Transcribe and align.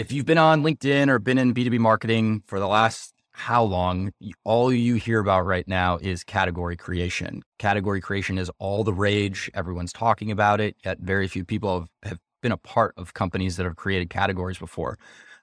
if 0.00 0.10
you've 0.10 0.24
been 0.24 0.38
on 0.38 0.62
LinkedIn 0.62 1.08
or 1.08 1.18
been 1.18 1.36
in 1.36 1.52
B2B 1.52 1.78
marketing 1.78 2.42
for 2.46 2.58
the 2.58 2.66
last 2.66 3.12
how 3.32 3.62
long, 3.62 4.12
all 4.44 4.72
you 4.72 4.94
hear 4.94 5.20
about 5.20 5.44
right 5.44 5.68
now 5.68 5.98
is 5.98 6.24
category 6.24 6.74
creation. 6.74 7.42
Category 7.58 8.00
creation 8.00 8.38
is 8.38 8.50
all 8.58 8.82
the 8.82 8.94
rage. 8.94 9.50
Everyone's 9.52 9.92
talking 9.92 10.30
about 10.30 10.58
it, 10.58 10.74
yet 10.86 11.00
very 11.00 11.28
few 11.28 11.44
people 11.44 11.80
have, 11.80 11.88
have 12.12 12.18
been 12.42 12.50
a 12.50 12.56
part 12.56 12.94
of 12.96 13.12
companies 13.12 13.58
that 13.58 13.64
have 13.64 13.76
created 13.76 14.08
categories 14.08 14.56
before. 14.56 14.98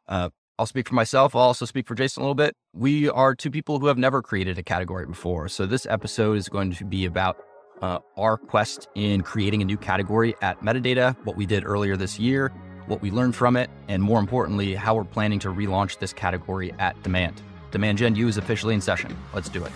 Uh, 0.07 0.29
I'll 0.57 0.65
speak 0.65 0.89
for 0.89 0.95
myself. 0.95 1.35
I'll 1.35 1.43
also 1.43 1.65
speak 1.65 1.87
for 1.87 1.93
Jason 1.93 2.21
a 2.21 2.23
little 2.23 2.33
bit. 2.33 2.55
We 2.73 3.09
are 3.09 3.35
two 3.35 3.51
people 3.51 3.77
who 3.77 3.85
have 3.85 3.99
never 3.99 4.23
created 4.23 4.57
a 4.57 4.63
category 4.63 5.05
before. 5.05 5.49
So 5.49 5.67
this 5.67 5.85
episode 5.85 6.35
is 6.35 6.49
going 6.49 6.73
to 6.73 6.83
be 6.83 7.05
about 7.05 7.37
uh, 7.83 7.99
our 8.17 8.37
quest 8.37 8.87
in 8.95 9.21
creating 9.21 9.61
a 9.61 9.65
new 9.65 9.77
category 9.77 10.33
at 10.41 10.59
Metadata, 10.61 11.15
what 11.25 11.37
we 11.37 11.45
did 11.45 11.63
earlier 11.63 11.95
this 11.95 12.17
year, 12.17 12.51
what 12.87 13.01
we 13.01 13.11
learned 13.11 13.35
from 13.35 13.55
it, 13.55 13.69
and 13.87 14.01
more 14.01 14.19
importantly, 14.19 14.73
how 14.73 14.95
we're 14.95 15.03
planning 15.03 15.39
to 15.39 15.49
relaunch 15.49 15.99
this 15.99 16.13
category 16.13 16.73
at 16.79 17.01
Demand. 17.03 17.41
Demand 17.71 17.97
Gen 17.97 18.15
U 18.15 18.27
is 18.27 18.37
officially 18.37 18.73
in 18.73 18.81
session. 18.81 19.15
Let's 19.33 19.49
do 19.49 19.63
it. 19.63 19.71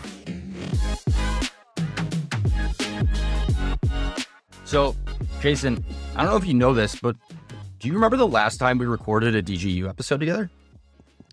So, 4.66 4.96
Jason, 5.42 5.84
I 6.16 6.24
don't 6.24 6.32
know 6.32 6.38
if 6.38 6.46
you 6.46 6.54
know 6.54 6.74
this, 6.74 6.96
but 6.96 7.18
do 7.80 7.88
you 7.88 7.94
remember 7.94 8.16
the 8.16 8.28
last 8.28 8.58
time 8.58 8.78
we 8.78 8.86
recorded 8.86 9.36
a 9.36 9.44
DGU 9.44 9.90
episode 9.90 10.20
together? 10.20 10.50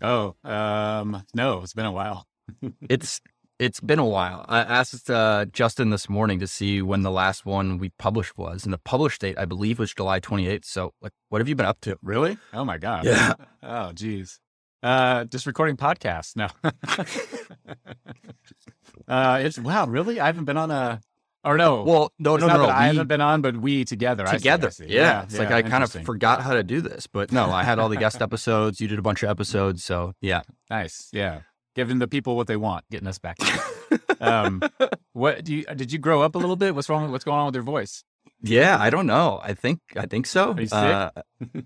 Oh, 0.03 0.35
um, 0.45 1.23
no, 1.35 1.63
it's 1.63 1.75
been 1.75 1.87
a 1.87 1.93
while. 1.93 2.27
it's 2.89 3.21
it's 3.59 3.81
been 3.81 3.99
a 3.99 4.07
while. 4.07 4.45
I 4.49 4.61
asked 4.61 5.11
uh, 5.11 5.47
Justin 5.47 5.91
this 5.91 6.09
morning 6.09 6.39
to 6.41 6.47
see 6.47 6.81
when 6.81 7.03
the 7.03 7.11
last 7.11 7.45
one 7.45 7.79
we 7.79 7.91
published 7.99 8.39
was, 8.39 8.65
and 8.65 8.73
the 8.73 8.79
published 8.79 9.21
date 9.21 9.37
I 9.39 9.45
believe 9.47 9.79
was 9.79 9.93
July 9.93 10.21
28th. 10.21 10.65
So, 10.65 10.95
like, 11.03 11.13
what 11.29 11.41
have 11.41 11.49
you 11.49 11.57
been 11.57 11.67
up 11.67 11.81
to? 11.83 11.99
Really? 12.03 12.39
Oh 12.53 12.65
my 12.65 12.79
god. 12.79 13.05
Yeah. 13.05 13.35
Oh, 13.63 13.91
geez. 13.93 14.39
Uh, 14.85 15.25
just 15.25 15.45
recording 15.45 15.77
podcasts. 15.77 16.37
No. 16.37 16.47
uh, 19.09 19.41
it's 19.43 19.59
wow. 19.59 19.87
Really? 19.87 20.21
I 20.21 20.27
haven't 20.27 20.45
been 20.45 20.57
on 20.57 20.71
a. 20.71 21.01
Or 21.45 21.57
no. 21.57 21.83
Well, 21.83 22.13
no, 22.19 22.37
no, 22.37 22.47
not 22.47 22.57
no. 22.57 22.63
that 22.67 22.71
I 22.71 22.81
we- 22.83 22.87
haven't 22.97 23.09
been 23.09 23.21
on, 23.21 23.43
but 23.43 23.57
we 23.57 23.85
together. 23.85 24.25
I 24.27 24.31
see, 24.31 24.35
I 24.35 24.39
together. 24.39 24.71
see. 24.71 24.87
Yeah. 24.89 25.23
It's 25.25 25.39
like 25.39 25.51
I 25.51 25.63
kind 25.63 25.85
of 25.85 25.91
forgot 25.91 26.43
how 26.43 26.55
to 26.55 26.63
do 26.63 26.81
this, 26.81 27.07
but 27.07 27.33
no, 27.33 27.51
I 27.51 27.65
had 27.65 27.79
all 27.79 27.89
the 27.89 27.97
guest 27.97 28.23
episodes. 28.23 28.81
You 28.81 28.89
did 28.89 28.99
a 28.99 29.03
bunch 29.03 29.23
of 29.23 29.31
episodes. 29.31 29.85
So, 29.85 30.15
yeah. 30.21 30.43
Nice. 30.71 31.09
Yeah. 31.13 31.41
Giving 31.79 32.01
the 32.01 32.09
people 32.09 32.35
what 32.35 32.49
they 32.49 32.57
want, 32.57 32.85
getting 32.91 33.07
us 33.07 33.21
back. 33.21 33.37
um, 34.21 34.61
what 35.13 35.45
do 35.45 35.55
you? 35.55 35.65
Did 35.65 35.93
you 35.93 36.01
grow 36.01 36.23
up 36.23 36.35
a 36.35 36.39
little 36.39 36.57
bit? 36.57 36.75
What's 36.75 36.89
wrong? 36.89 37.13
What's 37.13 37.23
going 37.23 37.39
on 37.39 37.47
with 37.47 37.55
your 37.55 37.63
voice? 37.63 38.03
Yeah, 38.43 38.77
I 38.81 38.91
don't 38.91 39.07
know. 39.07 39.39
I 39.45 39.55
think 39.55 39.79
I 39.95 40.07
think 40.07 40.27
so. 40.27 40.55
Are 40.55 40.61
you 40.61 40.67
sick? 40.67 40.77
Uh, 40.77 41.11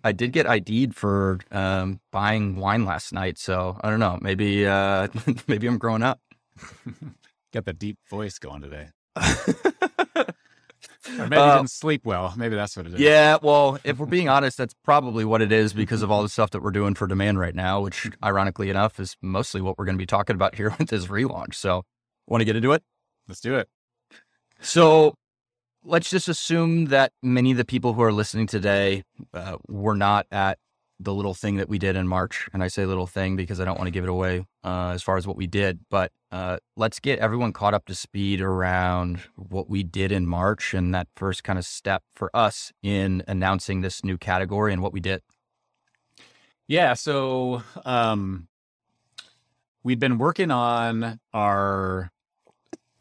I 0.05 0.13
did 0.13 0.33
get 0.33 0.47
ID'd 0.47 0.95
for 0.95 1.39
um, 1.51 1.99
buying 2.11 2.57
wine 2.57 2.85
last 2.85 3.15
night, 3.15 3.39
so 3.39 3.81
I 3.81 3.89
don't 3.89 4.01
know. 4.01 4.19
Maybe 4.21 4.67
uh, 4.67 5.09
maybe 5.49 5.67
I'm 5.67 5.79
growing 5.79 6.03
up. 6.03 6.21
Got 7.55 7.65
the 7.65 7.73
deep 7.73 7.97
voice 8.11 8.39
going 8.39 8.61
today. 8.61 8.89
Or 11.19 11.27
maybe 11.27 11.37
Uh, 11.37 11.57
didn't 11.57 11.71
sleep 11.71 12.05
well. 12.05 12.33
Maybe 12.37 12.55
that's 12.55 12.77
what 12.77 12.87
it 12.87 12.95
is. 12.95 13.01
Yeah, 13.01 13.39
well, 13.43 13.79
if 13.85 13.99
we're 13.99 14.07
being 14.07 14.29
honest, 14.29 14.57
that's 14.57 14.75
probably 14.85 15.25
what 15.25 15.43
it 15.43 15.51
is 15.53 15.73
because 15.73 16.03
of 16.03 16.11
all 16.11 16.23
the 16.23 16.29
stuff 16.29 16.51
that 16.51 16.63
we're 16.63 16.71
doing 16.71 16.95
for 16.95 17.07
demand 17.07 17.39
right 17.39 17.55
now, 17.55 17.81
which 17.81 18.11
ironically 18.23 18.71
enough 18.71 19.01
is 19.01 19.17
mostly 19.21 19.61
what 19.61 19.79
we're 19.79 19.85
going 19.85 19.97
to 19.97 20.03
be 20.03 20.07
talking 20.07 20.35
about 20.35 20.55
here 20.55 20.75
with 20.79 20.89
this 20.89 21.07
relaunch. 21.07 21.55
So, 21.55 21.83
want 22.27 22.41
to 22.41 22.45
get 22.45 22.57
into 22.57 22.73
it? 22.73 22.83
Let's 23.29 23.41
do 23.41 23.57
it. 23.57 23.69
So, 24.61 25.15
let's 25.85 26.09
just 26.09 26.29
assume 26.29 26.87
that 26.87 27.13
many 27.23 27.51
of 27.51 27.57
the 27.57 27.65
people 27.65 27.95
who 27.95 28.03
are 28.03 28.13
listening 28.13 28.47
today 28.47 29.03
uh, 29.35 29.57
were 29.69 29.97
not 29.97 30.27
at 30.31 30.59
the 31.03 31.15
little 31.15 31.35
thing 31.35 31.57
that 31.57 31.69
we 31.69 31.79
did 31.79 31.97
in 31.97 32.07
March. 32.07 32.49
And 32.53 32.63
I 32.63 32.69
say 32.69 32.87
little 32.87 33.07
thing 33.07 33.37
because 33.37 33.61
I 33.61 33.65
don't 33.65 33.77
want 33.77 33.87
to 33.89 33.93
give 33.93 34.05
it 34.05 34.11
away 34.11 34.45
uh, 34.65 34.91
as 34.95 35.03
far 35.03 35.17
as 35.17 35.27
what 35.27 35.37
we 35.37 35.47
did. 35.47 35.81
But 35.91 36.13
uh, 36.31 36.59
let's 36.77 37.01
get 37.01 37.19
everyone 37.19 37.53
caught 37.53 37.75
up 37.75 37.87
to 37.87 37.95
speed 37.95 38.41
around 38.41 39.23
what 39.37 39.69
we 39.69 39.83
did 39.83 40.13
in 40.13 40.27
March 40.27 40.75
and 40.75 40.95
that 40.95 41.09
first 41.17 41.45
kind 41.45 41.59
of 41.59 41.65
step 41.65 42.03
for 42.15 42.31
us 42.35 42.73
in 42.83 43.23
announcing 43.27 43.81
this 43.81 44.05
new 44.05 44.17
category 44.17 44.73
and 44.73 44.83
what 44.83 44.93
we 44.93 45.01
did. 45.01 45.23
Yeah. 46.69 46.95
So 46.95 47.63
um, 47.85 48.49
we'd 49.83 50.01
been 50.01 50.19
working 50.19 50.51
on 50.51 51.21
our. 51.33 52.11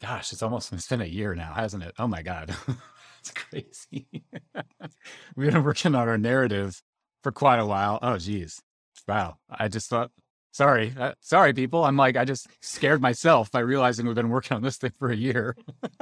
Gosh, 0.00 0.32
it's 0.32 0.42
almost 0.42 0.72
it's 0.72 0.88
been 0.88 1.00
a 1.00 1.06
year 1.06 1.34
now, 1.36 1.52
hasn't 1.54 1.84
it? 1.84 1.94
Oh 1.96 2.08
my 2.08 2.22
god, 2.22 2.56
it's 3.20 3.30
crazy. 3.30 4.08
We've 5.36 5.52
been 5.52 5.62
working 5.62 5.94
on 5.94 6.08
our 6.08 6.18
narrative 6.18 6.82
for 7.22 7.32
quite 7.32 7.58
a 7.58 7.66
while. 7.66 7.98
Oh 8.02 8.18
geez, 8.18 8.62
wow. 9.06 9.36
I 9.50 9.68
just 9.68 9.88
thought. 9.88 10.10
Sorry, 10.54 10.92
uh, 10.98 11.12
sorry, 11.20 11.54
people. 11.54 11.82
I'm 11.82 11.96
like, 11.96 12.14
I 12.14 12.26
just 12.26 12.46
scared 12.60 13.00
myself 13.00 13.50
by 13.50 13.60
realizing 13.60 14.04
we've 14.04 14.14
been 14.14 14.28
working 14.28 14.54
on 14.54 14.62
this 14.62 14.76
thing 14.76 14.92
for 14.98 15.10
a 15.10 15.16
year. 15.16 15.56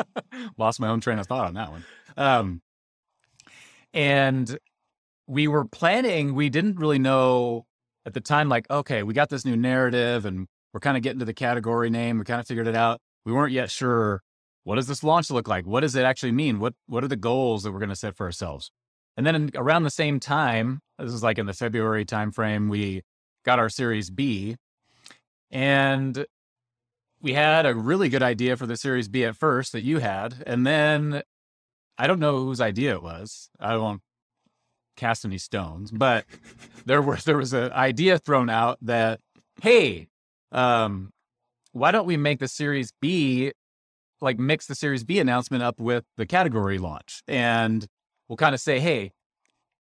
Lost 0.58 0.80
my 0.80 0.88
own 0.88 1.00
train 1.00 1.20
of 1.20 1.28
thought 1.28 1.46
on 1.46 1.54
that 1.54 1.70
one. 1.70 1.84
Um, 2.16 2.62
and 3.94 4.58
we 5.28 5.46
were 5.46 5.64
planning, 5.64 6.34
we 6.34 6.48
didn't 6.48 6.80
really 6.80 6.98
know 6.98 7.64
at 8.04 8.12
the 8.12 8.20
time, 8.20 8.48
like, 8.48 8.68
okay, 8.68 9.04
we 9.04 9.14
got 9.14 9.28
this 9.28 9.44
new 9.44 9.56
narrative 9.56 10.26
and 10.26 10.48
we're 10.72 10.80
kind 10.80 10.96
of 10.96 11.04
getting 11.04 11.20
to 11.20 11.24
the 11.24 11.32
category 11.34 11.88
name. 11.88 12.18
We 12.18 12.24
kind 12.24 12.40
of 12.40 12.46
figured 12.48 12.66
it 12.66 12.74
out. 12.74 13.00
We 13.24 13.32
weren't 13.32 13.52
yet 13.52 13.70
sure 13.70 14.20
what 14.64 14.76
does 14.76 14.86
this 14.86 15.02
launch 15.02 15.30
look 15.30 15.48
like? 15.48 15.66
What 15.66 15.80
does 15.80 15.96
it 15.96 16.04
actually 16.04 16.32
mean? 16.32 16.58
What 16.58 16.74
what 16.86 17.04
are 17.04 17.08
the 17.08 17.16
goals 17.16 17.62
that 17.62 17.72
we're 17.72 17.78
going 17.78 17.90
to 17.90 17.96
set 17.96 18.16
for 18.16 18.26
ourselves? 18.26 18.70
And 19.16 19.26
then 19.26 19.34
in, 19.34 19.50
around 19.54 19.82
the 19.82 19.90
same 19.90 20.20
time, 20.20 20.80
this 20.98 21.12
is 21.12 21.22
like 21.22 21.38
in 21.38 21.46
the 21.46 21.52
February 21.52 22.04
timeframe, 22.04 22.68
we 22.68 23.02
got 23.44 23.58
our 23.58 23.68
Series 23.68 24.10
B, 24.10 24.56
and 25.50 26.26
we 27.20 27.34
had 27.34 27.66
a 27.66 27.74
really 27.74 28.08
good 28.08 28.22
idea 28.22 28.56
for 28.56 28.66
the 28.66 28.76
Series 28.76 29.08
B 29.08 29.24
at 29.24 29.36
first 29.36 29.72
that 29.72 29.82
you 29.82 29.98
had, 29.98 30.42
and 30.46 30.66
then 30.66 31.22
I 31.98 32.06
don't 32.06 32.20
know 32.20 32.44
whose 32.44 32.60
idea 32.60 32.92
it 32.92 33.02
was. 33.02 33.50
I 33.58 33.76
won't 33.76 34.00
cast 34.96 35.24
any 35.24 35.38
stones, 35.38 35.90
but 35.90 36.24
there 36.86 37.02
was 37.02 37.24
there 37.24 37.36
was 37.36 37.52
an 37.52 37.72
idea 37.72 38.18
thrown 38.18 38.48
out 38.48 38.78
that 38.82 39.20
hey, 39.62 40.08
um, 40.52 41.10
why 41.72 41.90
don't 41.90 42.06
we 42.06 42.16
make 42.16 42.38
the 42.38 42.48
Series 42.48 42.92
B 43.00 43.52
like 44.20 44.38
mix 44.38 44.66
the 44.66 44.74
Series 44.74 45.04
B 45.04 45.18
announcement 45.18 45.62
up 45.62 45.80
with 45.80 46.04
the 46.16 46.26
category 46.26 46.78
launch, 46.78 47.22
and 47.28 47.86
we'll 48.30 48.36
kind 48.36 48.54
of 48.54 48.60
say, 48.60 48.78
hey, 48.78 49.10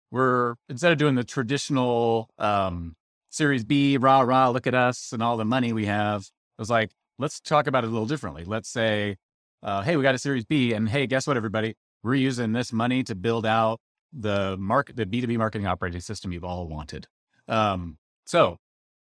we're 0.09 0.55
instead 0.67 0.91
of 0.91 0.97
doing 0.97 1.13
the 1.13 1.23
traditional 1.23 2.29
um, 2.39 2.95
Series 3.29 3.63
B, 3.63 3.95
rah 3.97 4.21
rah, 4.21 4.49
look 4.49 4.65
at 4.65 4.73
us 4.73 5.13
and 5.13 5.21
all 5.21 5.37
the 5.37 5.45
money 5.45 5.71
we 5.71 5.85
have. 5.85 6.21
It 6.21 6.61
was 6.61 6.69
like, 6.69 6.89
let's 7.19 7.39
talk 7.39 7.67
about 7.67 7.83
it 7.83 7.87
a 7.87 7.91
little 7.91 8.07
differently. 8.07 8.43
Let's 8.43 8.69
say, 8.69 9.17
uh, 9.61 9.83
hey, 9.83 9.97
we 9.97 10.03
got 10.03 10.15
a 10.15 10.19
Series 10.19 10.45
B, 10.45 10.73
and 10.73 10.89
hey, 10.89 11.05
guess 11.05 11.27
what, 11.27 11.37
everybody, 11.37 11.75
we're 12.01 12.15
using 12.15 12.53
this 12.53 12.73
money 12.73 13.03
to 13.03 13.15
build 13.15 13.45
out 13.45 13.79
the 14.11 14.57
market, 14.57 14.95
the 14.95 15.05
B 15.05 15.21
two 15.21 15.27
B 15.27 15.37
marketing 15.37 15.67
operating 15.67 16.01
system 16.01 16.31
you've 16.31 16.43
all 16.43 16.67
wanted. 16.67 17.07
Um, 17.47 17.97
so, 18.25 18.57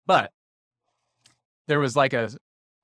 but 0.07 0.33
there 1.69 1.79
was 1.79 1.95
like 1.95 2.15
a 2.15 2.31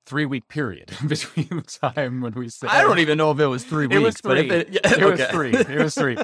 three 0.07 0.25
week 0.25 0.47
period 0.47 0.91
between 1.07 1.47
the 1.49 1.61
time 1.61 2.21
when 2.21 2.33
we 2.33 2.49
said 2.49 2.69
I 2.69 2.81
don't 2.81 2.99
even 2.99 3.17
know 3.17 3.31
if 3.31 3.39
it 3.39 3.47
was 3.47 3.63
three 3.63 3.87
weeks. 3.87 3.97
It 3.97 3.99
was 3.99 4.15
weeks, 4.15 4.21
three. 4.21 4.49
it, 4.49 4.69
yeah, 4.71 4.93
It 4.93 5.11
was 5.11 5.27
three. 5.27 5.53
It 5.53 5.83
was 5.83 5.95
three. 5.95 6.17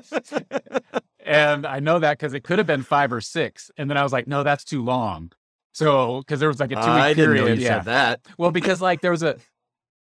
and 1.26 1.66
I 1.66 1.80
know 1.80 2.00
that 2.00 2.18
because 2.18 2.34
it 2.34 2.44
could 2.44 2.58
have 2.60 2.68
been 2.68 2.84
five 2.84 3.12
or 3.12 3.22
six. 3.22 3.70
And 3.78 3.90
then 3.90 3.98
I 3.98 4.04
was 4.04 4.14
like, 4.14 4.28
no, 4.28 4.44
that's 4.44 4.64
too 4.64 4.84
long. 4.84 5.32
So 5.74 6.20
because 6.20 6.40
there 6.40 6.50
was 6.50 6.60
like 6.60 6.72
a 6.72 6.76
two 6.76 6.82
week 6.82 6.88
I 6.88 7.14
didn't 7.14 7.26
period. 7.26 7.46
know 7.46 7.54
you 7.54 7.62
yeah. 7.62 7.78
said 7.80 7.86
that. 7.86 8.22
Well, 8.38 8.52
because 8.52 8.82
like 8.82 9.02
there 9.02 9.12
was 9.12 9.24
a, 9.24 9.38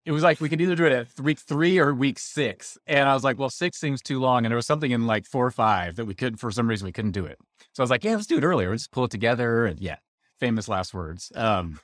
it 0.04 0.12
was 0.12 0.22
like 0.22 0.41
we 0.41 0.48
could 0.48 0.60
either 0.60 0.75
do 0.75 0.84
it 0.84 0.92
at 0.92 1.21
week 1.21 1.38
three 1.38 1.78
or 1.78 1.94
week 1.94 2.19
six, 2.19 2.76
and 2.87 3.09
I 3.09 3.15
was 3.15 3.25
like, 3.25 3.38
well, 3.38 3.50
six 3.50 3.78
seems 3.78 4.03
too 4.03 4.21
long, 4.21 4.44
and 4.44 4.50
there 4.50 4.56
was 4.56 4.66
something 4.66 4.91
in 4.91 5.06
like 5.06 5.26
four 5.26 5.47
or 5.47 5.50
five 5.50 5.97
that 5.97 6.06
we 6.06 6.15
could 6.15 6.41
for 6.41 6.50
some 6.50 6.69
reason 6.69 6.87
we 6.87 6.92
couldn't 6.92 7.12
do 7.12 7.25
it. 7.25 7.38
So 7.72 7.82
I 7.82 7.84
was 7.84 7.91
like, 7.91 8.04
yeah, 8.04 8.16
let's 8.16 8.26
do 8.26 8.37
it 8.37 8.44
earlier. 8.44 8.71
Let's 8.71 8.88
pull 8.88 9.04
it 9.04 9.10
together, 9.10 9.65
and 9.65 9.81
yeah, 9.81 9.97
famous 10.41 10.68
last 10.68 10.92
words. 10.92 11.30
Um, 11.34 11.78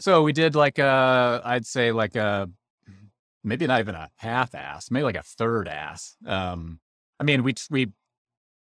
so 0.00 0.22
we 0.22 0.32
did 0.32 0.54
like 0.54 0.78
a, 0.78 1.40
I'd 1.44 1.66
say 1.66 1.92
like 1.92 2.16
a, 2.16 2.48
maybe 3.44 3.66
not 3.66 3.80
even 3.80 3.94
a 3.94 4.10
half 4.16 4.54
ass, 4.54 4.90
maybe 4.90 5.04
like 5.04 5.16
a 5.16 5.22
third 5.22 5.68
ass. 5.68 6.16
Um, 6.26 6.80
I 7.18 7.24
mean, 7.24 7.42
we 7.42 7.54
we 7.70 7.92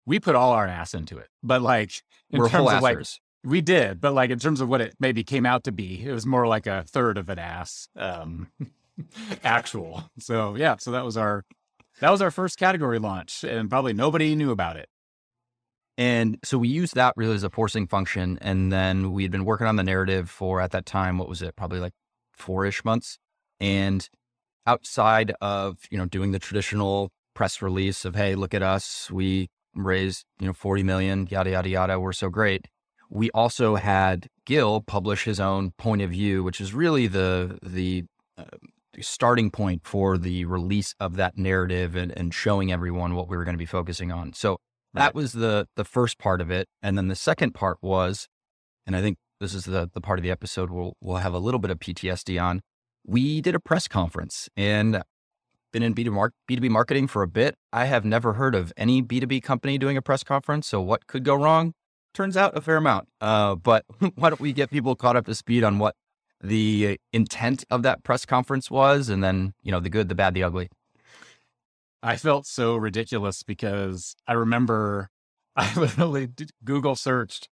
we 0.05 0.19
put 0.19 0.35
all 0.35 0.53
our 0.53 0.67
ass 0.67 0.93
into 0.93 1.17
it, 1.17 1.27
but 1.43 1.61
like 1.61 2.03
in 2.29 2.39
We're 2.39 2.49
terms 2.49 2.71
of 2.71 2.81
like 2.81 2.99
we 3.43 3.61
did, 3.61 3.99
but 3.99 4.13
like 4.13 4.29
in 4.29 4.39
terms 4.39 4.61
of 4.61 4.69
what 4.69 4.81
it 4.81 4.95
maybe 4.99 5.23
came 5.23 5.45
out 5.45 5.63
to 5.65 5.71
be, 5.71 6.03
it 6.03 6.11
was 6.11 6.25
more 6.25 6.47
like 6.47 6.67
a 6.67 6.83
third 6.83 7.17
of 7.17 7.29
an 7.29 7.39
ass 7.39 7.89
um 7.95 8.47
actual. 9.43 10.09
So 10.19 10.55
yeah, 10.55 10.77
so 10.77 10.91
that 10.91 11.03
was 11.03 11.17
our 11.17 11.43
that 11.99 12.09
was 12.11 12.21
our 12.21 12.31
first 12.31 12.57
category 12.57 12.99
launch 12.99 13.43
and 13.43 13.69
probably 13.69 13.93
nobody 13.93 14.35
knew 14.35 14.51
about 14.51 14.77
it. 14.77 14.87
And 15.97 16.37
so 16.43 16.57
we 16.57 16.67
used 16.67 16.95
that 16.95 17.13
really 17.15 17.35
as 17.35 17.43
a 17.43 17.49
forcing 17.49 17.87
function. 17.87 18.37
And 18.41 18.71
then 18.71 19.13
we 19.13 19.23
had 19.23 19.31
been 19.31 19.45
working 19.45 19.67
on 19.67 19.77
the 19.77 19.83
narrative 19.83 20.29
for 20.29 20.59
at 20.59 20.71
that 20.71 20.85
time, 20.85 21.17
what 21.17 21.29
was 21.29 21.41
it? 21.41 21.55
Probably 21.55 21.79
like 21.79 21.93
four 22.33 22.65
ish 22.65 22.83
months. 22.83 23.17
And 23.59 24.07
outside 24.67 25.33
of, 25.41 25.77
you 25.89 25.97
know, 25.97 26.05
doing 26.05 26.31
the 26.31 26.39
traditional 26.39 27.11
press 27.33 27.61
release 27.61 28.03
of, 28.03 28.15
hey, 28.15 28.35
look 28.35 28.53
at 28.53 28.63
us, 28.63 29.09
we 29.09 29.49
raised, 29.73 30.25
you 30.39 30.47
know, 30.47 30.53
40 30.53 30.83
million, 30.83 31.27
yada, 31.29 31.51
yada, 31.51 31.69
yada, 31.69 31.99
we're 31.99 32.13
so 32.13 32.29
great. 32.29 32.67
we 33.09 33.29
also 33.31 33.75
had 33.75 34.27
Gil 34.45 34.81
publish 34.81 35.23
his 35.25 35.39
own 35.39 35.71
point 35.77 36.01
of 36.01 36.09
view, 36.09 36.43
which 36.43 36.59
is 36.59 36.73
really 36.73 37.07
the 37.07 37.59
the 37.61 38.05
uh, 38.37 38.43
starting 39.01 39.51
point 39.51 39.81
for 39.85 40.17
the 40.17 40.45
release 40.45 40.95
of 40.99 41.15
that 41.17 41.37
narrative 41.37 41.95
and, 41.95 42.11
and 42.17 42.33
showing 42.33 42.71
everyone 42.71 43.15
what 43.15 43.27
we 43.27 43.37
were 43.37 43.43
going 43.43 43.53
to 43.53 43.59
be 43.59 43.65
focusing 43.65 44.11
on. 44.11 44.33
So 44.33 44.57
that 44.95 45.15
was 45.15 45.33
the 45.33 45.67
the 45.75 45.85
first 45.85 46.17
part 46.17 46.41
of 46.41 46.49
it, 46.49 46.67
and 46.81 46.97
then 46.97 47.07
the 47.07 47.15
second 47.15 47.53
part 47.53 47.77
was, 47.81 48.27
and 48.85 48.95
I 48.95 49.01
think 49.01 49.17
this 49.39 49.53
is 49.53 49.65
the 49.65 49.89
the 49.93 50.01
part 50.01 50.19
of 50.19 50.23
the 50.23 50.31
episode 50.31 50.71
we'll 50.71 50.93
we'll 51.01 51.17
have 51.17 51.33
a 51.33 51.39
little 51.39 51.59
bit 51.59 51.71
of 51.71 51.79
PTSD 51.79 52.41
on. 52.41 52.61
We 53.05 53.41
did 53.41 53.53
a 53.53 53.59
press 53.59 53.87
conference 53.87 54.49
and 54.57 55.03
been 55.75 55.83
in 55.83 55.93
B2B, 55.93 56.31
B2B 56.49 56.69
marketing 56.69 57.05
for 57.05 57.21
a 57.21 57.27
bit. 57.27 57.55
I 57.73 57.85
have 57.85 58.05
never 58.05 58.33
heard 58.33 58.55
of 58.55 58.71
any 58.77 59.03
B2B 59.03 59.43
company 59.43 59.77
doing 59.77 59.97
a 59.97 60.01
press 60.01 60.23
conference. 60.23 60.67
So 60.67 60.79
what 60.79 61.05
could 61.05 61.25
go 61.25 61.35
wrong? 61.35 61.73
Turns 62.13 62.37
out 62.37 62.57
a 62.57 62.61
fair 62.61 62.77
amount. 62.77 63.09
Uh, 63.19 63.55
but 63.55 63.83
why 64.15 64.29
don't 64.29 64.39
we 64.39 64.53
get 64.53 64.71
people 64.71 64.95
caught 64.95 65.17
up 65.17 65.25
to 65.25 65.35
speed 65.35 65.65
on 65.65 65.77
what 65.77 65.95
the 66.41 66.97
intent 67.11 67.65
of 67.69 67.83
that 67.83 68.03
press 68.03 68.25
conference 68.25 68.71
was 68.71 69.09
and 69.09 69.21
then, 69.21 69.53
you 69.63 69.71
know, 69.71 69.81
the 69.81 69.89
good, 69.89 70.07
the 70.07 70.15
bad, 70.15 70.33
the 70.33 70.43
ugly. 70.43 70.69
I 72.05 72.17
felt 72.17 72.45
so 72.45 72.75
ridiculous 72.75 73.41
because 73.41 74.15
I 74.27 74.33
remember 74.33 75.09
I 75.55 75.73
literally 75.73 76.29
Google 76.63 76.95
searched, 76.95 77.49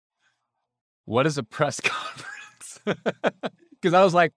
what 1.06 1.26
is 1.26 1.38
a 1.38 1.44
press 1.44 1.80
conference? 1.84 2.80
Because 3.72 3.94
I 3.94 4.04
was 4.04 4.14
like, 4.14 4.34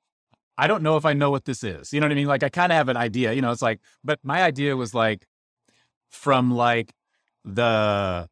I 0.56 0.68
don't 0.68 0.84
know 0.84 0.96
if 0.96 1.04
I 1.04 1.14
know 1.14 1.32
what 1.32 1.46
this 1.46 1.64
is. 1.64 1.92
You 1.92 1.98
know 2.00 2.06
what 2.06 2.12
I 2.12 2.14
mean? 2.14 2.28
Like, 2.28 2.44
I 2.44 2.48
kind 2.48 2.70
of 2.70 2.76
have 2.76 2.88
an 2.88 2.96
idea, 2.96 3.32
you 3.32 3.42
know, 3.42 3.50
it's 3.50 3.62
like, 3.62 3.80
but 4.04 4.20
my 4.22 4.42
idea 4.42 4.76
was 4.76 4.94
like 4.94 5.26
from 6.10 6.52
like 6.52 6.92
the 7.44 8.28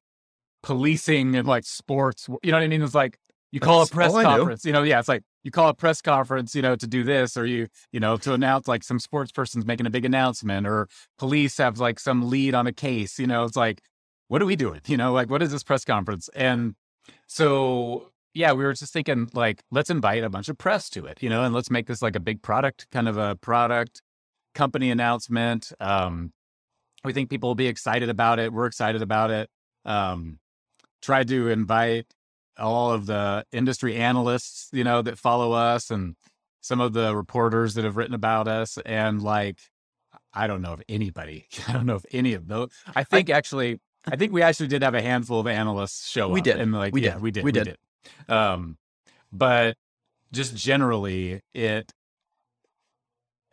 policing 0.63 1.35
and 1.35 1.49
like 1.49 1.65
sports, 1.65 2.29
you 2.45 2.53
know 2.53 2.59
what 2.59 2.65
I 2.65 2.69
mean? 2.69 2.83
It's 2.83 2.95
like, 2.95 3.19
you 3.51 3.59
call 3.59 3.81
That's 3.81 3.91
a 3.91 3.95
press 3.95 4.13
conference, 4.13 4.65
you 4.65 4.73
know, 4.73 4.85
yeah, 4.85 5.01
it's 5.01 5.09
like 5.09 5.25
you 5.43 5.51
call 5.51 5.69
a 5.69 5.75
press 5.75 6.01
conference, 6.01 6.55
you 6.55 6.63
know, 6.63 6.77
to 6.77 6.87
do 6.87 7.05
this, 7.05 7.37
or 7.37 7.47
you, 7.47 7.69
you 7.93 8.01
know, 8.01 8.17
to 8.19 8.33
announce 8.33 8.69
like 8.69 8.83
some 8.85 8.99
sports 8.99 9.33
person's 9.33 9.67
making 9.67 9.87
a 9.87 9.91
big 9.91 10.05
announcement, 10.05 10.67
or 10.67 10.89
police 11.19 11.59
have 11.59 11.79
like 11.79 11.99
some 11.99 12.29
lead 12.31 12.55
on 12.55 12.67
a 12.67 12.73
case, 12.73 13.19
you 13.19 13.27
know, 13.27 13.45
it's 13.45 13.57
like, 13.57 13.83
what 14.29 14.41
are 14.41 14.47
we 14.47 14.57
doing? 14.57 14.81
You 14.87 14.97
know, 14.97 15.13
like 15.13 15.31
what 15.31 15.43
is 15.43 15.53
this 15.53 15.63
press 15.63 15.85
conference? 15.85 16.29
And 16.35 16.75
so 17.27 18.13
yeah, 18.35 18.53
we 18.53 18.65
were 18.65 18.73
just 18.73 18.93
thinking 18.93 19.29
like, 19.35 19.63
let's 19.71 19.91
invite 19.91 20.25
a 20.25 20.31
bunch 20.31 20.49
of 20.49 20.57
press 20.59 20.89
to 20.91 21.05
it, 21.07 21.23
you 21.23 21.29
know, 21.29 21.45
and 21.45 21.55
let's 21.55 21.71
make 21.71 21.87
this 21.87 22.03
like 22.03 22.17
a 22.17 22.21
big 22.21 22.43
product, 22.43 22.87
kind 22.91 23.09
of 23.09 23.19
a 23.19 23.37
product 23.37 24.03
company 24.55 24.91
announcement. 24.91 25.73
Um, 25.81 26.33
we 27.05 27.13
think 27.13 27.31
people 27.31 27.51
will 27.51 27.55
be 27.55 27.67
excited 27.67 28.09
about 28.09 28.39
it. 28.39 28.53
We're 28.53 28.67
excited 28.67 29.03
about 29.03 29.31
it. 29.31 29.51
Um, 29.85 30.39
tried 31.03 31.29
to 31.29 31.49
invite 31.49 32.07
all 32.59 32.93
of 32.93 33.07
the 33.07 33.45
industry 33.53 33.97
analysts, 33.97 34.69
you 34.73 34.85
know, 34.85 35.03
that 35.03 35.19
follow 35.19 35.53
us 35.53 35.91
and 35.91 36.17
some 36.61 36.81
of 36.81 36.93
the 36.93 37.15
reporters 37.15 37.75
that 37.75 37.85
have 37.85 37.97
written 37.97 38.15
about 38.15 38.49
us. 38.49 38.79
And 38.85 39.23
like, 39.23 39.59
I 40.33 40.47
don't 40.47 40.63
know 40.63 40.75
if 40.75 40.81
anybody, 40.89 41.47
I 41.69 41.73
don't 41.73 41.87
know 41.87 41.97
if 41.97 42.07
any 42.13 42.35
of 42.35 42.47
those, 42.47 42.71
I 42.95 43.05
think 43.05 43.31
I, 43.31 43.35
actually, 43.35 43.81
I 44.07 44.17
think 44.17 44.33
we 44.33 44.43
actually 44.43 44.69
did 44.69 44.83
have 44.83 44.95
a 44.95 45.03
handful 45.03 45.41
of 45.41 45.47
analysts 45.47 46.09
show 46.09 46.29
we 46.29 46.41
up. 46.41 46.45
Did. 46.45 46.61
And 46.61 46.73
like, 46.73 46.95
we 46.95 47.03
yeah, 47.03 47.15
did. 47.15 47.23
we 47.23 47.31
did. 47.31 47.45
We, 47.45 47.49
we 47.49 47.53
did. 47.53 47.65
did. 47.65 48.35
Um, 48.35 48.77
but 49.33 49.77
just 50.33 50.57
generally 50.57 51.41
it, 51.55 51.93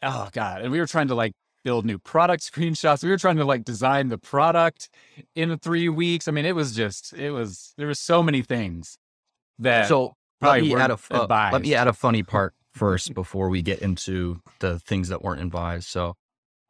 oh 0.04 0.30
God. 0.32 0.62
And 0.62 0.72
we 0.72 0.80
were 0.80 0.88
trying 0.88 1.10
to 1.10 1.16
like 1.16 1.34
build 1.64 1.86
new 1.86 1.98
product 1.98 2.44
screenshots. 2.52 3.04
We 3.04 3.10
were 3.10 3.18
trying 3.18 3.38
to 3.38 3.46
like 3.46 3.64
design 3.64 4.10
the 4.10 4.18
product 4.18 4.90
in 5.36 5.58
three 5.58 5.90
weeks. 5.90 6.28
I 6.28 6.32
mean, 6.32 6.46
it 6.46 6.56
was 6.56 6.76
just, 6.76 7.14
it 7.14 7.32
was, 7.32 7.74
there 7.78 7.88
were 7.88 7.94
so 7.94 8.24
many 8.24 8.42
things 8.42 8.98
that. 9.60 9.88
So 9.88 10.14
let 10.42 10.62
me, 10.62 10.76
add 10.76 10.92
a, 10.92 10.98
uh, 11.12 11.50
let 11.52 11.62
me 11.62 11.76
add 11.76 11.88
a 11.88 11.94
funny 11.94 12.24
part 12.24 12.54
first 12.72 13.14
before 13.14 13.50
we 13.50 13.62
get 13.62 13.80
into 13.80 14.42
the 14.60 14.80
things 14.80 15.10
that 15.10 15.22
weren't 15.22 15.42
advised. 15.42 15.88
So 15.88 16.16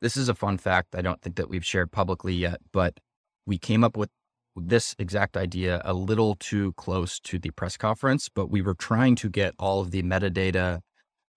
this 0.02 0.18
is 0.18 0.30
a 0.30 0.34
fun 0.34 0.58
fact. 0.58 0.96
I 0.96 1.02
don't 1.02 1.22
think 1.22 1.36
that 1.36 1.50
we've 1.50 1.66
shared 1.66 1.92
publicly 1.92 2.34
yet, 2.34 2.62
but 2.72 3.00
we 3.46 3.58
came 3.58 3.84
up 3.84 3.98
with 3.98 4.10
this 4.56 4.96
exact 4.98 5.38
idea 5.38 5.82
a 5.86 5.94
little 5.94 6.36
too 6.36 6.74
close 6.74 7.20
to 7.22 7.40
the 7.40 7.52
press 7.52 7.78
conference, 7.78 8.30
but 8.34 8.50
we 8.50 8.62
were 8.62 8.74
trying 8.74 9.16
to 9.16 9.30
get 9.30 9.54
all 9.60 9.82
of 9.82 9.92
the 9.92 10.04
metadata 10.04 10.82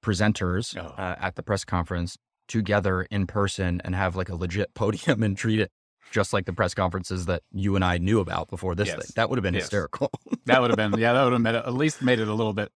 presenters 0.05 0.77
oh. 0.77 0.87
uh, 1.01 1.17
at 1.21 1.37
the 1.37 1.43
press 1.43 1.65
conference 1.65 2.17
together 2.53 3.03
in 3.11 3.27
person 3.27 3.81
and 3.85 3.95
have 3.95 4.17
like 4.17 4.29
a 4.29 4.35
legit 4.35 4.75
podium 4.75 5.23
and 5.23 5.37
treat 5.37 5.61
it 5.61 5.71
just 6.11 6.33
like 6.33 6.45
the 6.45 6.53
press 6.53 6.75
conferences 6.75 7.25
that 7.25 7.43
you 7.53 7.75
and 7.75 7.85
I 7.85 7.97
knew 7.97 8.21
about 8.21 8.51
before 8.51 8.75
this 8.75 8.89
yes. 8.89 8.97
thing. 8.97 9.07
That 9.17 9.31
would 9.31 9.39
have 9.39 9.43
been 9.43 9.55
yes. 9.55 9.63
hysterical. 9.65 10.11
that 10.45 10.61
would 10.61 10.71
have 10.71 10.77
been, 10.77 10.99
yeah, 11.01 11.15
that 11.15 11.25
would 11.25 11.33
have 11.33 11.47
at 11.47 11.73
least 11.73 12.03
made 12.03 12.21
it 12.21 12.29
a 12.29 12.35
little 12.35 12.53
bit 12.53 12.71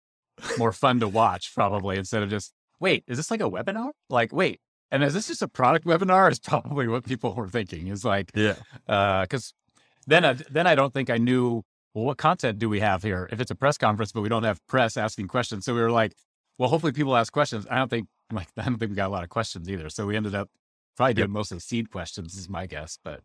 more 0.56 0.72
fun 0.72 1.00
to 1.00 1.08
watch, 1.08 1.52
probably, 1.52 1.96
instead 1.96 2.22
of 2.22 2.30
just, 2.30 2.52
wait, 2.78 3.02
is 3.08 3.16
this 3.16 3.32
like 3.32 3.40
a 3.40 3.50
webinar? 3.50 3.90
Like, 4.08 4.32
wait, 4.32 4.60
and 4.90 5.02
is 5.02 5.14
this 5.14 5.26
just 5.26 5.42
a 5.42 5.48
product 5.48 5.84
webinar? 5.84 6.30
Is 6.30 6.38
probably 6.38 6.86
what 6.86 7.04
people 7.04 7.34
were 7.34 7.48
thinking. 7.48 7.88
Is 7.88 8.04
like, 8.04 8.30
yeah, 8.34 8.54
because 8.86 9.52
uh, 9.52 9.80
then 10.06 10.24
I, 10.24 10.32
then 10.34 10.68
I 10.68 10.76
don't 10.76 10.94
think 10.94 11.10
I 11.10 11.18
knew 11.18 11.62
well 11.94 12.04
what 12.04 12.18
content 12.18 12.60
do 12.60 12.68
we 12.68 12.80
have 12.80 13.02
here 13.02 13.28
if 13.32 13.40
it's 13.40 13.50
a 13.50 13.54
press 13.54 13.78
conference 13.78 14.10
but 14.12 14.20
we 14.20 14.28
don't 14.28 14.44
have 14.44 14.64
press 14.68 14.96
asking 14.96 15.28
questions. 15.28 15.64
So 15.64 15.74
we 15.74 15.80
were 15.80 15.90
like, 15.90 16.14
well, 16.58 16.68
hopefully 16.68 16.92
people 16.92 17.16
ask 17.16 17.32
questions. 17.32 17.66
I 17.70 17.76
don't 17.76 17.88
think 17.88 18.08
like 18.32 18.48
I 18.56 18.64
don't 18.64 18.78
think 18.78 18.90
we 18.90 18.96
got 18.96 19.08
a 19.08 19.12
lot 19.12 19.24
of 19.24 19.30
questions 19.30 19.68
either. 19.68 19.88
So 19.90 20.06
we 20.06 20.16
ended 20.16 20.34
up 20.34 20.48
probably 20.96 21.14
doing 21.14 21.28
yep. 21.28 21.34
most 21.34 21.52
of 21.52 21.62
seed 21.62 21.90
questions 21.90 22.34
is 22.34 22.48
my 22.48 22.66
guess. 22.66 22.98
But 23.02 23.20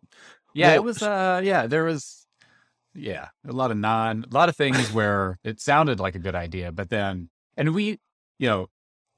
yeah, 0.54 0.70
well, 0.70 0.76
it 0.76 0.84
was 0.84 1.04
uh 1.04 1.42
yeah, 1.44 1.68
there 1.68 1.84
was 1.84 2.28
yeah, 2.96 3.28
a 3.48 3.54
lot 3.54 3.72
of 3.72 3.78
non 3.78 4.26
a 4.30 4.34
lot 4.34 4.50
of 4.50 4.56
things 4.56 4.92
where 4.94 5.38
it 5.44 5.60
sounded 5.60 6.00
like 6.00 6.16
a 6.16 6.20
good 6.20 6.36
idea, 6.36 6.72
but 6.72 6.90
then 6.90 7.30
and 7.58 7.74
we, 7.74 8.00
you 8.38 8.48
know, 8.48 8.68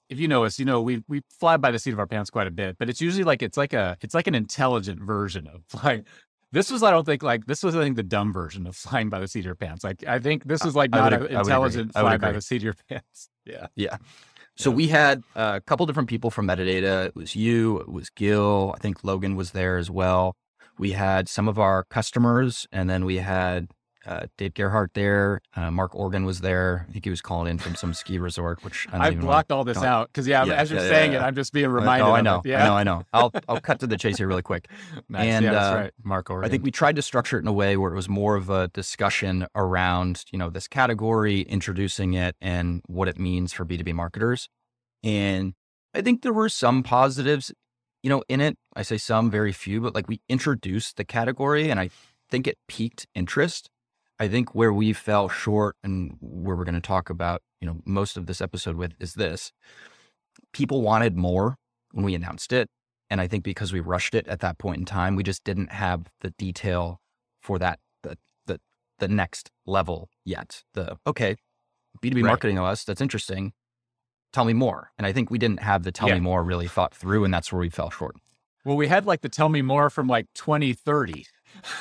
if 0.10 0.20
you 0.20 0.28
know 0.28 0.44
us, 0.44 0.60
you 0.60 0.66
know 0.66 0.82
we 0.82 1.04
we 1.08 1.22
fly 1.40 1.58
by 1.58 1.72
the 1.72 1.80
seat 1.80 1.94
of 1.94 2.00
our 2.00 2.08
pants 2.08 2.30
quite 2.30 2.48
a 2.48 2.52
bit, 2.52 2.78
but 2.78 2.90
it's 2.90 3.02
usually 3.02 3.24
like 3.24 3.42
it's 3.42 3.58
like 3.58 3.74
a 3.74 3.98
it's 4.02 4.14
like 4.14 4.28
an 4.28 4.36
intelligent 4.36 5.02
version 5.02 5.48
of 5.48 5.62
like 5.84 6.06
this 6.54 6.70
was, 6.70 6.84
I 6.84 6.92
don't 6.92 7.06
think, 7.06 7.24
like 7.24 7.46
this 7.46 7.64
was, 7.64 7.76
I 7.78 7.82
think, 7.82 7.96
the 7.96 8.04
dumb 8.04 8.34
version 8.34 8.68
of 8.68 8.76
flying 8.76 9.10
by 9.10 9.22
the 9.22 9.28
seat 9.30 9.40
of 9.40 9.46
your 9.46 9.56
pants. 9.56 9.86
Like, 9.86 10.06
I 10.06 10.20
think 10.20 10.44
this 10.44 10.64
was 10.64 10.76
like 10.76 10.92
not 10.92 11.14
an 11.14 11.28
intelligent 11.28 11.94
fly 11.94 12.18
by 12.18 12.34
the 12.34 12.42
seat 12.42 12.58
of 12.58 12.64
your 12.64 12.76
pants. 12.90 13.30
Yeah, 13.46 13.68
yeah. 13.76 13.98
So 14.56 14.70
yeah. 14.70 14.76
we 14.76 14.88
had 14.88 15.24
uh, 15.36 15.54
a 15.56 15.62
couple 15.62 15.86
different 15.86 16.10
people 16.10 16.30
from 16.30 16.48
metadata. 16.48 17.08
It 17.08 17.16
was 17.16 17.36
you, 17.36 17.80
it 17.80 17.90
was 17.90 18.10
Gil. 18.10 18.74
I 18.76 18.80
think 18.80 19.04
Logan 19.04 19.36
was 19.36 19.52
there 19.52 19.78
as 19.78 19.90
well. 19.90 20.36
We 20.78 20.92
had 20.92 21.30
some 21.30 21.48
of 21.48 21.60
our 21.60 21.84
customers, 21.84 22.68
and 22.72 22.90
then 22.90 23.06
we 23.06 23.18
had 23.18 23.68
uh, 24.06 24.26
Dave 24.38 24.54
Gerhardt 24.54 24.94
there. 24.94 25.42
Uh, 25.56 25.70
Mark 25.70 25.96
Organ 25.96 26.26
was 26.26 26.42
there. 26.42 26.86
I 26.90 26.92
think 26.92 27.06
he 27.06 27.10
was 27.10 27.22
calling 27.22 27.50
in 27.50 27.58
from 27.58 27.76
some 27.76 27.94
ski 27.94 28.18
resort, 28.18 28.64
which 28.64 28.88
I, 28.92 29.08
I 29.08 29.12
blocked 29.12 29.52
all 29.52 29.64
this 29.64 29.78
out 29.78 30.08
because 30.08 30.28
yeah, 30.28 30.44
yeah, 30.46 30.56
as 30.56 30.72
you're 30.72 30.82
yeah, 30.82 30.90
saying 30.90 31.14
yeah, 31.14 31.20
it, 31.20 31.24
I'm 31.24 31.36
just 31.36 31.54
being 31.54 31.70
reminded. 31.70 32.06
Oh, 32.06 32.12
I 32.12 32.22
know, 32.22 32.42
yeah, 32.44 32.64
I 32.64 32.68
know, 32.68 32.74
I 32.76 32.84
know. 32.84 33.04
I'll 33.14 33.32
I'll 33.48 33.62
cut 33.62 33.80
to 33.82 33.88
the 33.88 33.98
chase 33.98 34.18
here 34.18 34.28
really 34.28 34.42
quick. 34.42 34.68
nice. 35.10 35.28
And 35.28 35.46
yeah, 35.46 35.52
that's 35.52 35.66
uh, 35.66 35.80
right, 35.82 35.92
Mark 36.04 36.30
Organ. 36.30 36.46
I 36.46 36.50
think 36.50 36.64
we 36.64 36.72
tried 36.72 36.96
to 36.96 37.02
structure 37.02 37.38
it 37.38 37.42
in 37.42 37.48
a 37.48 37.54
way 37.54 37.78
where 37.78 37.92
it 37.92 37.96
was 37.96 38.10
more 38.10 38.36
of 38.36 38.50
a 38.50 38.70
discussion 38.70 39.48
around 39.56 40.24
you 40.32 40.40
know 40.40 40.50
this 40.50 40.68
category, 40.68 41.42
introducing 41.42 42.14
it, 42.14 42.36
and 42.42 42.82
what 42.88 43.08
it 43.08 43.20
means 43.20 43.54
for 43.54 43.66
B2B 43.66 43.94
marketers. 43.94 44.50
And 45.04 45.54
I 45.94 46.02
think 46.02 46.22
there 46.22 46.34
were 46.34 46.50
some 46.50 46.84
positives, 46.84 47.52
you 48.02 48.10
know, 48.10 48.24
in 48.30 48.42
it. 48.42 48.58
I 48.76 48.84
say 48.84 48.98
some, 48.98 49.30
very 49.30 49.52
few, 49.52 49.82
but 49.82 49.94
like 49.94 50.08
we 50.08 50.22
introduced 50.30 50.98
the 50.98 51.04
category, 51.04 51.70
and 51.70 51.80
I 51.80 51.90
think 52.30 52.48
it 52.48 52.58
piqued 52.68 53.06
interest 53.14 53.70
I 54.22 54.28
think 54.28 54.54
where 54.54 54.72
we 54.72 54.94
fell 54.94 55.30
short 55.30 55.78
and 55.84 56.16
where 56.20 56.56
we're 56.56 56.64
going 56.64 56.76
to 56.76 56.80
talk 56.80 57.10
about, 57.10 57.42
you 57.60 57.68
know, 57.68 57.78
most 57.86 58.18
of 58.18 58.28
this 58.28 58.40
episode 58.40 58.76
with 58.76 58.94
is 59.00 59.16
this. 59.16 59.52
People 60.54 60.84
wanted 60.84 61.18
more 61.18 61.56
when 61.92 62.06
we 62.06 62.14
announced 62.14 62.54
it. 62.54 62.70
And 63.10 63.20
I 63.20 63.26
think 63.26 63.44
because 63.44 63.74
we 63.74 63.80
rushed 63.80 64.14
it 64.14 64.28
at 64.28 64.40
that 64.42 64.60
point 64.60 64.78
in 64.78 64.86
time, 64.86 65.16
we 65.16 65.24
just 65.24 65.44
didn't 65.44 65.72
have 65.72 66.06
the 66.20 66.30
detail 66.38 67.02
for 67.42 67.58
that, 67.58 67.80
the, 68.04 68.16
the, 68.46 68.60
the 69.00 69.08
next 69.08 69.50
level 69.66 70.08
yet. 70.24 70.62
The, 70.76 70.98
okay, 71.08 71.38
B2B 72.04 72.18
right. 72.18 72.26
marketing 72.26 72.60
OS, 72.60 72.84
that's 72.84 73.02
interesting. 73.02 73.54
Tell 74.32 74.46
me 74.46 74.54
more. 74.54 74.92
And 75.00 75.08
I 75.08 75.14
think 75.14 75.32
we 75.32 75.40
didn't 75.40 75.62
have 75.62 75.82
the 75.82 75.92
tell 75.92 76.10
yeah. 76.10 76.14
me 76.14 76.20
more 76.20 76.44
really 76.44 76.68
thought 76.68 76.94
through. 76.94 77.26
And 77.26 77.34
that's 77.34 77.52
where 77.52 77.60
we 77.62 77.72
fell 77.72 77.90
short. 77.90 78.18
Well, 78.66 78.78
we 78.78 78.88
had 78.88 79.08
like 79.08 79.22
the 79.22 79.30
tell 79.30 79.50
me 79.50 79.64
more 79.64 79.90
from 79.90 80.06
like 80.06 80.28
2030. 80.36 81.26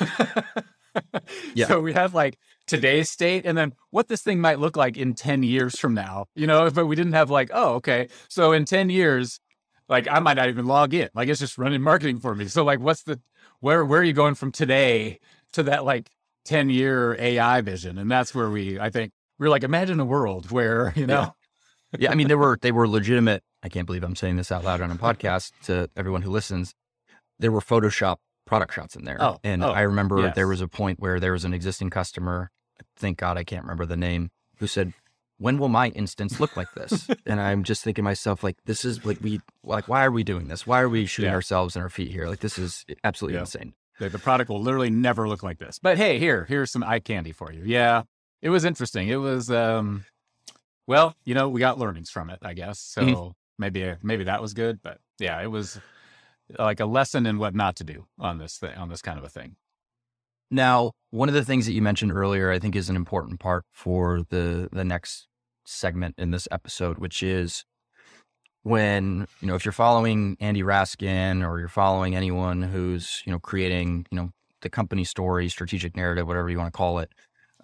yeah. 1.54 1.66
So 1.66 1.80
we 1.80 1.92
have 1.92 2.14
like 2.14 2.38
today's 2.66 3.10
state 3.10 3.46
and 3.46 3.56
then 3.56 3.72
what 3.90 4.08
this 4.08 4.22
thing 4.22 4.40
might 4.40 4.58
look 4.58 4.76
like 4.76 4.96
in 4.96 5.14
10 5.14 5.42
years 5.42 5.78
from 5.78 5.94
now, 5.94 6.26
you 6.34 6.46
know, 6.46 6.70
but 6.70 6.86
we 6.86 6.96
didn't 6.96 7.14
have 7.14 7.30
like, 7.30 7.50
oh, 7.52 7.74
okay. 7.74 8.08
So 8.28 8.52
in 8.52 8.64
10 8.64 8.90
years, 8.90 9.40
like 9.88 10.06
I 10.08 10.20
might 10.20 10.34
not 10.34 10.48
even 10.48 10.66
log 10.66 10.94
in. 10.94 11.08
Like 11.14 11.28
it's 11.28 11.40
just 11.40 11.58
running 11.58 11.82
marketing 11.82 12.20
for 12.20 12.34
me. 12.34 12.46
So 12.46 12.64
like 12.64 12.80
what's 12.80 13.02
the 13.02 13.20
where 13.60 13.84
where 13.84 14.00
are 14.00 14.04
you 14.04 14.12
going 14.12 14.34
from 14.34 14.52
today 14.52 15.18
to 15.52 15.64
that 15.64 15.84
like 15.84 16.08
10 16.44 16.70
year 16.70 17.16
AI 17.18 17.60
vision? 17.60 17.98
And 17.98 18.10
that's 18.10 18.34
where 18.34 18.48
we 18.50 18.78
I 18.78 18.90
think 18.90 19.12
we're 19.38 19.48
like, 19.48 19.64
imagine 19.64 19.98
a 19.98 20.04
world 20.04 20.50
where, 20.50 20.92
you 20.96 21.06
know. 21.06 21.34
Yeah. 21.92 21.98
yeah. 21.98 22.12
I 22.12 22.14
mean, 22.14 22.28
they 22.28 22.34
were 22.36 22.58
they 22.60 22.72
were 22.72 22.86
legitimate. 22.86 23.42
I 23.62 23.68
can't 23.68 23.86
believe 23.86 24.04
I'm 24.04 24.16
saying 24.16 24.36
this 24.36 24.52
out 24.52 24.64
loud 24.64 24.80
on 24.80 24.90
a 24.90 24.94
podcast 24.94 25.52
to 25.64 25.90
everyone 25.96 26.22
who 26.22 26.30
listens. 26.30 26.72
There 27.38 27.50
were 27.50 27.60
Photoshop 27.60 28.16
product 28.50 28.74
shots 28.74 28.96
in 28.96 29.04
there. 29.04 29.16
Oh, 29.20 29.38
and 29.44 29.62
oh, 29.64 29.70
I 29.70 29.82
remember 29.82 30.20
yes. 30.20 30.34
there 30.34 30.48
was 30.48 30.60
a 30.60 30.68
point 30.68 30.98
where 31.00 31.20
there 31.20 31.32
was 31.32 31.44
an 31.44 31.54
existing 31.54 31.88
customer 31.88 32.50
thank 32.96 33.18
God 33.18 33.38
I 33.38 33.44
can't 33.44 33.62
remember 33.62 33.86
the 33.86 33.96
name, 33.96 34.30
who 34.58 34.66
said, 34.66 34.92
when 35.38 35.58
will 35.58 35.68
my 35.68 35.88
instance 35.88 36.38
look 36.40 36.56
like 36.56 36.72
this? 36.74 37.08
and 37.26 37.40
I'm 37.40 37.62
just 37.64 37.82
thinking 37.84 38.02
to 38.02 38.04
myself, 38.04 38.42
like, 38.42 38.56
this 38.66 38.84
is 38.84 39.04
like 39.06 39.18
we 39.22 39.40
like 39.62 39.88
why 39.88 40.04
are 40.04 40.10
we 40.10 40.24
doing 40.24 40.48
this? 40.48 40.66
Why 40.66 40.80
are 40.80 40.88
we 40.88 41.06
shooting 41.06 41.30
Yeah. 41.30 41.34
ourselves 41.34 41.76
in 41.76 41.82
our 41.82 41.88
feet 41.88 42.10
here? 42.10 42.26
Like 42.26 42.40
this 42.40 42.58
is 42.58 42.84
absolutely 43.04 43.36
Yeah. 43.36 43.40
insane. 43.42 43.74
The, 43.98 44.08
the 44.08 44.18
product 44.18 44.50
will 44.50 44.60
literally 44.62 44.90
never 44.90 45.28
look 45.28 45.42
like 45.42 45.58
this. 45.58 45.78
But 45.78 45.96
hey, 45.96 46.18
here, 46.18 46.44
here's 46.46 46.70
some 46.70 46.82
eye 46.82 47.00
candy 47.00 47.32
for 47.32 47.52
you. 47.52 47.62
Yeah, 47.64 48.02
it 48.42 48.50
was 48.50 48.64
interesting. 48.64 49.08
It 49.08 49.16
was, 49.16 49.50
um, 49.50 50.04
well, 50.86 51.14
you 51.24 51.34
know, 51.34 51.48
we 51.48 51.60
got 51.60 51.78
learnings 51.78 52.10
from 52.10 52.30
it, 52.30 52.38
I 52.42 52.54
guess. 52.54 52.78
So 52.80 53.02
Mhm. 53.02 53.32
maybe 53.58 53.94
maybe 54.02 54.24
that 54.24 54.42
was 54.42 54.52
good. 54.54 54.80
But 54.82 54.98
yeah, 55.18 55.40
it 55.40 55.48
was 55.50 55.78
like 56.58 56.80
a 56.80 56.86
lesson 56.86 57.26
in 57.26 57.38
what 57.38 57.54
not 57.54 57.76
to 57.76 57.84
do 57.84 58.06
on 58.18 58.38
this 58.38 58.58
thing, 58.58 58.74
on 58.76 58.88
this 58.88 59.02
kind 59.02 59.18
of 59.18 59.24
a 59.24 59.28
thing. 59.28 59.56
Now, 60.50 60.92
one 61.10 61.28
of 61.28 61.34
the 61.34 61.44
things 61.44 61.66
that 61.66 61.72
you 61.72 61.82
mentioned 61.82 62.12
earlier, 62.12 62.50
I 62.50 62.58
think 62.58 62.74
is 62.74 62.88
an 62.88 62.96
important 62.96 63.40
part 63.40 63.64
for 63.72 64.22
the 64.30 64.68
the 64.72 64.84
next 64.84 65.28
segment 65.64 66.16
in 66.18 66.32
this 66.32 66.48
episode, 66.50 66.98
which 66.98 67.22
is 67.22 67.64
when, 68.62 69.26
you 69.40 69.48
know, 69.48 69.54
if 69.54 69.64
you're 69.64 69.72
following 69.72 70.36
Andy 70.40 70.62
Raskin 70.62 71.46
or 71.46 71.60
you're 71.60 71.68
following 71.68 72.14
anyone 72.14 72.62
who's, 72.62 73.22
you 73.24 73.32
know, 73.32 73.38
creating, 73.38 74.06
you 74.10 74.16
know, 74.16 74.30
the 74.62 74.68
company 74.68 75.04
story, 75.04 75.48
strategic 75.48 75.96
narrative, 75.96 76.26
whatever 76.26 76.50
you 76.50 76.58
want 76.58 76.72
to 76.72 76.76
call 76.76 76.98
it, 76.98 77.10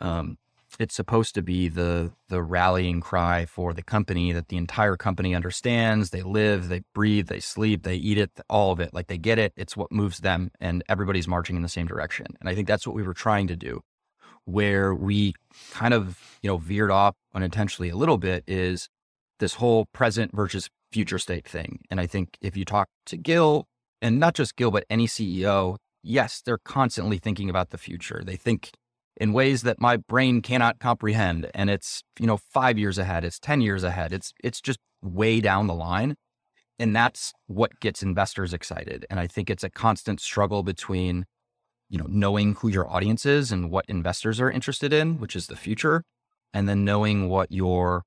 um, 0.01 0.39
it's 0.81 0.95
supposed 0.95 1.35
to 1.35 1.43
be 1.43 1.69
the 1.69 2.13
the 2.29 2.43
rallying 2.43 3.01
cry 3.01 3.47
for 3.47 3.73
the 3.73 3.83
company 3.83 4.33
that 4.33 4.49
the 4.49 4.57
entire 4.57 4.97
company 4.97 5.35
understands. 5.35 6.11
They 6.11 6.23
live, 6.23 6.69
they 6.69 6.83
breathe, 6.95 7.29
they 7.29 7.41
sleep, 7.41 7.83
they 7.83 7.97
eat 7.97 8.19
it, 8.19 8.31
all 8.49 8.73
of 8.73 8.81
it. 8.81 8.93
Like 8.93 9.07
they 9.07 9.19
get 9.19 9.39
it. 9.39 9.53
It's 9.57 9.77
what 9.77 9.93
moves 9.93 10.21
them, 10.21 10.51
and 10.61 10.83
everybody's 10.89 11.29
marching 11.29 11.57
in 11.57 11.63
the 11.63 11.69
same 11.69 11.87
direction. 11.87 12.27
And 12.41 12.49
I 12.49 12.55
think 12.55 12.69
that's 12.69 12.87
what 12.87 12.97
we 12.97 13.03
were 13.03 13.15
trying 13.15 13.47
to 13.49 13.57
do, 13.57 13.81
where 14.45 14.95
we 14.95 15.35
kind 15.71 15.95
of 15.95 16.39
you 16.43 16.49
know 16.49 16.59
veered 16.59 16.91
off 16.91 17.15
unintentionally 17.35 17.91
a 17.91 17.97
little 17.97 18.19
bit 18.19 18.45
is 18.47 18.89
this 19.39 19.55
whole 19.55 19.87
present 19.93 20.35
versus 20.35 20.69
future 20.93 21.19
state 21.19 21.47
thing. 21.47 21.81
And 21.91 22.01
I 22.01 22.07
think 22.07 22.39
if 22.41 22.57
you 22.57 22.65
talk 22.65 22.89
to 23.07 23.17
Gil, 23.17 23.67
and 24.01 24.19
not 24.19 24.35
just 24.35 24.57
Gil, 24.57 24.71
but 24.71 24.85
any 24.89 25.07
CEO, 25.07 25.77
yes, 26.03 26.41
they're 26.45 26.59
constantly 26.59 27.19
thinking 27.19 27.51
about 27.51 27.71
the 27.71 27.79
future. 27.79 28.23
They 28.25 28.37
think 28.37 28.71
in 29.17 29.33
ways 29.33 29.63
that 29.63 29.81
my 29.81 29.97
brain 29.97 30.43
cannot 30.43 30.79
comprehend 30.79 31.51
and 31.55 31.71
it's 31.71 32.03
you 32.19 32.27
know 32.27 32.37
5 32.37 32.79
years 32.79 32.99
ahead 32.99 33.25
it's 33.25 33.39
10 33.39 33.61
years 33.61 33.83
ahead 33.85 34.13
it's 34.13 34.33
it's 34.43 34.61
just 34.61 34.79
way 35.03 35.41
down 35.41 35.67
the 35.67 35.75
line 35.75 36.17
and 36.79 36.95
that's 36.95 37.33
what 37.47 37.81
gets 37.81 38.03
investors 38.03 38.53
excited 38.53 39.07
and 39.11 39.19
i 39.21 39.27
think 39.27 39.51
it's 39.51 39.65
a 39.65 39.71
constant 39.71 40.21
struggle 40.21 40.63
between 40.63 41.25
you 41.89 41.99
know 41.99 42.07
knowing 42.09 42.55
who 42.57 42.69
your 42.69 42.89
audience 42.91 43.25
is 43.25 43.53
and 43.53 43.71
what 43.71 43.85
investors 43.89 44.41
are 44.41 44.51
interested 44.51 44.93
in 44.93 45.19
which 45.19 45.37
is 45.37 45.47
the 45.47 45.57
future 45.57 46.03
and 46.53 46.69
then 46.69 46.85
knowing 46.85 47.29
what 47.29 47.51
your 47.51 48.03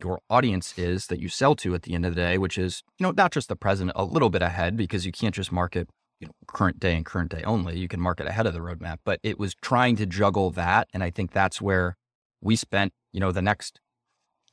your 0.00 0.20
audience 0.30 0.78
is 0.78 1.08
that 1.08 1.18
you 1.18 1.28
sell 1.28 1.56
to 1.56 1.74
at 1.74 1.82
the 1.82 1.94
end 1.94 2.06
of 2.06 2.14
the 2.14 2.20
day 2.20 2.38
which 2.38 2.56
is 2.56 2.82
you 2.98 3.04
know 3.04 3.12
not 3.16 3.32
just 3.32 3.48
the 3.48 3.56
present 3.56 3.90
a 3.94 4.04
little 4.04 4.30
bit 4.30 4.42
ahead 4.42 4.76
because 4.76 5.04
you 5.04 5.12
can't 5.12 5.34
just 5.34 5.50
market 5.50 5.88
you 6.20 6.26
know 6.26 6.32
current 6.46 6.80
day 6.80 6.96
and 6.96 7.06
current 7.06 7.30
day 7.30 7.42
only 7.44 7.78
you 7.78 7.88
can 7.88 8.00
market 8.00 8.26
ahead 8.26 8.46
of 8.46 8.52
the 8.52 8.60
roadmap 8.60 8.98
but 9.04 9.20
it 9.22 9.38
was 9.38 9.54
trying 9.62 9.96
to 9.96 10.06
juggle 10.06 10.50
that 10.50 10.88
and 10.92 11.02
i 11.02 11.10
think 11.10 11.32
that's 11.32 11.60
where 11.60 11.96
we 12.40 12.56
spent 12.56 12.92
you 13.12 13.20
know 13.20 13.32
the 13.32 13.42
next 13.42 13.80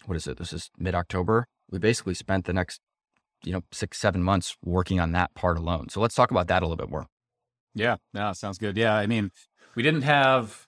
what 0.05 0.15
is 0.15 0.27
it? 0.27 0.37
This 0.37 0.53
is 0.53 0.69
mid-october. 0.77 1.47
We 1.69 1.79
basically 1.79 2.13
spent 2.13 2.45
the 2.45 2.53
next 2.53 2.79
you 3.43 3.51
know 3.51 3.61
six 3.71 3.97
seven 3.99 4.23
months 4.23 4.55
working 4.63 4.99
on 4.99 5.11
that 5.11 5.33
part 5.35 5.57
alone. 5.57 5.89
So 5.89 5.99
let's 5.99 6.15
talk 6.15 6.31
about 6.31 6.47
that 6.47 6.61
a 6.61 6.65
little 6.65 6.77
bit 6.77 6.89
more. 6.89 7.07
Yeah, 7.73 7.97
no, 8.13 8.31
sounds 8.33 8.57
good. 8.57 8.77
Yeah, 8.77 8.95
I 8.95 9.07
mean, 9.07 9.31
we 9.75 9.83
didn't 9.83 10.03
have 10.03 10.67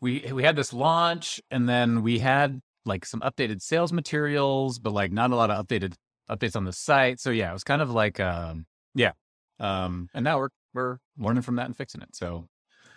we 0.00 0.30
we 0.32 0.42
had 0.42 0.56
this 0.56 0.72
launch, 0.72 1.40
and 1.50 1.68
then 1.68 2.02
we 2.02 2.18
had 2.18 2.60
like 2.84 3.04
some 3.04 3.20
updated 3.20 3.62
sales 3.62 3.92
materials, 3.92 4.78
but 4.78 4.92
like 4.92 5.12
not 5.12 5.30
a 5.30 5.36
lot 5.36 5.50
of 5.50 5.66
updated 5.66 5.94
updates 6.30 6.56
on 6.56 6.64
the 6.64 6.72
site. 6.72 7.20
So 7.20 7.30
yeah, 7.30 7.50
it 7.50 7.54
was 7.54 7.64
kind 7.64 7.82
of 7.82 7.90
like 7.90 8.20
um 8.20 8.66
yeah, 8.94 9.12
um, 9.60 10.08
and 10.14 10.24
now 10.24 10.38
we're 10.38 10.48
we're 10.74 10.98
learning 11.18 11.42
from 11.42 11.56
that 11.56 11.66
and 11.66 11.76
fixing 11.76 12.02
it. 12.02 12.14
So 12.14 12.46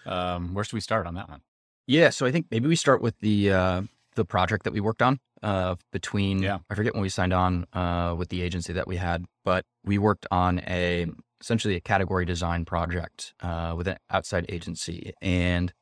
um, 0.05 0.53
where 0.53 0.63
should 0.63 0.73
we 0.73 0.81
start 0.81 1.05
on 1.07 1.15
that 1.15 1.29
one? 1.29 1.41
yeah 1.87 2.11
so 2.11 2.27
i 2.27 2.31
think 2.31 2.45
maybe 2.51 2.67
we 2.67 2.75
start 2.75 3.01
with 3.01 3.17
the 3.19 3.51
uh 3.51 3.81
the 4.15 4.23
project 4.23 4.63
that 4.65 4.71
we 4.71 4.79
worked 4.79 5.01
on 5.01 5.19
uh 5.41 5.75
between 5.91 6.41
Yeah. 6.43 6.59
i 6.69 6.75
forget 6.75 6.93
when 6.93 7.01
we 7.01 7.09
signed 7.09 7.33
on 7.33 7.65
uh 7.73 8.13
with 8.15 8.29
the 8.29 8.43
agency 8.43 8.71
that 8.73 8.87
we 8.87 8.97
had 8.97 9.25
but 9.43 9.65
we 9.83 9.97
worked 9.97 10.27
on 10.29 10.59
a 10.67 11.07
essentially 11.41 11.75
a 11.75 11.81
category 11.81 12.23
design 12.23 12.65
project 12.65 13.33
uh 13.41 13.73
with 13.75 13.87
an 13.87 13.97
outside 14.11 14.45
agency 14.47 15.11
and 15.23 15.73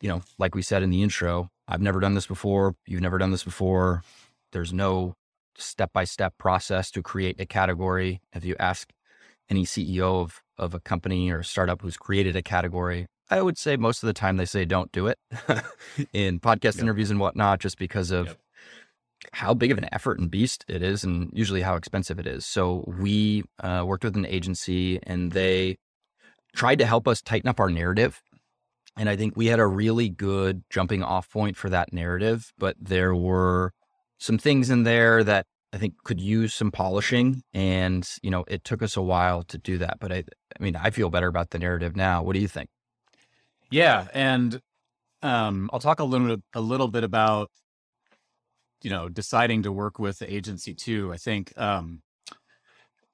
you 0.00 0.08
know 0.08 0.22
like 0.38 0.56
we 0.56 0.60
said 0.62 0.82
in 0.82 0.90
the 0.90 1.04
intro 1.04 1.48
i've 1.68 1.80
never 1.80 2.00
done 2.00 2.14
this 2.14 2.26
before 2.26 2.74
you've 2.84 3.00
never 3.00 3.16
done 3.18 3.30
this 3.30 3.44
before 3.44 4.02
there's 4.50 4.72
no 4.72 5.14
step-by-step 5.56 6.36
process 6.36 6.90
to 6.90 7.00
create 7.00 7.40
a 7.40 7.46
category 7.46 8.20
if 8.34 8.44
you 8.44 8.56
ask 8.58 8.90
any 9.50 9.64
ceo 9.64 10.20
of 10.22 10.42
of 10.58 10.74
a 10.74 10.80
company 10.80 11.30
or 11.30 11.42
startup 11.42 11.82
who's 11.82 11.96
created 11.96 12.36
a 12.36 12.42
category 12.42 13.06
i 13.30 13.40
would 13.42 13.58
say 13.58 13.76
most 13.76 14.02
of 14.02 14.06
the 14.06 14.12
time 14.12 14.36
they 14.36 14.44
say 14.44 14.64
don't 14.64 14.92
do 14.92 15.06
it 15.06 15.18
in 16.12 16.40
podcast 16.40 16.76
Yep. 16.76 16.82
interviews 16.82 17.10
and 17.10 17.20
whatnot 17.20 17.60
just 17.60 17.78
because 17.78 18.10
of 18.10 18.26
Yep. 18.28 18.38
how 19.32 19.54
big 19.54 19.70
of 19.72 19.78
an 19.78 19.88
effort 19.92 20.18
and 20.18 20.30
beast 20.30 20.64
it 20.68 20.82
is 20.82 21.02
and 21.04 21.30
usually 21.32 21.62
how 21.62 21.76
expensive 21.76 22.18
it 22.18 22.26
is 22.26 22.44
so 22.46 22.84
we 23.00 23.42
uh, 23.62 23.82
worked 23.86 24.04
with 24.04 24.16
an 24.16 24.26
agency 24.26 24.98
and 25.04 25.32
they 25.32 25.76
tried 26.54 26.78
to 26.78 26.86
help 26.86 27.08
us 27.08 27.20
tighten 27.22 27.48
up 27.48 27.58
our 27.60 27.70
narrative 27.70 28.22
and 28.96 29.08
i 29.08 29.16
think 29.16 29.34
we 29.36 29.46
had 29.46 29.58
a 29.60 29.66
really 29.66 30.08
good 30.08 30.62
jumping 30.70 31.02
off 31.02 31.30
point 31.30 31.56
for 31.56 31.68
that 31.68 31.92
narrative 31.92 32.52
but 32.58 32.76
there 32.80 33.14
were 33.14 33.72
some 34.18 34.38
things 34.38 34.70
in 34.70 34.84
there 34.84 35.24
that 35.24 35.46
i 35.74 35.78
think 35.78 35.94
could 36.04 36.20
use 36.20 36.54
some 36.54 36.70
polishing 36.70 37.42
and 37.52 38.08
you 38.22 38.30
know 38.30 38.44
it 38.48 38.64
took 38.64 38.82
us 38.82 38.96
a 38.96 39.02
while 39.02 39.42
to 39.42 39.58
do 39.58 39.76
that 39.76 39.98
but 40.00 40.10
i 40.10 40.24
i 40.58 40.62
mean 40.62 40.76
i 40.76 40.88
feel 40.88 41.10
better 41.10 41.26
about 41.26 41.50
the 41.50 41.58
narrative 41.58 41.94
now 41.94 42.22
what 42.22 42.32
do 42.32 42.40
you 42.40 42.48
think 42.48 42.70
Yeah, 43.70 44.06
and 44.14 44.60
um, 45.22 45.68
I'll 45.72 45.80
talk 45.80 45.98
a 45.98 46.04
little 46.04 46.36
a 46.54 46.60
little 46.60 46.88
bit 46.88 47.02
about 47.02 47.50
you 48.82 48.90
know 48.90 49.08
deciding 49.08 49.62
to 49.64 49.72
work 49.72 49.98
with 49.98 50.18
the 50.18 50.32
agency 50.32 50.74
too. 50.74 51.12
I 51.12 51.16
think 51.16 51.52
um, 51.58 52.02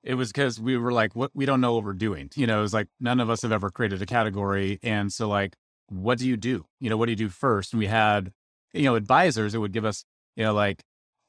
it 0.03 0.15
was 0.15 0.33
because 0.33 0.61
we 0.61 0.77
were 0.77 0.93
like, 0.93 1.15
what 1.15 1.31
we 1.35 1.47
don't 1.47 1.61
know 1.61 1.75
what 1.75 1.85
we're 1.85 1.93
doing. 1.93 2.31
You 2.35 2.47
know, 2.47 2.59
it 2.59 2.63
was 2.63 2.75
like 2.75 2.89
none 3.01 3.21
of 3.21 3.31
us 3.31 3.43
have 3.43 3.53
ever 3.53 3.71
created 3.71 4.03
a 4.03 4.07
category, 4.07 4.79
and 4.83 5.13
so 5.13 5.29
like, 5.29 5.57
what 5.89 6.19
do 6.19 6.29
you 6.29 6.37
do? 6.37 6.67
You 6.81 6.91
know, 6.91 6.97
what 6.97 7.07
do 7.07 7.13
you 7.13 7.17
do 7.17 7.29
first? 7.29 7.73
And 7.73 7.81
we 7.81 7.87
had 7.87 8.33
you 8.73 8.85
know 8.85 8.97
advisors 8.97 9.53
that 9.53 9.61
would 9.61 9.73
give 9.73 9.85
us 9.85 10.05
you 10.37 10.45
know 10.45 10.53
like 10.53 10.83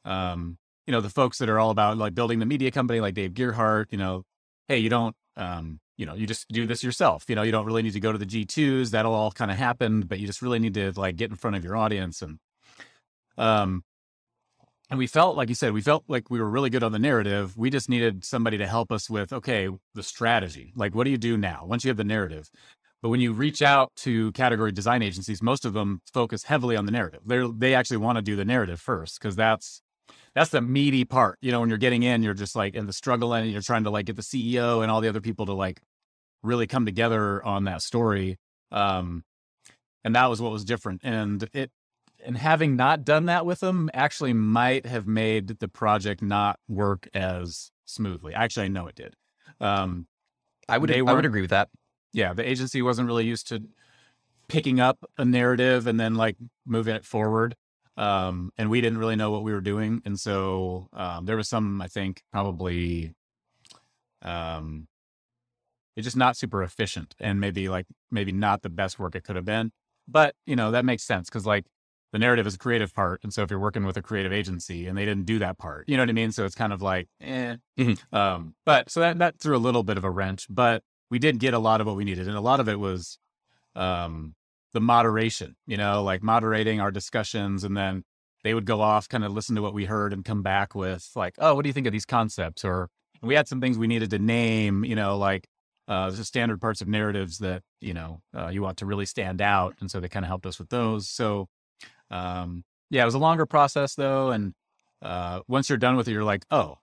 um, 0.04 0.58
you 0.92 0.98
know 0.98 1.02
the 1.02 1.10
folks 1.10 1.38
that 1.38 1.48
are 1.48 1.58
all 1.58 1.70
about 1.70 1.98
like 1.98 2.14
building 2.14 2.40
the 2.40 2.46
media 2.46 2.70
company, 2.70 3.00
like 3.00 3.14
Dave 3.14 3.34
Gerhardt. 3.34 3.94
You 3.94 3.98
know, 3.98 4.24
hey, 4.68 4.78
you 4.78 4.90
don't 4.90 5.16
um, 5.38 5.80
you 5.96 6.06
know, 6.06 6.16
you 6.16 6.28
just 6.28 6.50
do 6.50 6.68
this 6.68 6.84
yourself. 6.84 7.24
You 7.30 7.36
know, 7.36 7.44
you 7.44 7.52
don't 7.54 7.66
really 7.66 7.82
need 7.82 7.94
to 7.94 8.02
go 8.02 8.12
to 8.12 8.18
the 8.18 8.26
G2s. 8.26 8.90
That'll 8.90 9.14
all 9.14 9.32
kind 9.32 9.50
of 9.50 9.56
happen, 9.56 10.02
but 10.02 10.20
you 10.20 10.28
just 10.28 10.42
really 10.42 10.60
need 10.60 10.74
to 10.74 10.92
like 11.00 11.16
get 11.16 11.30
in 11.30 11.38
front 11.38 11.56
of 11.56 11.64
your 11.64 11.78
audience 11.78 12.22
and 12.22 12.40
um 13.38 13.84
and 14.90 14.98
we 14.98 15.08
felt 15.08 15.38
like 15.38 15.48
you 15.48 15.56
said, 15.56 15.72
we 15.72 15.80
felt 15.80 16.04
like 16.10 16.30
we 16.30 16.42
were 16.42 16.50
really 16.50 16.70
good 16.70 16.84
on 16.84 16.92
the 16.92 17.00
narrative. 17.00 17.56
We 17.56 17.70
just 17.70 17.88
needed 17.88 18.26
somebody 18.26 18.58
to 18.58 18.68
help 18.68 18.92
us 18.92 19.10
with 19.10 19.32
okay, 19.32 19.70
the 19.96 20.04
strategy. 20.04 20.74
Like 20.76 20.94
what 20.94 21.06
do 21.06 21.10
you 21.12 21.18
do 21.18 21.38
now 21.38 21.64
once 21.66 21.86
you 21.86 21.90
have 21.90 21.96
the 21.96 22.04
narrative? 22.04 22.50
But 23.02 23.08
when 23.10 23.22
you 23.22 23.32
reach 23.32 23.62
out 23.62 23.94
to 24.04 24.34
category 24.34 24.74
design 24.74 25.02
agencies, 25.02 25.42
most 25.42 25.64
of 25.64 25.72
them 25.72 26.02
focus 26.14 26.44
heavily 26.44 26.76
on 26.76 26.86
the 26.86 26.92
narrative. 26.92 27.22
They 27.26 27.50
they 27.58 27.76
actually 27.76 27.98
want 27.98 28.18
to 28.18 28.22
do 28.22 28.36
the 28.36 28.44
narrative 28.44 28.82
first 28.82 29.22
because 29.22 29.38
that's 29.38 29.82
that's 30.36 30.50
the 30.50 30.62
meaty 30.62 31.06
part. 31.06 31.38
You 31.42 31.52
know, 31.52 31.60
when 31.60 31.70
you're 31.70 31.78
getting 31.78 32.04
in, 32.04 32.24
you're 32.24 32.34
just 32.34 32.56
like 32.56 32.76
in 32.76 32.86
the 32.86 32.94
struggle 32.94 33.34
and 33.34 33.50
you're 33.52 33.62
trying 33.62 33.84
to 33.84 33.90
like 33.90 34.06
get 34.06 34.16
the 34.16 34.22
CEO 34.22 34.82
and 34.82 34.92
all 34.92 35.02
the 35.02 35.10
other 35.10 35.22
people 35.22 35.46
to 35.48 35.54
like 35.54 35.82
really 36.44 36.68
come 36.68 36.86
together 36.86 37.44
on 37.46 37.66
that 37.66 37.82
story. 37.82 38.38
Um, 38.72 39.24
and 40.04 40.16
that 40.16 40.28
was 40.28 40.42
what 40.42 40.52
was 40.52 40.64
different. 40.64 41.02
And 41.04 41.48
it, 41.54 41.72
and 42.26 42.38
having 42.38 42.76
not 42.76 43.04
done 43.04 43.26
that 43.26 43.46
with 43.46 43.60
them 43.60 43.90
actually 43.94 44.34
might 44.34 44.86
have 44.86 45.08
made 45.08 45.60
the 45.60 45.68
project 45.68 46.22
not 46.22 46.60
work 46.68 47.08
as 47.14 47.72
smoothly. 47.86 48.34
Actually, 48.34 48.66
I 48.66 48.70
know 48.70 48.88
it 48.88 48.96
did. 48.96 49.16
Um, 49.60 50.08
i 50.70 50.78
would 50.78 50.92
i 50.96 51.02
would 51.02 51.26
agree 51.26 51.42
with 51.42 51.50
that 51.50 51.68
yeah, 52.14 52.34
the 52.34 52.48
agency 52.48 52.82
wasn't 52.82 53.08
really 53.08 53.26
used 53.26 53.48
to 53.50 53.64
picking 54.48 54.80
up 54.80 55.10
a 55.18 55.24
narrative 55.24 55.88
and 55.88 56.00
then 56.00 56.16
like 56.16 56.38
moving 56.66 56.96
it 56.96 57.06
forward. 57.06 57.56
Um, 57.98 58.52
and 58.58 58.70
we 58.70 58.82
didn't 58.82 59.00
really 59.00 59.16
know 59.16 59.32
what 59.32 59.44
we 59.44 59.54
were 59.54 59.62
doing. 59.62 60.02
And 60.06 60.20
so 60.20 60.90
um, 60.94 61.26
there 61.26 61.38
was 61.38 61.50
some, 61.50 61.82
I 61.82 61.88
think, 61.88 62.24
probably 62.32 63.14
um, 64.22 64.88
it's 65.96 66.06
just 66.06 66.18
not 66.18 66.38
super 66.38 66.64
efficient 66.64 67.16
and 67.20 67.40
maybe 67.40 67.70
like 67.70 67.86
maybe 68.12 68.32
not 68.32 68.62
the 68.62 68.70
best 68.70 68.98
work 69.00 69.16
it 69.16 69.24
could 69.24 69.36
have 69.36 69.46
been. 69.46 69.72
But 70.08 70.36
you 70.46 70.56
know, 70.56 70.72
that 70.72 70.86
makes 70.86 71.04
sense 71.04 71.30
because 71.30 71.46
like 71.46 71.66
the 72.14 72.20
narrative 72.20 72.48
is 72.48 72.56
a 72.56 72.58
creative 72.58 72.94
part. 72.94 73.22
And 73.24 73.34
so 73.34 73.42
if 73.44 73.50
you're 73.50 73.60
working 73.60 73.86
with 73.86 73.98
a 73.98 74.02
creative 74.02 74.34
agency 74.34 74.88
and 74.88 74.98
they 74.98 75.06
didn't 75.06 75.26
do 75.26 75.40
that 75.40 75.58
part, 75.58 75.88
you 75.88 75.98
know 75.98 76.04
what 76.04 76.10
I 76.10 76.14
mean? 76.14 76.32
So 76.32 76.46
it's 76.46 76.56
kind 76.56 76.74
of 76.74 76.82
like, 76.82 77.08
eh. 77.22 77.58
Mhm. 77.80 78.14
Um, 78.14 78.56
but 78.66 78.90
so 78.90 79.00
that 79.02 79.20
that 79.20 79.40
threw 79.40 79.56
a 79.56 79.60
little 79.60 79.84
bit 79.84 79.98
of 79.98 80.04
a 80.04 80.10
wrench, 80.12 80.48
but 80.50 80.84
we 81.10 81.20
did 81.20 81.40
get 81.40 81.54
a 81.54 81.60
lot 81.60 81.82
of 81.82 81.88
what 81.88 81.96
we 81.96 82.06
needed. 82.06 82.28
And 82.28 82.38
a 82.38 82.42
lot 82.42 82.60
of 82.60 82.70
it 82.70 82.80
was 82.80 83.18
um 83.76 84.36
the 84.74 84.82
moderation, 84.82 85.56
you 85.66 85.78
know, 85.78 86.04
like 86.04 86.24
moderating 86.24 86.80
our 86.80 86.92
discussions 86.92 87.64
and 87.64 87.76
then 87.76 88.04
they 88.44 88.54
would 88.54 88.66
go 88.66 88.82
off, 88.82 89.08
kind 89.08 89.24
of 89.24 89.32
listen 89.32 89.56
to 89.56 89.62
what 89.62 89.74
we 89.74 89.86
heard 89.86 90.14
and 90.14 90.26
come 90.26 90.42
back 90.42 90.74
with 90.74 91.10
like, 91.16 91.36
oh, 91.38 91.56
what 91.56 91.64
do 91.64 91.70
you 91.70 91.74
think 91.74 91.88
of 91.88 91.94
these 91.94 92.06
concepts? 92.06 92.66
Or 92.66 92.90
we 93.22 93.36
had 93.36 93.48
some 93.48 93.62
things 93.62 93.78
we 93.78 93.88
needed 93.88 94.10
to 94.12 94.20
name, 94.20 94.84
you 94.84 94.96
know, 94.96 95.18
like 95.18 95.48
uh, 95.88 96.10
the 96.10 96.24
standard 96.24 96.60
parts 96.60 96.82
of 96.82 96.88
narratives 96.88 97.40
that, 97.40 97.62
you 97.80 97.94
know, 97.94 98.22
uh, 98.36 98.48
you 98.48 98.62
want 98.62 98.78
to 98.78 98.86
really 98.86 99.06
stand 99.06 99.42
out. 99.42 99.76
And 99.80 99.92
so 99.92 100.00
they 100.00 100.10
kind 100.10 100.26
of 100.26 100.28
helped 100.28 100.46
us 100.46 100.58
with 100.58 100.70
those. 100.70 101.08
So, 101.08 101.48
um, 102.10 102.64
yeah, 102.90 103.04
it 103.04 103.06
was 103.06 103.14
a 103.14 103.20
longer 103.20 103.46
process 103.46 103.96
though. 103.96 104.32
And 104.32 104.54
uh, 105.02 105.42
once 105.48 105.70
you're 105.70 105.78
done 105.78 105.96
with 105.96 106.08
it, 106.08 106.12
you're 106.12 106.24
like, 106.24 106.46
oh, 106.50 106.78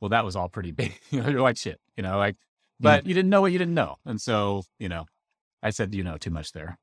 well, 0.00 0.08
that 0.10 0.24
was 0.24 0.36
all 0.36 0.48
pretty 0.48 0.72
big. 0.72 0.98
you're 1.10 1.40
like, 1.40 1.56
shit, 1.56 1.80
you 1.96 2.02
know, 2.02 2.18
like, 2.18 2.36
but 2.80 3.06
you 3.06 3.14
didn't 3.14 3.30
know 3.30 3.40
what 3.40 3.52
you 3.52 3.58
didn't 3.58 3.74
know. 3.74 3.96
And 4.04 4.20
so, 4.20 4.64
you 4.80 4.88
know, 4.88 5.06
I 5.62 5.70
said, 5.70 5.94
you 5.94 6.02
know, 6.02 6.16
too 6.16 6.30
much 6.30 6.50
there. 6.52 6.78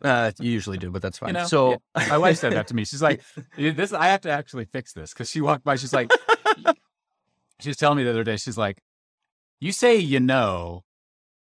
Uh, 0.00 0.32
you 0.40 0.50
usually 0.50 0.78
do, 0.78 0.90
but 0.90 1.02
that's 1.02 1.18
fine. 1.18 1.28
You 1.28 1.34
know, 1.34 1.46
so 1.46 1.70
yeah. 1.96 2.08
my 2.08 2.18
wife 2.18 2.38
said 2.38 2.52
that 2.52 2.68
to 2.68 2.74
me. 2.74 2.84
She's 2.92 3.02
like, 3.02 3.22
"This, 3.56 3.92
I 3.92 4.06
have 4.06 4.22
to 4.22 4.30
actually 4.30 4.64
fix 4.66 4.92
this." 4.92 5.12
Because 5.12 5.30
she 5.30 5.40
walked 5.40 5.64
by, 5.64 5.76
she's 5.76 5.92
like, 5.92 6.10
she 7.60 7.68
was 7.68 7.76
telling 7.76 7.98
me 7.98 8.04
the 8.04 8.10
other 8.10 8.24
day, 8.24 8.36
she's 8.36 8.58
like, 8.58 8.78
"You 9.60 9.72
say 9.72 9.96
you 9.96 10.20
know, 10.20 10.84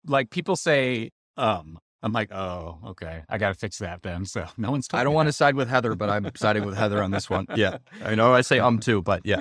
like 0.07 0.31
people 0.31 0.57
say 0.57 1.11
um." 1.37 1.79
I'm 2.01 2.13
like, 2.13 2.33
"Oh, 2.33 2.79
okay, 2.87 3.25
I 3.29 3.39
got 3.39 3.49
to 3.49 3.55
fix 3.55 3.79
that 3.79 4.03
then." 4.03 4.25
So 4.25 4.47
no 4.57 4.71
one's. 4.71 4.87
I 4.93 5.03
don't 5.03 5.15
want 5.15 5.29
to 5.29 5.33
side 5.33 5.57
with 5.57 5.69
Heather, 5.75 5.95
but 5.95 6.09
I'm 6.09 6.31
siding 6.37 6.65
with 6.65 6.77
Heather 6.77 7.03
on 7.03 7.11
this 7.11 7.29
one. 7.29 7.47
Yeah, 7.57 7.79
I 8.05 8.15
know 8.15 8.33
I 8.33 8.43
say 8.43 8.61
um 8.61 8.79
too, 8.79 9.03
but 9.03 9.23
yeah. 9.25 9.41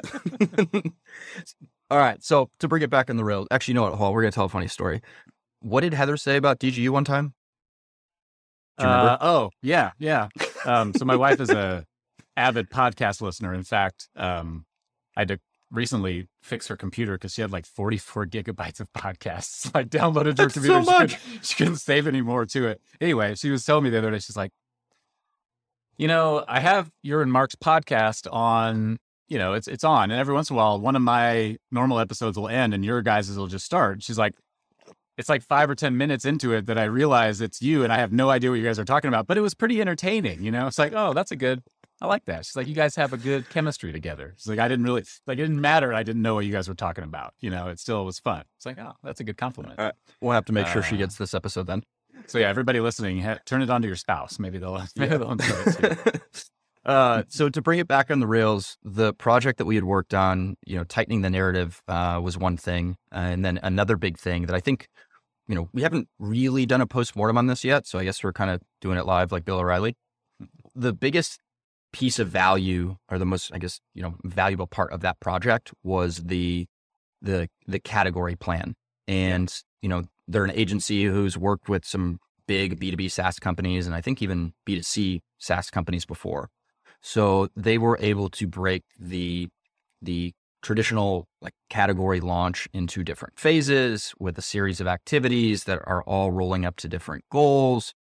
All 1.90 2.00
right, 2.00 2.22
so 2.22 2.50
to 2.60 2.68
bring 2.68 2.82
it 2.82 2.90
back 2.90 3.10
on 3.10 3.16
the 3.16 3.24
rails, 3.24 3.48
actually, 3.52 3.74
you 3.74 3.76
know 3.76 3.84
what, 3.84 3.94
Hall? 3.94 4.14
We're 4.14 4.24
gonna 4.24 4.32
tell 4.32 4.46
a 4.46 4.50
funny 4.50 4.68
story. 4.68 5.02
What 5.62 5.82
did 5.82 5.94
Heather 5.94 6.18
say 6.18 6.36
about 6.36 6.60
DGU 6.60 6.90
one 6.90 7.06
time? 7.06 7.34
Uh, 8.78 9.18
oh, 9.22 9.50
yeah, 9.62 9.92
yeah. 10.00 10.28
Um, 10.66 10.94
so 10.94 11.06
my 11.06 11.16
wife 11.16 11.40
is 11.40 11.50
a 11.50 11.86
avid 12.38 12.70
podcast 12.70 13.22
listener. 13.22 13.54
In 13.54 13.64
fact, 13.64 14.10
um, 14.16 14.66
I 15.16 15.22
had 15.22 15.28
to 15.30 15.40
recently 15.72 16.28
fix 16.42 16.68
her 16.68 16.78
computer 16.78 17.14
because 17.14 17.34
she 17.34 17.42
had 17.42 17.52
like 17.52 17.66
44 17.66 18.26
gigabytes 18.28 18.80
of 18.80 18.92
podcasts 18.94 19.74
like 19.76 19.90
downloaded 19.90 20.38
her 20.38 20.50
computer. 20.50 20.82
So 20.84 20.92
much. 20.92 21.12
She, 21.12 21.18
couldn't, 21.18 21.46
she 21.46 21.56
couldn't 21.56 21.76
save 21.78 22.08
any 22.08 22.22
more 22.22 22.46
to 22.46 22.68
it. 22.68 22.82
Anyway, 23.02 23.36
she 23.36 23.50
was 23.50 23.66
telling 23.66 23.84
me 23.84 23.90
the 23.90 23.98
other 23.98 24.12
day, 24.12 24.20
she's 24.20 24.38
like, 24.38 24.52
you 25.98 26.08
know, 26.08 26.46
I 26.48 26.60
have 26.60 26.92
your 27.02 27.22
and 27.22 27.32
Mark's 27.32 27.56
podcast 27.56 28.32
on, 28.32 29.00
you 29.28 29.40
know, 29.40 29.54
it's 29.54 29.68
it's 29.68 29.84
on. 29.84 30.12
And 30.12 30.20
every 30.20 30.34
once 30.34 30.50
in 30.50 30.56
a 30.56 30.58
while, 30.58 30.80
one 30.80 30.96
of 30.96 31.02
my 31.02 31.58
normal 31.72 32.00
episodes 32.00 32.38
will 32.38 32.48
end 32.48 32.74
and 32.76 32.86
your 32.86 33.02
guys' 33.02 33.36
will 33.36 33.48
just 33.48 33.66
start. 33.66 34.04
She's 34.04 34.18
like, 34.18 34.34
it's 35.18 35.30
like 35.30 35.42
five 35.42 35.70
or 35.70 35.76
10 35.76 35.98
minutes 35.98 36.26
into 36.26 36.54
it 36.54 36.68
that 36.68 36.78
I 36.78 36.84
realize 36.84 37.42
it's 37.42 37.62
you 37.62 37.84
and 37.84 37.92
I 37.92 37.98
have 37.98 38.12
no 38.12 38.30
idea 38.30 38.50
what 38.52 38.58
you 38.58 38.66
guys 38.66 38.80
are 38.80 38.86
talking 38.86 39.08
about, 39.08 39.28
but 39.28 39.38
it 39.38 39.42
was 39.42 39.54
pretty 39.54 39.82
entertaining. 39.82 40.44
You 40.44 40.52
know, 40.52 40.68
it's 40.68 40.78
like, 40.78 40.94
oh, 40.96 41.14
that's 41.14 41.32
a 41.32 41.36
good, 41.36 41.64
I 42.02 42.06
like 42.06 42.26
that. 42.26 42.46
She's 42.46 42.56
like, 42.56 42.68
you 42.68 42.76
guys 42.76 42.96
have 42.96 43.14
a 43.14 43.18
good 43.18 43.50
chemistry 43.50 43.92
together. 43.92 44.36
She's 44.38 44.48
like, 44.48 44.60
I 44.60 44.68
didn't 44.68 44.86
really, 44.86 45.04
like, 45.26 45.40
it 45.40 45.42
didn't 45.42 45.62
matter. 45.62 45.94
I 45.94 46.04
didn't 46.04 46.22
know 46.22 46.36
what 46.36 46.46
you 46.46 46.52
guys 46.52 46.68
were 46.68 46.76
talking 46.76 47.04
about. 47.04 47.34
You 47.40 47.50
know, 47.50 47.68
it 47.68 47.80
still 47.80 48.06
was 48.06 48.20
fun. 48.20 48.44
It's 48.58 48.66
like, 48.66 48.78
oh, 48.78 48.94
that's 49.04 49.20
a 49.20 49.24
good 49.24 49.38
compliment. 49.38 49.80
Right. 49.80 49.94
We'll 50.22 50.34
have 50.34 50.46
to 50.46 50.54
make 50.54 50.68
sure 50.68 50.82
uh, 50.82 50.86
she 50.86 50.98
gets 50.98 51.18
this 51.18 51.34
episode 51.34 51.66
then. 51.66 51.84
So 52.28 52.38
yeah, 52.38 52.50
everybody 52.50 52.80
listening, 52.80 53.22
ha- 53.22 53.40
turn 53.46 53.62
it 53.62 53.70
on 53.70 53.82
to 53.82 53.88
your 53.88 53.96
spouse. 53.96 54.38
Maybe 54.38 54.60
they'll, 54.60 54.84
maybe 54.96 55.12
yeah. 55.12 55.18
they'll 55.18 55.32
enjoy 55.32 55.56
it 55.66 56.22
Uh, 56.88 57.24
so 57.28 57.50
to 57.50 57.62
bring 57.62 57.80
it 57.80 57.88
back 57.88 58.10
on 58.10 58.22
the 58.22 58.28
rails, 58.28 58.78
the 58.82 59.14
project 59.14 59.58
that 59.58 59.66
we 59.66 59.76
had 59.76 59.84
worked 59.84 60.14
on, 60.14 60.56
you 60.66 60.78
know, 60.78 60.86
tightening 60.86 61.22
the 61.22 61.30
narrative 61.30 61.84
uh, 61.90 62.20
was 62.24 62.38
one 62.38 62.56
thing, 62.56 62.96
uh, 63.12 63.18
and 63.18 63.44
then 63.44 63.60
another 63.62 63.98
big 63.98 64.18
thing 64.18 64.46
that 64.46 64.56
I 64.56 64.62
think 64.62 64.88
you 65.48 65.56
know, 65.56 65.70
we 65.74 65.82
haven't 65.82 66.10
really 66.20 66.66
done 66.66 66.82
a 66.82 66.88
post-mortem 66.88 67.38
on 67.38 67.48
this 67.48 67.64
yet. 67.64 67.88
So 67.88 68.00
I 68.00 68.04
guess 68.04 68.24
we're 68.24 68.34
kind 68.34 68.52
of 68.52 68.62
doing 68.82 68.98
it 68.98 69.06
live 69.06 69.32
like 69.32 69.46
Bill 69.46 69.60
O'Reilly. 69.60 69.96
The 70.76 70.94
biggest 70.94 71.40
piece 71.94 72.20
of 72.20 72.28
value 72.28 72.98
or 73.10 73.18
the 73.18 73.26
most, 73.26 73.52
I 73.54 73.58
guess, 73.58 73.80
you 73.94 74.04
know, 74.04 74.16
valuable 74.24 74.68
part 74.68 74.92
of 74.92 75.02
that 75.02 75.20
project 75.20 75.72
was 75.84 76.18
the, 76.18 76.68
the, 77.22 77.48
the 77.66 77.80
category 77.80 78.36
plan. 78.36 78.76
And, 79.08 79.54
you 79.82 79.90
know, 79.90 80.04
they're 80.28 80.44
an 80.44 80.52
agency 80.52 81.06
who's 81.06 81.38
worked 81.38 81.70
with 81.70 81.86
some 81.86 82.20
big 82.46 82.80
B2B 82.80 83.10
SaaS 83.10 83.40
companies 83.40 83.88
and 83.88 83.96
I 83.96 84.02
think 84.02 84.22
even 84.22 84.54
B2C 84.68 85.22
SaaS 85.38 85.70
companies 85.70 86.06
before. 86.06 86.50
So 87.02 87.48
they 87.56 87.78
were 87.78 87.98
able 88.02 88.30
to 88.32 88.48
break 88.48 88.84
the, 89.00 89.48
the 90.02 90.34
traditional 90.62 91.28
like 91.42 91.54
category 91.70 92.20
launch 92.20 92.68
into 92.74 93.04
different 93.04 93.40
phases 93.40 94.14
with 94.20 94.38
a 94.38 94.42
series 94.42 94.82
of 94.82 94.88
activities 94.88 95.66
that 95.66 95.80
are 95.86 96.04
all 96.04 96.32
rolling 96.32 96.66
up 96.66 96.76
to 96.78 96.88
different 96.88 97.24
goals. 97.32 97.94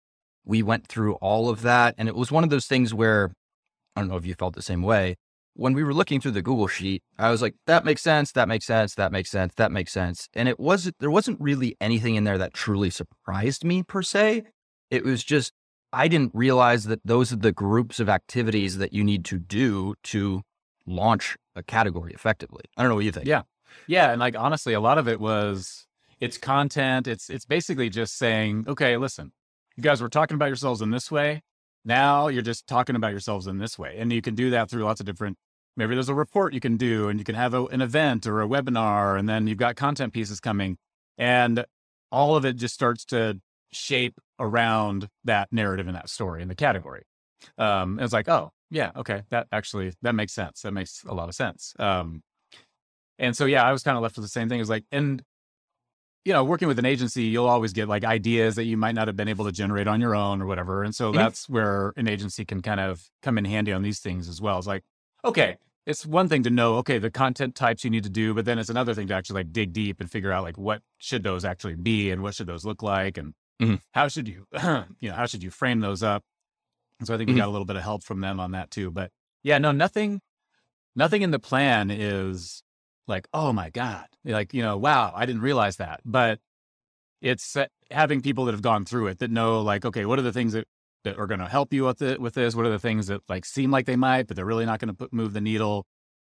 We 0.44 0.62
went 0.62 0.86
through 0.86 1.14
all 1.14 1.48
of 1.48 1.62
that. 1.62 1.94
And 1.98 2.08
it 2.08 2.14
was 2.14 2.30
one 2.30 2.44
of 2.44 2.50
those 2.50 2.66
things 2.66 2.94
where 2.94 3.32
I 3.96 4.00
don't 4.00 4.08
know 4.08 4.16
if 4.16 4.26
you 4.26 4.34
felt 4.34 4.54
the 4.54 4.62
same 4.62 4.82
way. 4.82 5.16
When 5.56 5.72
we 5.72 5.84
were 5.84 5.94
looking 5.94 6.20
through 6.20 6.32
the 6.32 6.42
Google 6.42 6.66
sheet, 6.66 7.02
I 7.16 7.30
was 7.30 7.40
like, 7.40 7.54
that 7.66 7.84
makes 7.84 8.02
sense, 8.02 8.32
that 8.32 8.48
makes 8.48 8.66
sense, 8.66 8.96
that 8.96 9.12
makes 9.12 9.30
sense, 9.30 9.54
that 9.54 9.70
makes 9.70 9.92
sense. 9.92 10.28
And 10.34 10.48
it 10.48 10.58
wasn't, 10.58 10.96
there 10.98 11.12
wasn't 11.12 11.40
really 11.40 11.76
anything 11.80 12.16
in 12.16 12.24
there 12.24 12.38
that 12.38 12.54
truly 12.54 12.90
surprised 12.90 13.64
me 13.64 13.84
per 13.84 14.02
se. 14.02 14.42
It 14.90 15.04
was 15.04 15.22
just, 15.22 15.52
I 15.92 16.08
didn't 16.08 16.32
realize 16.34 16.84
that 16.84 17.00
those 17.04 17.32
are 17.32 17.36
the 17.36 17.52
groups 17.52 18.00
of 18.00 18.08
activities 18.08 18.78
that 18.78 18.92
you 18.92 19.04
need 19.04 19.24
to 19.26 19.38
do 19.38 19.94
to 20.04 20.42
launch 20.87 21.37
a 21.55 21.62
category 21.62 22.12
effectively. 22.12 22.62
I 22.77 22.83
don't 22.83 22.90
know 22.90 22.97
what 22.97 23.05
you 23.05 23.12
think. 23.12 23.27
Yeah. 23.27 23.42
Yeah. 23.87 24.11
And 24.11 24.20
like, 24.20 24.37
honestly, 24.37 24.73
a 24.75 24.81
lot 24.81 24.99
of 24.99 25.09
it 25.09 25.20
was 25.20 25.87
it's 26.20 26.38
content. 26.38 27.07
It's, 27.07 27.31
it's 27.31 27.44
basically 27.44 27.90
just 27.90 28.16
saying, 28.16 28.64
okay, 28.68 28.97
listen, 28.97 29.33
you 29.77 29.83
guys 29.83 30.01
were 30.01 30.09
talking 30.09 30.35
about 30.35 30.47
yourselves 30.47 30.81
in 30.81 30.90
this 30.90 31.11
way. 31.11 31.42
Now 31.85 32.29
you're 32.29 32.42
just 32.42 32.66
talking 32.66 32.97
about 32.97 33.11
yourselves 33.11 33.47
in 33.47 33.59
this 33.59 33.79
way. 33.79 33.97
And 33.99 34.12
you 34.12 34.23
can 34.23 34.35
do 34.35 34.51
that 34.51 34.70
through 34.70 34.85
lots 34.85 35.01
of 35.01 35.07
different, 35.07 35.37
maybe 35.77 35.94
there's 35.94 36.09
a 36.09 36.14
report 36.14 36.55
you 36.55 36.61
can 36.61 36.77
do 36.77 37.09
and 37.09 37.18
you 37.18 37.25
can 37.25 37.35
have 37.35 37.53
a, 37.53 37.64
an 37.66 37.81
event 37.81 38.27
or 38.27 38.40
a 38.40 38.49
webinar 38.49 39.18
and 39.18 39.29
then 39.29 39.47
you've 39.47 39.59
got 39.59 39.77
content 39.77 40.12
pieces 40.12 40.40
coming 40.40 40.79
and 41.18 41.64
all 42.11 42.37
of 42.37 42.44
it 42.44 42.57
just 42.57 42.75
starts 42.75 43.05
to 43.07 43.40
shape 43.73 44.20
around 44.38 45.09
that 45.25 45.53
narrative 45.53 45.87
and 45.87 45.97
that 45.97 46.09
story 46.09 46.42
in 46.42 46.49
the 46.49 46.55
category. 46.55 47.03
Um, 47.59 47.99
it's 47.99 48.12
like, 48.12 48.29
oh, 48.29 48.53
yeah, 48.70 48.90
okay, 48.96 49.22
that 49.31 49.46
actually 49.53 49.92
that 50.03 50.14
makes 50.14 50.33
sense. 50.33 50.62
That 50.62 50.72
makes 50.72 51.05
a 51.05 51.14
lot 51.14 51.29
of 51.29 51.35
sense. 51.35 51.74
Um, 51.79 52.22
and 53.18 53.37
so 53.37 53.44
yeah, 53.44 53.64
I 53.64 53.72
was 53.72 53.83
kind 53.83 53.96
of 53.96 54.03
left 54.03 54.16
with 54.16 54.24
the 54.24 54.31
same 54.31 54.48
thing. 54.48 54.59
It 54.59 54.62
was 54.62 54.70
like, 54.70 54.85
and 54.90 55.22
you 56.24 56.33
know, 56.33 56.42
working 56.42 56.68
with 56.68 56.79
an 56.79 56.87
agency, 56.87 57.24
you'll 57.24 57.48
always 57.48 57.72
get 57.72 57.87
like 57.87 58.03
ideas 58.03 58.55
that 58.55 58.64
you 58.64 58.77
might 58.77 58.94
not 58.94 59.09
have 59.09 59.16
been 59.16 59.29
able 59.29 59.44
to 59.44 59.53
generate 59.53 59.87
on 59.87 60.00
your 60.00 60.14
own 60.14 60.40
or 60.40 60.46
whatever. 60.46 60.83
And 60.83 60.94
so 60.94 61.11
mm-hmm. 61.11 61.18
that's 61.18 61.48
where 61.48 61.92
an 61.96 62.09
agency 62.09 62.44
can 62.44 62.62
kind 62.62 62.81
of 62.81 63.03
come 63.22 63.37
in 63.37 63.44
handy 63.44 63.72
on 63.72 63.83
these 63.83 64.00
things 64.00 64.29
as 64.29 64.40
well. 64.40 64.57
It's 64.57 64.66
like, 64.66 64.85
okay, 65.22 65.59
it's 65.87 66.07
one 66.07 66.29
thing 66.29 66.42
to 66.44 66.50
know, 66.50 66.77
okay, 66.77 66.98
the 66.98 67.11
content 67.11 67.55
types 67.55 67.85
you 67.85 67.90
need 67.90 68.05
to 68.05 68.11
do, 68.11 68.33
but 68.33 68.46
then 68.46 68.59
it's 68.59 68.70
another 68.70 68.94
thing 68.94 69.07
to 69.09 69.14
actually 69.14 69.40
like 69.40 69.53
dig 69.53 69.74
deep 69.74 70.00
and 70.00 70.11
figure 70.11 70.33
out 70.33 70.44
like 70.44 70.57
what 70.57 70.81
should 70.96 71.22
those 71.22 71.44
actually 71.44 71.74
be 71.74 72.11
and 72.11 72.22
what 72.22 72.35
should 72.35 72.46
those 72.46 72.64
look 72.64 72.83
like 72.83 73.18
and 73.18 73.35
mm-hmm. 73.61 73.74
how 73.92 74.09
should 74.09 74.27
you, 74.27 74.46
you 75.00 75.11
know, 75.11 75.14
how 75.14 75.27
should 75.27 75.42
you 75.42 75.50
frame 75.50 75.81
those 75.81 76.03
up? 76.03 76.24
And 76.98 77.07
so 77.07 77.14
I 77.14 77.16
think 77.16 77.28
we 77.28 77.33
mm-hmm. 77.33 77.40
got 77.40 77.48
a 77.48 77.50
little 77.50 77.64
bit 77.64 77.76
of 77.76 77.83
help 77.83 78.02
from 78.02 78.20
them 78.20 78.40
on 78.40 78.52
that 78.52 78.70
too. 78.70 78.90
But 78.90 79.11
yeah, 79.42 79.59
no, 79.59 79.72
nothing, 79.72 80.20
nothing 80.94 81.22
in 81.22 81.30
the 81.30 81.38
plan 81.38 81.90
is 81.90 82.62
like, 83.07 83.28
oh 83.33 83.52
my 83.52 83.70
God, 83.70 84.07
like, 84.24 84.54
you 84.54 84.62
know, 84.62 84.76
wow, 84.76 85.12
I 85.14 85.26
didn't 85.26 85.42
realize 85.42 85.76
that. 85.76 86.00
But 86.04 86.38
it's 87.20 87.57
having 87.90 88.20
people 88.20 88.44
that 88.44 88.52
have 88.52 88.62
gone 88.62 88.85
through 88.85 89.09
it 89.09 89.18
that 89.18 89.30
know 89.30 89.61
like, 89.61 89.85
okay, 89.85 90.04
what 90.04 90.18
are 90.18 90.22
the 90.22 90.33
things 90.33 90.52
that, 90.52 90.66
that 91.04 91.18
are 91.18 91.26
going 91.26 91.40
to 91.40 91.48
help 91.48 91.72
you 91.72 91.85
with 91.85 92.00
it, 92.02 92.20
with 92.20 92.35
this? 92.35 92.54
What 92.54 92.66
are 92.66 92.70
the 92.70 92.78
things 92.78 93.09
that 93.09 93.22
like 93.28 93.44
seem 93.44 93.70
like 93.70 93.87
they 93.87 93.96
might, 93.96 94.26
but 94.26 94.37
they're 94.37 94.44
really 94.44 94.66
not 94.66 94.78
going 94.78 94.94
to 94.94 95.09
move 95.11 95.33
the 95.33 95.40
needle? 95.40 95.87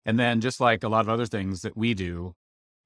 And 0.05 0.17
then 0.19 0.41
just 0.41 0.59
like 0.59 0.83
a 0.83 0.89
lot 0.89 1.01
of 1.01 1.09
other 1.09 1.25
things 1.25 1.61
that 1.61 1.75
we 1.75 1.93
do, 1.93 2.33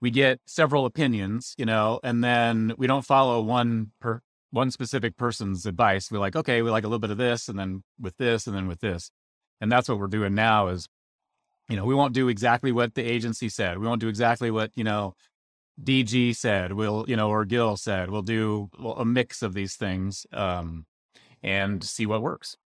we 0.02 0.10
get 0.10 0.40
several 0.46 0.86
opinions, 0.86 1.54
you 1.58 1.66
know, 1.66 2.00
and 2.04 2.24
then 2.24 2.74
we 2.78 2.88
don't 2.88 3.06
follow 3.06 3.42
one 3.42 3.92
per 4.00 4.22
one 4.52 4.70
specific 4.70 5.18
person's 5.18 5.66
advice. 5.66 6.12
We're 6.12 6.20
like, 6.20 6.36
okay, 6.36 6.62
we 6.62 6.70
like 6.70 6.84
a 6.84 6.88
little 6.88 7.00
bit 7.00 7.10
of 7.10 7.18
this, 7.18 7.48
and 7.48 7.58
then 7.58 7.84
with 8.00 8.18
this, 8.18 8.48
and 8.48 8.56
then 8.56 8.68
with 8.68 8.82
this. 8.82 9.10
And 9.60 9.72
that's 9.72 9.90
what 9.90 9.98
we're 9.98 10.08
doing 10.08 10.36
now 10.36 10.68
is, 10.68 10.88
you 11.70 11.76
know, 11.76 11.86
we 11.86 11.96
won't 11.96 12.14
do 12.14 12.28
exactly 12.28 12.72
what 12.72 12.96
the 12.96 13.04
agency 13.04 13.50
said. 13.50 13.78
We 13.78 13.88
won't 13.88 14.02
do 14.02 14.10
exactly 14.10 14.52
what, 14.52 14.72
you 14.76 14.84
know, 14.84 15.16
DG 15.82 16.36
said. 16.36 16.74
We'll, 16.74 17.06
you 17.08 17.16
know, 17.16 17.30
or 17.30 17.46
Gil 17.46 17.78
said. 17.78 18.10
We'll 18.10 18.24
do 18.24 18.70
a 18.98 19.06
mix 19.06 19.42
of 19.42 19.54
these 19.54 19.76
things 19.76 20.26
um, 20.34 20.86
and 21.42 21.84
see 21.84 22.06
what 22.06 22.22
works. 22.22 22.58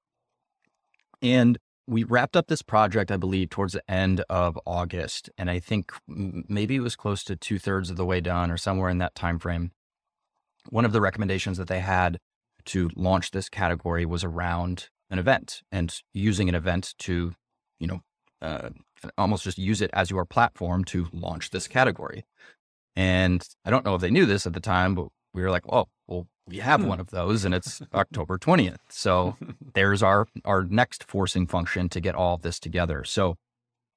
And 1.21 1.59
we 1.87 2.05
wrapped 2.05 2.37
up 2.37 2.47
this 2.47 2.63
project, 2.63 3.11
I 3.11 3.19
believe, 3.19 3.51
towards 3.51 3.75
the 3.75 3.91
end 3.91 4.25
of 4.31 4.59
August, 4.65 5.29
and 5.37 5.51
I 5.51 5.59
think 5.59 5.93
maybe 6.09 6.77
it 6.77 6.81
was 6.81 6.97
close 6.97 7.23
to 7.25 7.37
two 7.37 7.59
thirds 7.59 7.91
of 7.91 7.97
the 7.97 8.07
way 8.07 8.23
done, 8.23 8.51
or 8.51 8.57
somewhere 8.57 8.89
in 8.89 8.99
that 8.99 9.15
time 9.15 9.39
frame 9.39 9.71
one 10.71 10.85
of 10.85 10.93
the 10.93 11.01
recommendations 11.01 11.59
that 11.59 11.69
they 11.69 11.81
had 11.81 12.19
to 12.67 12.91
launch 12.97 13.31
this 13.31 13.49
category 13.49 14.07
was 14.07 14.25
around 14.25 14.89
an 15.11 15.19
event 15.19 15.63
and 15.71 16.01
using 16.13 16.49
an 16.49 16.55
event 16.55 16.95
to, 16.99 17.35
you 17.79 17.87
know, 17.87 18.01
uh, 18.41 18.71
almost 19.19 19.45
just 19.45 19.59
use 19.59 19.81
it 19.83 19.91
as 19.93 20.11
your 20.11 20.25
platform 20.25 20.85
to 20.85 21.09
launch 21.13 21.51
this 21.51 21.69
category. 21.69 22.25
And 22.97 23.47
I 23.65 23.71
don't 23.71 23.85
know 23.85 23.95
if 23.95 24.01
they 24.01 24.11
knew 24.11 24.27
this 24.27 24.47
at 24.47 24.53
the 24.55 24.61
time, 24.61 24.95
but 24.95 25.09
we 25.33 25.43
were 25.43 25.51
like, 25.51 25.65
oh, 25.69 25.87
well, 26.07 26.27
we 26.47 26.59
have 26.59 26.83
Hmm. 26.83 26.89
one 26.89 27.01
of 27.01 27.11
those 27.11 27.45
and 27.45 27.55
it's 27.55 27.83
October 27.95 28.39
20th. 28.39 28.77
So 28.89 29.37
there's 29.75 30.03
our 30.03 30.27
our 30.45 30.65
next 30.65 31.05
forcing 31.05 31.47
function 31.47 31.89
to 31.91 32.01
get 32.01 32.15
all 32.15 32.35
of 32.35 32.43
this 32.43 32.59
together. 32.61 33.05
So, 33.05 33.37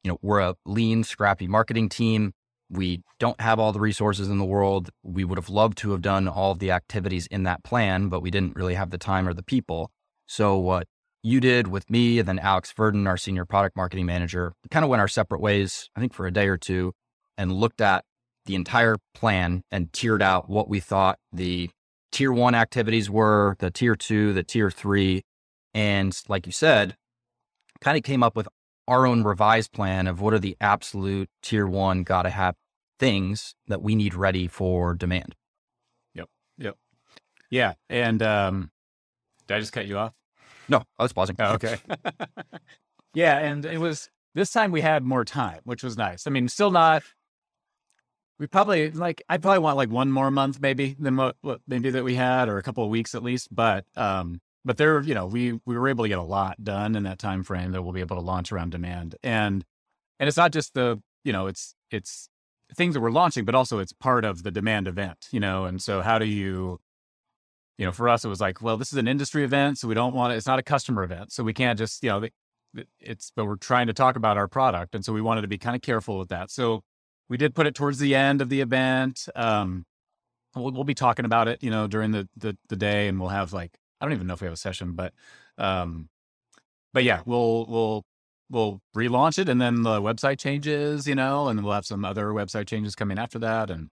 you 0.04 0.12
know, 0.12 0.18
we're 0.22 0.40
a 0.40 0.56
lean, 0.66 1.04
scrappy 1.04 1.48
marketing 1.48 1.90
team. 1.90 2.34
We 2.70 3.02
don't 3.20 3.40
have 3.40 3.60
all 3.60 3.72
the 3.72 3.80
resources 3.80 4.30
in 4.30 4.40
the 4.40 4.46
world. 4.46 4.90
We 5.04 5.24
would 5.24 5.38
have 5.38 5.50
loved 5.50 5.78
to 5.80 5.92
have 5.92 6.02
done 6.02 6.28
all 6.28 6.52
of 6.52 6.60
the 6.60 6.72
activities 6.72 7.28
in 7.28 7.44
that 7.44 7.64
plan, 7.64 8.10
but 8.10 8.22
we 8.22 8.32
didn't 8.32 8.56
really 8.56 8.76
have 8.76 8.90
the 8.90 8.98
time 8.98 9.28
or 9.28 9.34
the 9.34 9.44
people. 9.44 9.92
So 10.26 10.58
what 10.58 10.88
you 11.24 11.40
did 11.40 11.68
with 11.68 11.90
me 11.90 12.20
and 12.20 12.28
then 12.28 12.40
Alex 12.40 12.74
Verdon, 12.76 13.08
our 13.08 13.18
senior 13.18 13.46
product 13.46 13.76
marketing 13.76 14.06
manager, 14.06 14.54
kind 14.70 14.84
of 14.84 14.90
went 14.90 15.02
our 15.02 15.08
separate 15.08 15.42
ways, 15.42 15.90
I 15.96 16.00
think 16.00 16.14
for 16.14 16.28
a 16.28 16.32
day 16.32 16.48
or 16.48 16.58
two, 16.58 16.94
and 17.38 17.52
looked 17.52 17.82
at 17.82 18.04
the 18.46 18.56
entire 18.56 18.98
plan 19.14 19.62
and 19.72 19.92
tiered 19.94 20.22
out 20.22 20.50
what 20.50 20.70
we 20.70 20.80
thought 20.80 21.20
the 21.32 21.70
tier 22.12 22.32
one 22.32 22.56
activities 22.56 23.10
were, 23.10 23.56
the 23.60 23.72
tier 23.72 23.96
two, 23.96 24.34
the 24.34 24.44
tier 24.44 24.72
three. 24.72 25.24
And 25.74 26.18
like 26.28 26.46
you 26.46 26.52
said, 26.52 26.96
kind 27.82 27.98
of 27.98 28.04
came 28.04 28.24
up 28.24 28.36
with 28.36 28.48
our 28.88 29.06
own 29.06 29.24
revised 29.24 29.72
plan 29.72 30.08
of 30.08 30.22
what 30.22 30.34
are 30.34 30.40
the 30.40 30.56
absolute 30.62 31.30
tier 31.42 31.68
one 31.68 32.04
gotta 32.04 32.30
have 32.30 32.56
things 33.00 33.56
that 33.68 33.82
we 33.82 33.96
need 33.96 34.14
ready 34.14 34.48
for 34.48 34.94
demand. 34.94 35.36
Yep. 36.16 36.30
Yep. 36.58 36.78
Yeah. 37.50 37.74
And 37.90 38.22
um, 38.22 38.72
did 39.48 39.58
I 39.58 39.60
just 39.60 39.74
cut 39.74 39.88
you 39.88 39.98
off? 39.98 40.14
No, 40.70 40.84
I 40.98 41.04
was 41.04 41.14
pausing. 41.14 41.36
Oh, 41.40 41.54
okay. 41.54 41.78
yeah, 43.14 43.38
and 43.38 43.66
it 43.66 43.78
was 43.78 44.10
this 44.36 44.52
time 44.52 44.72
we 44.72 44.82
had 44.82 45.04
more 45.04 45.24
time, 45.24 45.62
which 45.64 45.84
was 45.84 45.98
nice. 45.98 46.28
I 46.28 46.30
mean, 46.30 46.48
still 46.50 46.72
not. 46.72 47.04
We 48.38 48.48
probably 48.48 48.92
like 48.92 49.24
I 49.30 49.38
probably 49.38 49.60
want 49.60 49.78
like 49.78 49.90
one 49.90 50.12
more 50.12 50.30
month 50.30 50.60
maybe 50.60 50.96
than 51.00 51.16
what, 51.16 51.38
what 51.42 51.62
maybe 51.68 51.90
that 51.92 52.04
we 52.04 52.16
had, 52.16 52.50
or 52.50 52.58
a 52.58 52.64
couple 52.64 52.84
of 52.84 52.90
weeks 52.90 53.16
at 53.16 53.24
least. 53.24 53.48
But 53.56 53.86
um, 53.96 54.42
but 54.68 54.78
there, 54.78 55.02
you 55.02 55.14
know, 55.14 55.26
we 55.26 55.60
we 55.66 55.78
were 55.78 55.88
able 55.88 56.04
to 56.04 56.10
get 56.10 56.20
a 56.20 56.24
lot 56.24 56.64
done 56.64 56.96
in 56.96 57.04
that 57.04 57.20
time 57.20 57.44
frame 57.44 57.72
that 57.72 57.82
we'll 57.82 57.94
be 57.94 58.02
able 58.02 58.18
to 58.18 58.22
launch 58.22 58.52
around 58.52 58.72
demand. 58.72 59.16
And 59.24 59.66
and 60.20 60.28
it's 60.28 60.38
not 60.38 60.52
just 60.52 60.74
the 60.74 61.02
you 61.24 61.34
know 61.34 61.48
it's 61.48 61.74
it's 61.90 62.30
things 62.76 62.94
that 62.94 63.02
we're 63.02 63.12
launching, 63.12 63.46
but 63.46 63.56
also 63.56 63.80
it's 63.80 63.94
part 63.94 64.26
of 64.26 64.44
the 64.44 64.52
demand 64.52 64.88
event. 64.88 65.28
You 65.32 65.40
know, 65.40 65.66
and 65.66 65.82
so 65.82 66.02
how 66.02 66.20
do 66.20 66.26
you 66.26 66.80
you 67.78 67.86
know, 67.86 67.92
for 67.92 68.10
us, 68.10 68.26
it 68.26 68.28
was 68.28 68.42
like, 68.42 68.62
well, 68.62 68.76
this 68.78 68.92
is 68.92 68.98
an 68.98 69.08
industry 69.08 69.44
event, 69.44 69.78
so 69.78 69.88
we 69.88 69.94
don't 69.94 70.16
want 70.16 70.34
it. 70.34 70.38
It's 70.38 70.48
not 70.48 70.58
a 70.60 70.64
customer 70.64 71.04
event, 71.04 71.32
so 71.32 71.44
we 71.44 71.54
can't 71.54 71.78
just, 71.78 72.04
you 72.04 72.10
know, 72.10 72.28
it's. 73.00 73.32
But 73.36 73.46
we're 73.46 73.56
trying 73.56 73.88
to 73.88 73.94
talk 73.94 74.16
about 74.16 74.38
our 74.38 74.48
product, 74.48 74.96
and 74.96 75.06
so 75.06 75.14
we 75.14 75.22
wanted 75.22 75.42
to 75.42 75.48
be 75.48 75.58
kind 75.58 75.76
of 75.76 75.82
careful 75.82 76.18
with 76.18 76.30
that. 76.30 76.50
So 76.52 76.84
we 77.30 77.38
did 77.38 77.54
put 77.56 77.68
it 77.68 77.76
towards 77.76 78.00
the 78.00 78.16
end 78.16 78.42
of 78.42 78.50
the 78.50 78.62
event. 78.62 79.30
Um, 79.36 79.86
we'll, 80.56 80.72
we'll 80.72 80.84
be 80.84 80.96
talking 80.96 81.26
about 81.26 81.48
it, 81.48 81.62
you 81.64 81.70
know, 81.70 81.88
during 81.88 82.12
the, 82.12 82.28
the 82.36 82.58
the 82.68 82.76
day, 82.76 83.08
and 83.08 83.20
we'll 83.20 83.30
have 83.30 83.54
like 83.54 83.78
I 84.00 84.06
don't 84.06 84.14
even 84.14 84.28
know 84.28 84.34
if 84.34 84.42
we 84.42 84.46
have 84.46 84.54
a 84.54 84.58
session, 84.58 84.94
but 84.94 85.14
um, 85.58 86.10
but 86.94 87.04
yeah, 87.04 87.22
we'll 87.26 87.66
we'll 87.68 88.04
we'll 88.50 88.82
relaunch 88.96 89.40
it, 89.40 89.50
and 89.50 89.60
then 89.62 89.84
the 89.84 90.02
website 90.02 90.40
changes, 90.40 91.08
you 91.08 91.16
know, 91.16 91.48
and 91.48 91.64
we'll 91.64 91.74
have 91.74 91.86
some 91.86 92.06
other 92.06 92.28
website 92.28 92.68
changes 92.68 92.96
coming 92.96 93.18
after 93.20 93.40
that, 93.40 93.70
and 93.70 93.90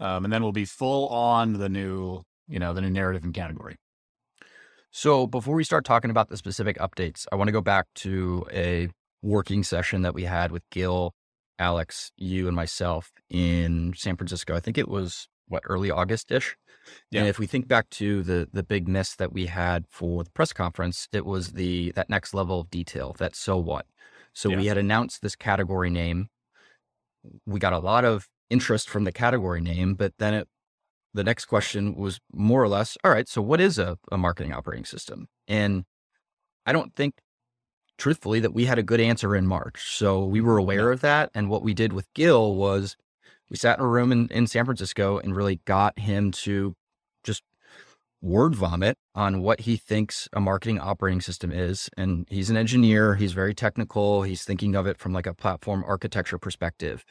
um, 0.00 0.24
and 0.24 0.32
then 0.32 0.42
we'll 0.42 0.52
be 0.52 0.64
full 0.64 1.08
on 1.08 1.54
the 1.54 1.68
new 1.68 2.22
you 2.48 2.58
know, 2.58 2.72
the 2.72 2.80
new 2.80 2.90
narrative 2.90 3.24
and 3.24 3.34
category. 3.34 3.76
So 4.90 5.26
before 5.26 5.54
we 5.54 5.64
start 5.64 5.84
talking 5.84 6.10
about 6.10 6.28
the 6.28 6.36
specific 6.36 6.78
updates, 6.78 7.26
I 7.30 7.36
want 7.36 7.48
to 7.48 7.52
go 7.52 7.60
back 7.60 7.86
to 7.96 8.46
a 8.52 8.88
working 9.22 9.62
session 9.62 10.02
that 10.02 10.14
we 10.14 10.24
had 10.24 10.52
with 10.52 10.62
Gil, 10.70 11.12
Alex, 11.58 12.12
you, 12.16 12.46
and 12.46 12.56
myself 12.56 13.10
in 13.28 13.92
San 13.96 14.16
Francisco. 14.16 14.54
I 14.54 14.60
think 14.60 14.78
it 14.78 14.88
was 14.88 15.28
what 15.48 15.62
early 15.66 15.90
August 15.90 16.30
ish. 16.30 16.56
Yeah. 17.10 17.20
And 17.20 17.28
if 17.28 17.38
we 17.38 17.46
think 17.46 17.68
back 17.68 17.88
to 17.90 18.22
the 18.22 18.48
the 18.52 18.62
big 18.62 18.88
miss 18.88 19.16
that 19.16 19.32
we 19.32 19.46
had 19.46 19.86
for 19.88 20.24
the 20.24 20.30
press 20.30 20.52
conference, 20.52 21.08
it 21.12 21.24
was 21.24 21.52
the 21.52 21.92
that 21.92 22.10
next 22.10 22.34
level 22.34 22.60
of 22.60 22.70
detail. 22.70 23.14
That 23.18 23.34
so 23.36 23.56
what. 23.56 23.86
So 24.32 24.50
we 24.50 24.66
had 24.66 24.76
announced 24.76 25.22
this 25.22 25.34
category 25.34 25.88
name. 25.88 26.28
We 27.46 27.58
got 27.58 27.72
a 27.72 27.78
lot 27.78 28.04
of 28.04 28.28
interest 28.50 28.88
from 28.88 29.04
the 29.04 29.12
category 29.12 29.60
name, 29.60 29.94
but 29.94 30.12
then 30.18 30.34
it 30.34 30.48
the 31.16 31.24
next 31.24 31.46
question 31.46 31.94
was 31.96 32.20
more 32.32 32.62
or 32.62 32.68
less, 32.68 32.96
all 33.02 33.10
right, 33.10 33.26
so 33.28 33.40
what 33.40 33.60
is 33.60 33.78
a, 33.78 33.98
a 34.12 34.18
marketing 34.18 34.52
operating 34.52 34.84
system? 34.84 35.28
And 35.48 35.84
I 36.66 36.72
don't 36.72 36.94
think, 36.94 37.14
truthfully, 37.96 38.40
that 38.40 38.52
we 38.52 38.66
had 38.66 38.78
a 38.78 38.82
good 38.82 39.00
answer 39.00 39.34
in 39.34 39.46
March. 39.46 39.96
So 39.96 40.24
we 40.24 40.42
were 40.42 40.58
aware 40.58 40.92
of 40.92 41.00
that. 41.00 41.30
And 41.34 41.48
what 41.48 41.62
we 41.62 41.72
did 41.72 41.94
with 41.94 42.12
Gil 42.12 42.54
was 42.54 42.96
we 43.50 43.56
sat 43.56 43.78
in 43.78 43.84
a 43.84 43.88
room 43.88 44.12
in, 44.12 44.28
in 44.28 44.46
San 44.46 44.64
Francisco 44.64 45.18
and 45.18 45.36
really 45.36 45.60
got 45.64 45.98
him 45.98 46.32
to 46.32 46.74
just 47.22 47.42
word 48.22 48.54
vomit 48.54 48.96
on 49.14 49.42
what 49.42 49.60
he 49.60 49.76
thinks 49.76 50.28
a 50.32 50.40
marketing 50.40 50.80
operating 50.80 51.20
system 51.20 51.52
is. 51.52 51.88
And 51.96 52.26
he's 52.30 52.50
an 52.50 52.56
engineer, 52.56 53.14
he's 53.14 53.32
very 53.32 53.54
technical, 53.54 54.22
he's 54.22 54.42
thinking 54.44 54.74
of 54.74 54.86
it 54.86 54.98
from 54.98 55.12
like 55.12 55.26
a 55.26 55.34
platform 55.34 55.84
architecture 55.86 56.38
perspective. 56.38 57.04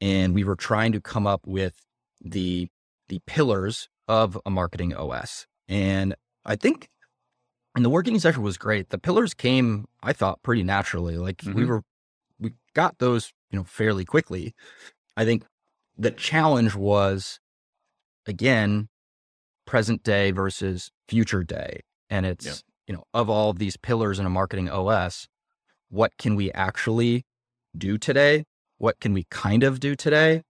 And 0.00 0.34
we 0.34 0.44
were 0.44 0.56
trying 0.56 0.92
to 0.92 1.00
come 1.00 1.26
up 1.26 1.46
with 1.46 1.74
the 2.20 2.68
the 3.08 3.20
pillars 3.26 3.88
of 4.06 4.38
a 4.46 4.50
marketing 4.50 4.94
OS. 4.94 5.46
And 5.68 6.14
I 6.44 6.56
think 6.56 6.88
and 7.74 7.84
the 7.84 7.90
working 7.90 8.18
session 8.18 8.42
was 8.42 8.58
great. 8.58 8.90
The 8.90 8.98
pillars 8.98 9.34
came, 9.34 9.86
I 10.02 10.12
thought, 10.12 10.42
pretty 10.42 10.62
naturally. 10.62 11.16
Like 11.16 11.42
we 11.44 11.64
Mhm. 11.64 11.68
were 11.68 11.82
we 12.38 12.54
got 12.74 12.98
those, 12.98 13.32
you 13.50 13.58
know, 13.58 13.64
fairly 13.64 14.04
quickly. 14.04 14.54
I 15.16 15.24
think 15.24 15.44
the 16.00 16.10
challenge 16.10 16.74
was 16.74 17.38
again 18.26 18.88
present 19.66 20.02
day 20.02 20.30
versus 20.30 20.90
future 21.06 21.44
day. 21.44 21.80
And 22.08 22.24
it's, 22.24 22.46
Yep. 22.46 22.56
you 22.88 22.94
know, 22.94 23.04
of 23.12 23.28
all 23.28 23.50
of 23.50 23.58
these 23.58 23.76
pillars 23.76 24.18
in 24.18 24.24
a 24.26 24.30
marketing 24.30 24.68
OS, 24.70 25.28
what 25.90 26.16
can 26.18 26.34
we 26.36 26.50
actually 26.52 27.24
do 27.76 27.98
today? 27.98 28.44
What 28.78 28.98
can 28.98 29.12
we 29.12 29.26
kind 29.30 29.62
of 29.62 29.78
do 29.78 29.94
today? 29.94 30.42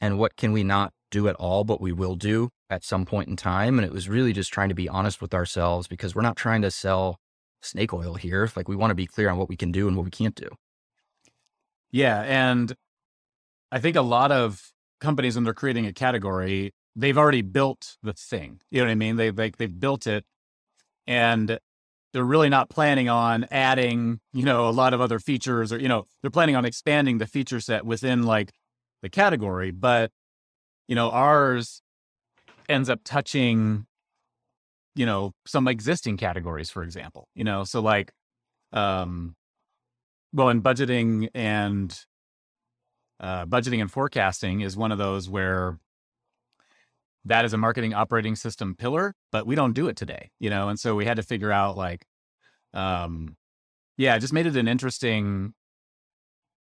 And 0.00 0.18
what 0.18 0.36
can 0.36 0.52
we 0.52 0.64
not 0.64 0.92
do 1.10 1.28
at 1.28 1.36
all, 1.36 1.64
but 1.64 1.80
we 1.80 1.92
will 1.92 2.16
do 2.16 2.48
at 2.70 2.82
some 2.82 3.04
point 3.04 3.28
in 3.28 3.36
time? 3.36 3.78
And 3.78 3.86
it 3.86 3.92
was 3.92 4.08
really 4.08 4.32
just 4.32 4.52
trying 4.52 4.70
to 4.70 4.74
be 4.74 4.88
honest 4.88 5.20
with 5.20 5.34
ourselves 5.34 5.86
because 5.86 6.14
we're 6.14 6.22
not 6.22 6.36
trying 6.36 6.62
to 6.62 6.70
sell 6.70 7.18
snake 7.60 7.92
oil 7.92 8.14
here. 8.14 8.50
Like 8.56 8.68
we 8.68 8.76
want 8.76 8.90
to 8.90 8.94
be 8.96 9.06
clear 9.06 9.28
on 9.28 9.36
what 9.36 9.50
we 9.50 9.56
can 9.56 9.70
do 9.70 9.86
and 9.86 9.96
what 9.96 10.04
we 10.04 10.10
can't 10.10 10.34
do. 10.34 10.48
Yeah, 11.92 12.22
and 12.22 12.74
I 13.70 13.78
think 13.78 13.96
a 13.96 14.02
lot 14.02 14.32
of 14.32 14.72
companies 15.04 15.34
when 15.34 15.44
they're 15.44 15.54
creating 15.54 15.86
a 15.86 15.92
category, 15.92 16.72
they've 16.96 17.18
already 17.18 17.42
built 17.42 17.96
the 18.02 18.14
thing. 18.14 18.60
You 18.70 18.80
know 18.80 18.86
what 18.86 18.92
I 18.92 18.94
mean? 18.96 19.16
They 19.16 19.30
like 19.30 19.58
they've 19.58 19.80
built 19.80 20.06
it, 20.06 20.24
and 21.06 21.58
they're 22.12 22.24
really 22.24 22.48
not 22.48 22.70
planning 22.70 23.08
on 23.08 23.46
adding, 23.50 24.20
you 24.32 24.44
know, 24.44 24.68
a 24.68 24.70
lot 24.70 24.94
of 24.94 25.00
other 25.00 25.18
features, 25.18 25.72
or 25.72 25.78
you 25.78 25.88
know, 25.88 26.06
they're 26.22 26.30
planning 26.30 26.56
on 26.56 26.64
expanding 26.64 27.18
the 27.18 27.26
feature 27.26 27.60
set 27.60 27.84
within 27.84 28.22
like 28.22 28.52
the 29.02 29.10
category. 29.10 29.70
But 29.70 30.10
you 30.88 30.94
know, 30.94 31.10
ours 31.10 31.82
ends 32.68 32.88
up 32.88 33.00
touching, 33.04 33.86
you 34.94 35.06
know, 35.06 35.32
some 35.46 35.68
existing 35.68 36.16
categories, 36.16 36.70
for 36.70 36.82
example. 36.82 37.28
You 37.34 37.44
know, 37.44 37.64
so 37.64 37.80
like, 37.80 38.12
um, 38.72 39.36
well, 40.32 40.48
in 40.48 40.62
budgeting 40.62 41.28
and 41.34 41.96
uh, 43.24 43.46
budgeting 43.46 43.80
and 43.80 43.90
forecasting 43.90 44.60
is 44.60 44.76
one 44.76 44.92
of 44.92 44.98
those 44.98 45.30
where 45.30 45.78
that 47.24 47.46
is 47.46 47.54
a 47.54 47.56
marketing 47.56 47.94
operating 47.94 48.36
system 48.36 48.74
pillar, 48.76 49.14
but 49.32 49.46
we 49.46 49.54
don't 49.54 49.72
do 49.72 49.88
it 49.88 49.96
today, 49.96 50.30
you 50.38 50.50
know, 50.50 50.68
and 50.68 50.78
so 50.78 50.94
we 50.94 51.06
had 51.06 51.16
to 51.16 51.22
figure 51.22 51.50
out 51.50 51.74
like, 51.74 52.04
um, 52.74 53.34
yeah, 53.96 54.18
just 54.18 54.34
made 54.34 54.44
it 54.44 54.56
an 54.56 54.68
interesting 54.68 55.54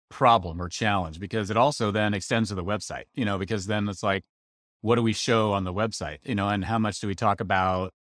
problem 0.10 0.60
or 0.60 0.68
challenge 0.68 1.20
because 1.20 1.52
it 1.52 1.58
also 1.58 1.92
then 1.92 2.16
extends 2.16 2.50
to 2.50 2.56
the 2.56 2.64
website, 2.64 3.04
you 3.14 3.24
know, 3.24 3.38
because 3.38 3.68
then 3.68 3.88
it's 3.88 4.02
like, 4.02 4.26
what 4.82 4.96
do 4.96 5.04
we 5.04 5.14
show 5.14 5.52
on 5.52 5.64
the 5.64 5.74
website, 5.74 6.18
you 6.24 6.34
know, 6.34 6.48
and 6.50 6.66
how 6.66 6.80
much 6.80 7.00
do 7.00 7.08
we 7.08 7.14
talk 7.14 7.40
about 7.40 7.94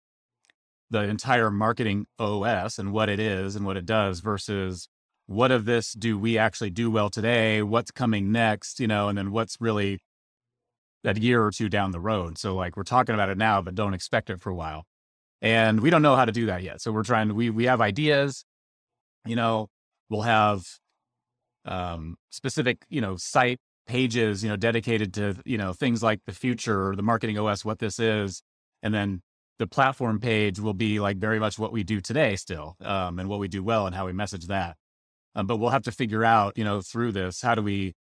the 0.91 1.03
entire 1.03 1.51
marketing 1.51 2.07
OS 2.21 2.79
and 2.79 2.93
what 2.93 3.09
it 3.09 3.19
is 3.19 3.57
and 3.57 3.67
what 3.67 3.77
it 3.77 3.85
does 3.85 4.21
versus 4.21 4.89
what 5.27 5.51
of 5.51 5.65
this 5.65 5.93
do 5.93 6.19
we 6.19 6.37
actually 6.37 6.71
do 6.71 6.91
well 6.91 7.11
today? 7.11 7.63
What's 7.63 7.91
coming 7.91 8.31
next, 8.31 8.81
you 8.81 8.87
know, 8.87 9.09
and 9.09 9.17
then 9.17 9.31
what's 9.31 9.61
really 9.61 10.01
that 11.03 11.19
year 11.19 11.45
or 11.45 11.51
two 11.51 11.69
down 11.69 11.93
the 11.93 12.01
road. 12.01 12.39
So 12.39 12.55
like 12.55 12.77
we're 12.77 12.83
talking 12.83 13.15
about 13.15 13.29
it 13.29 13.39
now, 13.39 13.63
but 13.63 13.75
don't 13.75 13.95
expect 13.95 14.31
it 14.31 14.41
for 14.41 14.51
a 14.51 14.55
while. 14.55 14.85
And 15.41 15.81
we 15.81 15.91
don't 15.91 16.03
know 16.03 16.17
how 16.17 16.25
to 16.25 16.33
do 16.33 16.47
that 16.47 16.63
yet. 16.63 16.81
So 16.81 16.91
we're 16.91 17.03
trying 17.03 17.29
to, 17.29 17.35
we, 17.35 17.51
we 17.51 17.65
have 17.65 17.81
ideas, 17.81 18.45
you 19.27 19.37
know, 19.37 19.69
we'll 20.09 20.23
have 20.23 20.65
um, 21.67 22.17
specific, 22.31 22.85
you 22.89 23.01
know, 23.01 23.17
site 23.17 23.59
pages, 23.87 24.43
you 24.43 24.49
know, 24.49 24.57
dedicated 24.57 25.13
to, 25.15 25.37
you 25.45 25.59
know, 25.59 25.75
things 25.75 26.03
like 26.03 26.21
the 26.27 26.33
future 26.33 26.89
or 26.89 26.97
the 26.97 27.03
marketing 27.03 27.39
OS, 27.39 27.65
what 27.65 27.79
this 27.79 27.99
is. 27.99 28.43
And 28.83 28.95
then 28.95 29.21
the 29.59 29.67
platform 29.67 30.21
page 30.21 30.59
will 30.59 30.75
be 30.75 31.01
like 31.01 31.19
very 31.19 31.39
much 31.39 31.59
what 31.59 31.73
we 31.73 31.83
do 31.83 32.01
today 32.01 32.37
still 32.37 32.77
um, 32.81 33.19
and 33.19 33.29
what 33.29 33.39
we 33.39 33.49
do 33.49 33.63
well 33.63 33.87
and 33.87 33.95
how 33.95 34.07
we 34.07 34.13
message 34.13 34.47
that. 34.47 34.77
Um, 35.35 35.47
but 35.47 35.57
we'll 35.57 35.71
have 35.71 35.83
to 35.85 35.93
figure 35.93 36.25
out, 36.25 36.57
you 36.57 36.65
know, 36.65 36.81
through 36.81 37.13
this, 37.13 37.41
how 37.43 37.55
do 37.55 37.63
we 37.63 37.95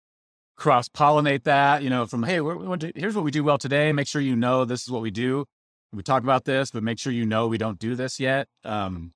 cross 0.56 0.88
pollinate 0.88 1.44
that, 1.44 1.82
you 1.82 1.88
know, 1.90 2.06
from, 2.06 2.22
hey, 2.24 2.40
we're, 2.40 2.56
we 2.56 2.66
want 2.66 2.82
to, 2.82 2.92
here's 2.94 3.14
what 3.14 3.24
we 3.24 3.30
do 3.30 3.42
well 3.42 3.58
today. 3.58 3.92
Make 3.92 4.06
sure 4.06 4.20
you 4.20 4.36
know 4.36 4.64
this 4.64 4.82
is 4.82 4.90
what 4.90 5.02
we 5.02 5.10
do. 5.10 5.46
we 5.92 6.02
talk 6.02 6.22
about 6.22 6.44
this, 6.44 6.70
but 6.70 6.82
make 6.82 6.98
sure 6.98 7.12
you 7.12 7.24
know 7.26 7.46
we 7.48 7.58
don't 7.58 7.78
do 7.78 7.94
this 7.94 8.20
yet. 8.20 8.48
Um, 8.64 9.12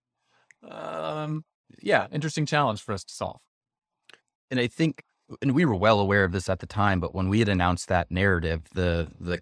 um, 0.68 1.44
yeah, 1.82 2.06
interesting 2.10 2.46
challenge 2.46 2.80
for 2.82 2.92
us 2.92 3.04
to 3.04 3.12
solve. 3.14 3.38
And 4.50 4.58
I 4.60 4.66
think, 4.66 5.02
and 5.42 5.54
we 5.54 5.64
were 5.64 5.74
well 5.74 6.00
aware 6.00 6.24
of 6.24 6.32
this 6.32 6.48
at 6.48 6.60
the 6.60 6.66
time, 6.66 7.00
but 7.00 7.14
when 7.14 7.28
we 7.28 7.40
had 7.40 7.48
announced 7.48 7.88
that 7.88 8.10
narrative, 8.10 8.62
the 8.74 9.08
the 9.20 9.40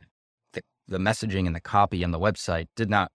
the, 0.55 0.63
the 0.89 0.99
messaging 0.99 1.47
and 1.47 1.55
the 1.55 1.61
copy 1.61 2.03
on 2.03 2.11
the 2.11 2.19
website 2.19 2.67
did 2.75 2.89
not 2.89 3.11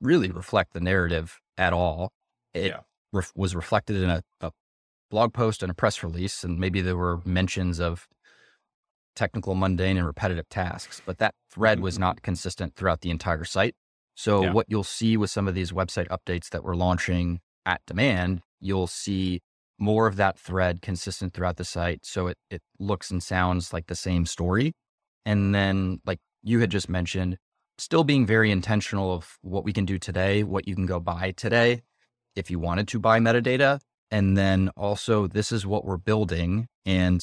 really 0.00 0.30
reflect 0.30 0.72
the 0.72 0.80
narrative 0.80 1.40
at 1.58 1.72
all. 1.72 2.12
It 2.54 2.66
Yeah. 2.68 2.80
ref- 3.12 3.32
was 3.36 3.54
reflected 3.54 3.96
in 3.96 4.08
a, 4.10 4.22
a 4.40 4.50
blog 5.10 5.32
post 5.32 5.62
and 5.62 5.70
a 5.70 5.74
press 5.74 6.02
release, 6.02 6.44
and 6.44 6.58
maybe 6.58 6.80
there 6.80 6.96
were 6.96 7.20
mentions 7.24 7.80
of 7.80 8.08
technical, 9.14 9.54
mundane, 9.54 9.96
and 9.96 10.06
repetitive 10.06 10.48
tasks, 10.48 11.00
but 11.04 11.18
that 11.18 11.34
thread 11.50 11.78
mm-hmm. 11.78 11.84
was 11.84 11.98
not 11.98 12.22
consistent 12.22 12.74
throughout 12.74 13.00
the 13.00 13.10
entire 13.10 13.44
site. 13.44 13.74
So, 14.14 14.42
Yeah. 14.42 14.52
what 14.52 14.66
you'll 14.68 14.84
see 14.84 15.16
with 15.16 15.30
some 15.30 15.48
of 15.48 15.54
these 15.54 15.72
website 15.72 16.08
updates 16.08 16.50
that 16.50 16.62
we're 16.64 16.76
launching 16.76 17.40
at 17.66 17.80
demand, 17.86 18.42
you'll 18.60 18.86
see 18.86 19.40
more 19.78 20.06
of 20.06 20.16
that 20.16 20.38
thread 20.38 20.82
consistent 20.82 21.34
throughout 21.34 21.56
the 21.56 21.64
site. 21.64 22.04
So, 22.04 22.28
it, 22.28 22.38
it 22.50 22.62
looks 22.78 23.10
and 23.10 23.22
sounds 23.22 23.72
like 23.72 23.86
the 23.86 23.96
same 23.96 24.26
story. 24.26 24.72
And 25.26 25.54
then, 25.54 26.00
like 26.04 26.20
you 26.42 26.60
had 26.60 26.70
just 26.70 26.88
mentioned, 26.88 27.38
still 27.78 28.04
being 28.04 28.26
very 28.26 28.50
intentional 28.50 29.12
of 29.12 29.38
what 29.42 29.64
we 29.64 29.72
can 29.72 29.84
do 29.84 29.98
today, 29.98 30.42
what 30.44 30.68
you 30.68 30.74
can 30.74 30.86
go 30.86 31.00
buy 31.00 31.32
today 31.36 31.82
if 32.36 32.50
you 32.50 32.58
wanted 32.58 32.88
to 32.88 32.98
buy 32.98 33.18
metadata. 33.18 33.80
And 34.14 34.36
then 34.36 34.70
also, 34.76 35.26
this 35.26 35.50
is 35.50 35.66
what 35.66 35.84
we're 35.84 35.96
building 35.96 36.68
and 36.86 37.20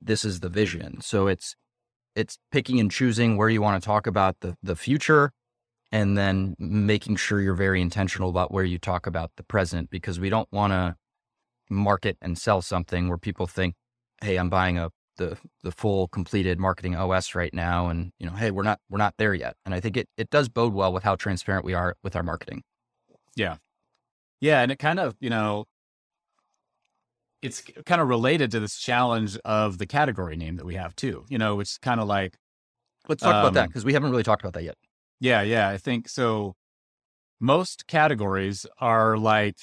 this 0.00 0.24
is 0.24 0.40
the 0.40 0.48
vision. 0.48 1.00
So 1.00 1.28
it's 1.28 1.54
it's 2.16 2.36
picking 2.50 2.80
and 2.80 2.90
choosing 2.90 3.36
where 3.36 3.48
you 3.48 3.62
want 3.62 3.80
to 3.80 3.86
talk 3.86 4.08
about 4.08 4.40
the 4.40 4.56
the 4.60 4.74
future 4.74 5.30
and 5.92 6.18
then 6.18 6.56
making 6.58 7.14
sure 7.14 7.40
you're 7.40 7.54
very 7.54 7.80
intentional 7.80 8.28
about 8.28 8.50
where 8.50 8.64
you 8.64 8.76
talk 8.76 9.06
about 9.06 9.30
the 9.36 9.44
present 9.44 9.88
because 9.88 10.18
we 10.18 10.28
don't 10.28 10.48
want 10.50 10.72
to 10.72 10.96
market 11.70 12.16
and 12.20 12.36
sell 12.36 12.60
something 12.60 13.06
where 13.08 13.18
people 13.18 13.46
think, 13.46 13.76
"Hey, 14.20 14.36
I'm 14.36 14.50
buying 14.50 14.78
a 14.78 14.90
the 15.18 15.38
the 15.62 15.70
full 15.70 16.08
completed 16.08 16.58
marketing 16.58 16.96
OS 16.96 17.36
right 17.36 17.54
now 17.54 17.86
and, 17.86 18.10
you 18.18 18.26
know, 18.26 18.34
hey, 18.34 18.50
we're 18.50 18.64
not 18.64 18.80
we're 18.90 18.98
not 18.98 19.14
there 19.16 19.32
yet." 19.32 19.54
And 19.64 19.72
I 19.72 19.78
think 19.78 19.96
it 19.96 20.08
it 20.16 20.30
does 20.30 20.48
bode 20.48 20.74
well 20.74 20.92
with 20.92 21.04
how 21.04 21.14
transparent 21.14 21.64
we 21.64 21.74
are 21.74 21.94
with 22.02 22.16
our 22.16 22.24
marketing. 22.24 22.64
Yeah. 23.36 23.58
Yeah. 24.40 24.60
And 24.62 24.72
it 24.72 24.80
kind 24.80 24.98
of, 24.98 25.14
you 25.20 25.30
know, 25.30 25.66
it's 27.46 27.62
kind 27.86 28.00
of 28.00 28.08
related 28.08 28.50
to 28.52 28.60
this 28.60 28.76
challenge 28.78 29.38
of 29.44 29.78
the 29.78 29.86
category 29.86 30.36
name 30.36 30.56
that 30.56 30.66
we 30.66 30.74
have 30.74 30.94
too, 30.96 31.24
you 31.28 31.38
know, 31.38 31.60
it's 31.60 31.78
kind 31.78 32.00
of 32.00 32.06
like, 32.08 32.36
Let's 33.08 33.22
talk 33.22 33.36
about 33.36 33.54
that 33.54 33.62
Um, 33.62 33.68
because 33.68 33.84
we 33.84 33.92
haven't 33.92 34.10
really 34.10 34.24
talked 34.24 34.42
about 34.42 34.54
that 34.54 34.64
yet. 34.64 34.76
yeah, 35.20 35.42
yeah, 35.42 35.68
I 35.68 35.78
think 35.78 36.08
so. 36.08 36.54
Most 37.40 37.86
categories 37.86 38.66
are 38.80 39.16
like 39.16 39.56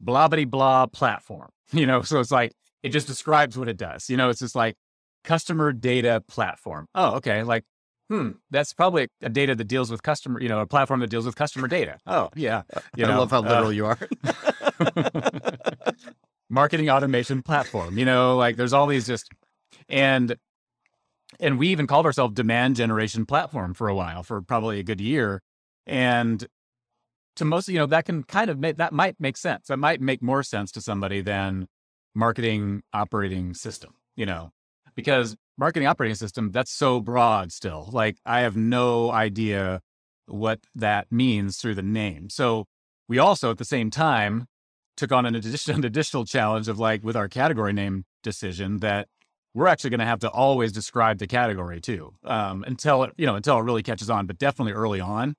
blah 0.00 0.28
blah 0.28 0.44
blah 0.44 0.86
platform, 0.86 1.48
you 1.72 1.86
know, 1.86 2.02
so 2.02 2.20
it's 2.20 2.30
like 2.30 2.52
it 2.82 2.90
just 2.90 3.06
describes 3.06 3.58
what 3.58 3.68
it 3.68 3.76
does. 3.76 4.08
You 4.10 4.16
know, 4.16 4.28
it's 4.30 4.40
just 4.40 4.54
like 4.54 4.76
customer 5.24 5.72
data 5.72 6.22
platform. 6.28 6.86
Oh, 6.94 7.16
okay. 7.16 7.42
Like, 7.42 7.64
hmm, 8.08 8.30
that's 8.50 8.72
probably 8.72 9.08
a 9.22 9.28
data 9.28 9.54
that 9.56 9.64
deals 9.64 9.90
with 9.90 10.02
customer, 10.02 10.40
you 10.40 10.48
know, 10.48 10.60
a 10.60 10.66
platform 10.66 11.00
that 11.00 11.10
deals 11.10 11.26
with 11.26 11.34
customer 11.36 11.66
data. 11.68 11.98
Oh, 12.06 12.28
yeah. 12.36 12.62
You 12.96 13.04
I 13.04 13.08
know, 13.08 13.18
love 13.18 13.30
how 13.32 13.42
uh, 13.42 13.48
literal 13.48 13.72
you 13.72 13.86
are. 13.86 13.98
marketing 16.50 16.90
automation 16.90 17.42
platform. 17.42 17.98
You 17.98 18.04
know, 18.04 18.36
like 18.36 18.56
there's 18.56 18.72
all 18.72 18.86
these 18.86 19.06
just 19.06 19.28
and 19.88 20.36
and 21.40 21.58
we 21.58 21.68
even 21.68 21.86
called 21.86 22.06
ourselves 22.06 22.34
demand 22.34 22.76
generation 22.76 23.26
platform 23.26 23.74
for 23.74 23.88
a 23.88 23.94
while, 23.94 24.22
for 24.22 24.40
probably 24.42 24.80
a 24.80 24.82
good 24.82 25.00
year. 25.00 25.42
And 25.86 26.46
to 27.36 27.44
most, 27.44 27.68
you 27.68 27.78
know, 27.78 27.86
that 27.86 28.04
can 28.04 28.24
kind 28.24 28.50
of 28.50 28.58
make 28.58 28.76
that 28.78 28.92
might 28.92 29.16
make 29.20 29.36
sense. 29.36 29.68
That 29.68 29.78
might 29.78 30.00
make 30.00 30.22
more 30.22 30.42
sense 30.42 30.72
to 30.72 30.80
somebody 30.80 31.20
than 31.20 31.68
marketing 32.14 32.82
operating 32.92 33.54
system, 33.54 33.94
you 34.16 34.26
know, 34.26 34.50
because 34.96 35.36
marketing 35.56 35.86
operating 35.86 36.16
system, 36.16 36.50
that's 36.50 36.72
so 36.72 37.00
broad 37.00 37.52
still. 37.52 37.88
Like 37.92 38.16
I 38.26 38.40
have 38.40 38.56
no 38.56 39.12
idea 39.12 39.80
what 40.26 40.60
that 40.74 41.10
means 41.10 41.58
through 41.58 41.74
the 41.74 41.82
name. 41.82 42.28
So 42.30 42.66
we 43.08 43.18
also 43.18 43.50
at 43.50 43.58
the 43.58 43.64
same 43.64 43.90
time 43.90 44.46
took 44.98 45.12
on 45.12 45.24
an 45.24 45.34
additional, 45.34 45.78
an 45.78 45.84
additional 45.84 46.24
challenge 46.26 46.68
of 46.68 46.78
like 46.78 47.02
with 47.02 47.16
our 47.16 47.28
category 47.28 47.72
name 47.72 48.04
decision 48.22 48.78
that 48.78 49.08
we're 49.54 49.68
actually 49.68 49.90
going 49.90 50.00
to 50.00 50.06
have 50.06 50.20
to 50.20 50.30
always 50.30 50.72
describe 50.72 51.18
the 51.18 51.26
category 51.26 51.80
too 51.80 52.12
um, 52.24 52.64
until 52.66 53.04
it 53.04 53.12
you 53.16 53.24
know 53.24 53.36
until 53.36 53.58
it 53.58 53.62
really 53.62 53.82
catches 53.82 54.10
on 54.10 54.26
but 54.26 54.38
definitely 54.38 54.72
early 54.72 55.00
on 55.00 55.34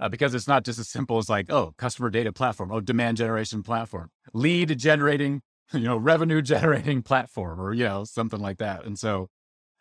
uh, 0.00 0.08
because 0.08 0.34
it's 0.34 0.46
not 0.46 0.64
just 0.64 0.78
as 0.78 0.88
simple 0.88 1.18
as 1.18 1.28
like 1.28 1.50
oh 1.50 1.72
customer 1.78 2.10
data 2.10 2.32
platform 2.32 2.70
oh 2.70 2.80
demand 2.80 3.16
generation 3.16 3.62
platform 3.62 4.10
lead 4.34 4.78
generating 4.78 5.40
you 5.72 5.80
know 5.80 5.96
revenue 5.96 6.42
generating 6.54 7.02
platform 7.02 7.60
or 7.60 7.72
you 7.72 7.84
know 7.84 8.04
something 8.04 8.40
like 8.40 8.58
that 8.58 8.84
and 8.84 8.98
so 8.98 9.28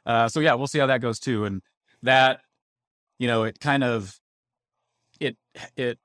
uh, 0.05 0.29
so 0.29 0.39
yeah 0.39 0.53
we'll 0.53 0.67
see 0.67 0.79
how 0.79 0.87
that 0.87 1.01
goes 1.01 1.19
too 1.19 1.43
and 1.43 1.61
that 2.01 2.39
you 3.19 3.27
know 3.27 3.43
it 3.43 3.59
kind 3.59 3.83
of 3.83 4.15
it 5.19 5.35
it 5.75 5.75
it 5.75 5.99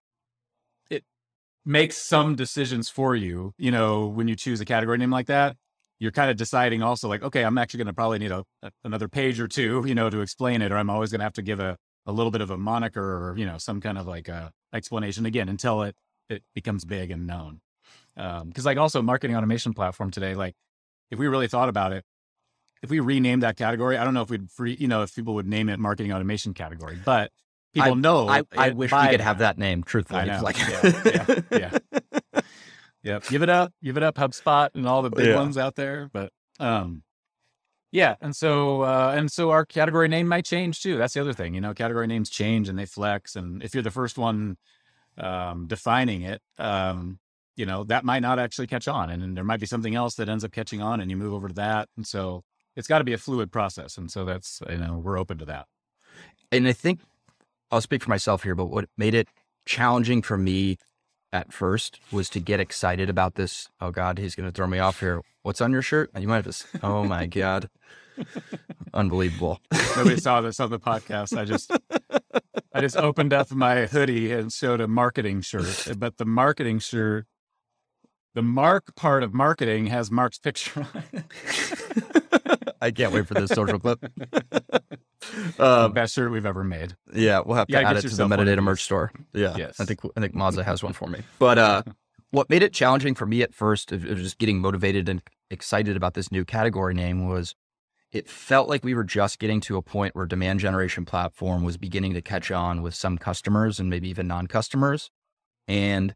makes 1.65 1.97
some 1.97 2.35
decisions 2.35 2.89
for 2.89 3.15
you 3.15 3.53
you 3.59 3.71
know 3.71 4.07
when 4.07 4.29
you 4.29 4.35
choose 4.35 4.61
a 4.61 4.65
category 4.65 4.99
name 4.99 5.11
like 5.11 5.27
that 5.27 5.57
you're 6.01 6.11
kind 6.11 6.31
of 6.31 6.37
deciding 6.37 6.83
also 6.83 7.09
like 7.09 7.23
okay 7.23 7.45
i'm 7.45 7.57
actually 7.57 7.79
going 7.79 7.87
to 7.87 7.93
probably 7.93 8.19
need 8.19 8.33
a, 8.33 8.45
a- 8.63 8.71
another 8.85 9.09
page 9.09 9.39
or 9.39 9.47
two 9.47 9.85
you 9.87 9.95
know 9.95 10.11
to 10.11 10.21
explain 10.21 10.61
it 10.61 10.73
or 10.73 10.77
i'm 10.77 10.91
always 10.91 11.11
going 11.11 11.21
to 11.21 11.25
have 11.25 11.33
to 11.33 11.43
give 11.43 11.61
a, 11.61 11.77
a 12.07 12.13
little 12.13 12.33
bit 12.33 12.41
of 12.41 12.51
a 12.51 12.59
moniker 12.59 13.29
or 13.29 13.37
you 13.39 13.47
know 13.47 13.59
some 13.59 13.81
kind 13.81 13.97
of 13.97 14.07
like 14.07 14.29
a 14.29 14.51
explanation 14.73 15.27
again 15.27 15.49
until 15.49 15.83
it 15.83 15.95
it 16.29 16.43
becomes 16.55 16.85
big 16.85 17.11
and 17.11 17.27
known. 17.27 17.61
Um, 18.17 18.49
because 18.49 18.65
like 18.65 18.79
also 18.79 19.03
marketing 19.03 19.37
automation 19.37 19.73
platform 19.73 20.11
today 20.11 20.35
like 20.35 20.55
if 21.11 21.19
we 21.19 21.29
really 21.29 21.49
thought 21.49 21.69
about 21.71 21.93
it 21.93 22.05
if 22.83 22.91
we 22.91 23.01
renamed 23.01 23.43
that 23.43 23.57
category 23.57 23.97
i 23.97 24.05
don't 24.05 24.13
know 24.13 24.21
if 24.21 24.29
we'd 24.29 24.51
free 24.51 24.77
you 24.79 24.87
know 24.87 25.01
if 25.01 25.15
people 25.15 25.33
would 25.35 25.47
name 25.47 25.71
it 25.71 25.79
marketing 25.79 26.13
automation 26.13 26.53
category 26.53 26.99
but 27.07 27.31
people 27.73 27.97
know 27.97 28.29
I, 28.29 28.43
I 28.57 28.69
it 28.69 28.77
wish 28.77 28.91
we 28.91 28.97
by 28.97 29.11
could 29.11 29.21
have 29.21 29.39
that 29.39 29.59
name, 29.59 29.83
truthfully. 29.83 30.21
I 30.21 30.25
know. 30.27 30.43
Like, 30.43 30.57
Yeah, 31.05 31.27
yeah, 31.53 31.79
Yep. 33.03 33.25
Give 33.29 33.43
it 33.43 33.49
up. 33.49 33.73
Give 33.83 33.97
it 33.97 34.03
up, 34.03 34.15
HubSpot 34.17 34.71
and 34.75 34.87
all 34.87 35.03
the 35.03 35.11
big 35.11 35.27
Yeah. 35.27 35.37
ones 35.37 35.59
out 35.59 35.75
there. 35.75 36.09
But 36.13 36.33
um 36.61 37.03
yeah, 37.91 38.15
and 38.21 38.35
so 38.35 38.83
uh 38.83 39.15
and 39.17 39.31
so 39.31 39.51
our 39.51 39.65
category 39.67 40.09
name 40.09 40.29
might 40.29 40.45
change 40.45 40.81
too. 40.83 40.97
That's 40.99 41.15
the 41.15 41.21
other 41.21 41.33
thing. 41.33 41.55
You 41.55 41.61
know, 41.61 41.75
category 41.75 42.07
names 42.07 42.31
change 42.31 42.69
and 42.69 42.79
they 42.79 42.87
flex. 42.87 43.35
And 43.37 43.63
if 43.63 43.75
you're 43.75 43.83
the 43.83 43.91
first 43.91 44.19
one 44.19 44.57
um 45.19 45.67
defining 45.67 46.23
it, 46.23 46.41
um, 46.59 47.19
you 47.57 47.67
know, 47.67 47.85
that 47.85 48.05
might 48.05 48.21
not 48.21 48.39
actually 48.39 48.67
catch 48.67 48.89
on. 48.89 49.11
And 49.11 49.21
then 49.23 49.35
there 49.35 49.45
might 49.45 49.61
be 49.61 49.67
something 49.67 49.95
else 49.95 50.15
that 50.15 50.29
ends 50.29 50.43
up 50.45 50.53
catching 50.53 50.81
on 50.81 51.01
and 51.01 51.11
you 51.11 51.17
move 51.17 51.35
over 51.35 51.49
to 51.49 51.55
that. 51.55 51.89
And 51.97 52.07
so 52.07 52.45
it's 52.77 52.89
got 52.89 52.99
to 52.99 53.05
be 53.05 53.13
a 53.13 53.19
fluid 53.19 53.53
process. 53.53 53.99
And 53.99 54.11
so 54.11 54.25
that's 54.25 54.63
you 54.71 54.79
know, 54.79 54.99
we're 55.05 55.19
open 55.19 55.37
to 55.39 55.45
that. 55.47 55.67
and 56.51 56.67
I 56.67 56.73
think 56.73 57.01
I'll 57.73 57.81
speak 57.81 58.03
for 58.03 58.11
myself 58.11 58.43
here, 58.43 58.55
but 58.55 58.67
what 58.67 58.85
made 58.99 59.15
it 59.15 59.29
challenging 59.65 60.21
for 60.21 60.37
me 60.37 60.77
at 61.33 61.55
first 61.55 61.99
was 62.13 62.29
to 62.29 62.39
get 62.39 62.61
excited 62.61 63.09
about 63.09 63.37
this. 63.37 63.71
Oh 63.81 63.91
God, 63.91 64.19
he's 64.19 64.35
going 64.35 64.47
to 64.47 64.53
throw 64.53 64.67
me 64.67 64.79
off 64.79 65.01
here. 65.01 65.23
What's 65.43 65.63
on 65.63 65.73
your 65.73 65.81
shirt? 65.81 66.11
You 66.17 66.29
might 66.29 66.45
have 66.45 66.55
to. 66.55 66.81
Oh 66.83 67.05
my 67.05 67.25
God, 67.41 67.71
unbelievable. 68.93 69.59
Nobody 69.97 70.21
saw 70.21 70.43
this 70.43 70.61
on 70.61 70.69
the 70.69 70.79
podcast. 70.79 71.37
I 71.37 71.47
just 71.47 71.73
I 72.75 72.83
just 72.83 72.99
opened 72.99 73.33
up 73.33 73.51
my 73.51 73.87
hoodie 73.87 74.33
and 74.33 74.53
showed 74.53 74.83
a 74.83 74.87
marketing 74.87 75.41
shirt. 75.41 75.95
But 75.97 76.19
the 76.19 76.27
marketing 76.27 76.79
shirt, 76.79 77.27
the 78.35 78.43
mark 78.43 78.95
part 78.95 79.23
of 79.23 79.33
marketing 79.33 79.87
has 79.87 80.11
Mark's 80.11 80.39
picture 80.39 80.87
on 80.95 81.03
it. 81.13 82.69
I 82.83 82.91
can't 82.91 83.15
wait 83.15 83.27
for 83.27 83.35
this 83.35 83.51
social 83.51 83.79
clip. 83.79 84.05
Um, 85.59 85.93
best 85.93 86.15
shirt 86.15 86.31
we've 86.31 86.47
ever 86.47 86.65
made. 86.65 86.97
yeah, 87.15 87.41
we'll 87.45 87.57
have 87.57 87.69
to 87.69 87.77
add 87.77 87.97
it 87.97 88.01
to 88.03 88.09
the 88.09 88.13
yourself 88.13 88.31
one 88.31 88.41
of 88.41 88.47
metadata 88.47 88.63
merch 88.63 88.83
store. 88.83 89.13
Yeah, 89.33 89.57
Yes. 89.57 89.81
I 89.81 89.85
think 89.85 90.01
I 90.17 90.21
think 90.21 90.35
Mazda 90.35 90.65
has 90.65 90.83
one 90.83 90.93
for 90.93 91.09
me. 91.09 91.21
But 91.39 91.59
uh, 91.59 91.83
what 92.31 92.49
made 92.51 92.63
it 92.63 92.73
challenging 92.73 93.15
for 93.15 93.27
me 93.27 93.43
at 93.43 93.55
first, 93.55 93.93
of 93.93 94.03
just 94.05 94.39
getting 94.39 94.59
motivated 94.61 95.09
and 95.09 95.23
excited 95.51 95.97
about 95.97 96.15
this 96.15 96.33
new 96.33 96.45
category 96.45 96.95
name, 96.95 97.29
was 97.29 97.55
it 98.11 98.29
felt 98.29 98.69
like 98.69 98.85
we 98.85 98.95
were 98.95 99.05
just 99.05 99.39
getting 99.39 99.61
to 99.63 99.77
a 99.77 99.83
point 99.83 100.15
where 100.15 100.27
demand 100.27 100.61
generation 100.61 101.05
platform 101.05 101.63
was 101.65 101.77
beginning 101.79 102.13
to 102.15 102.21
catch 102.23 102.51
on 102.51 102.83
with 102.83 102.95
some 102.95 103.17
customers 103.19 103.79
and 103.81 103.89
maybe 103.89 104.09
even 104.09 104.27
non-customers, 104.29 105.11
and 105.69 106.15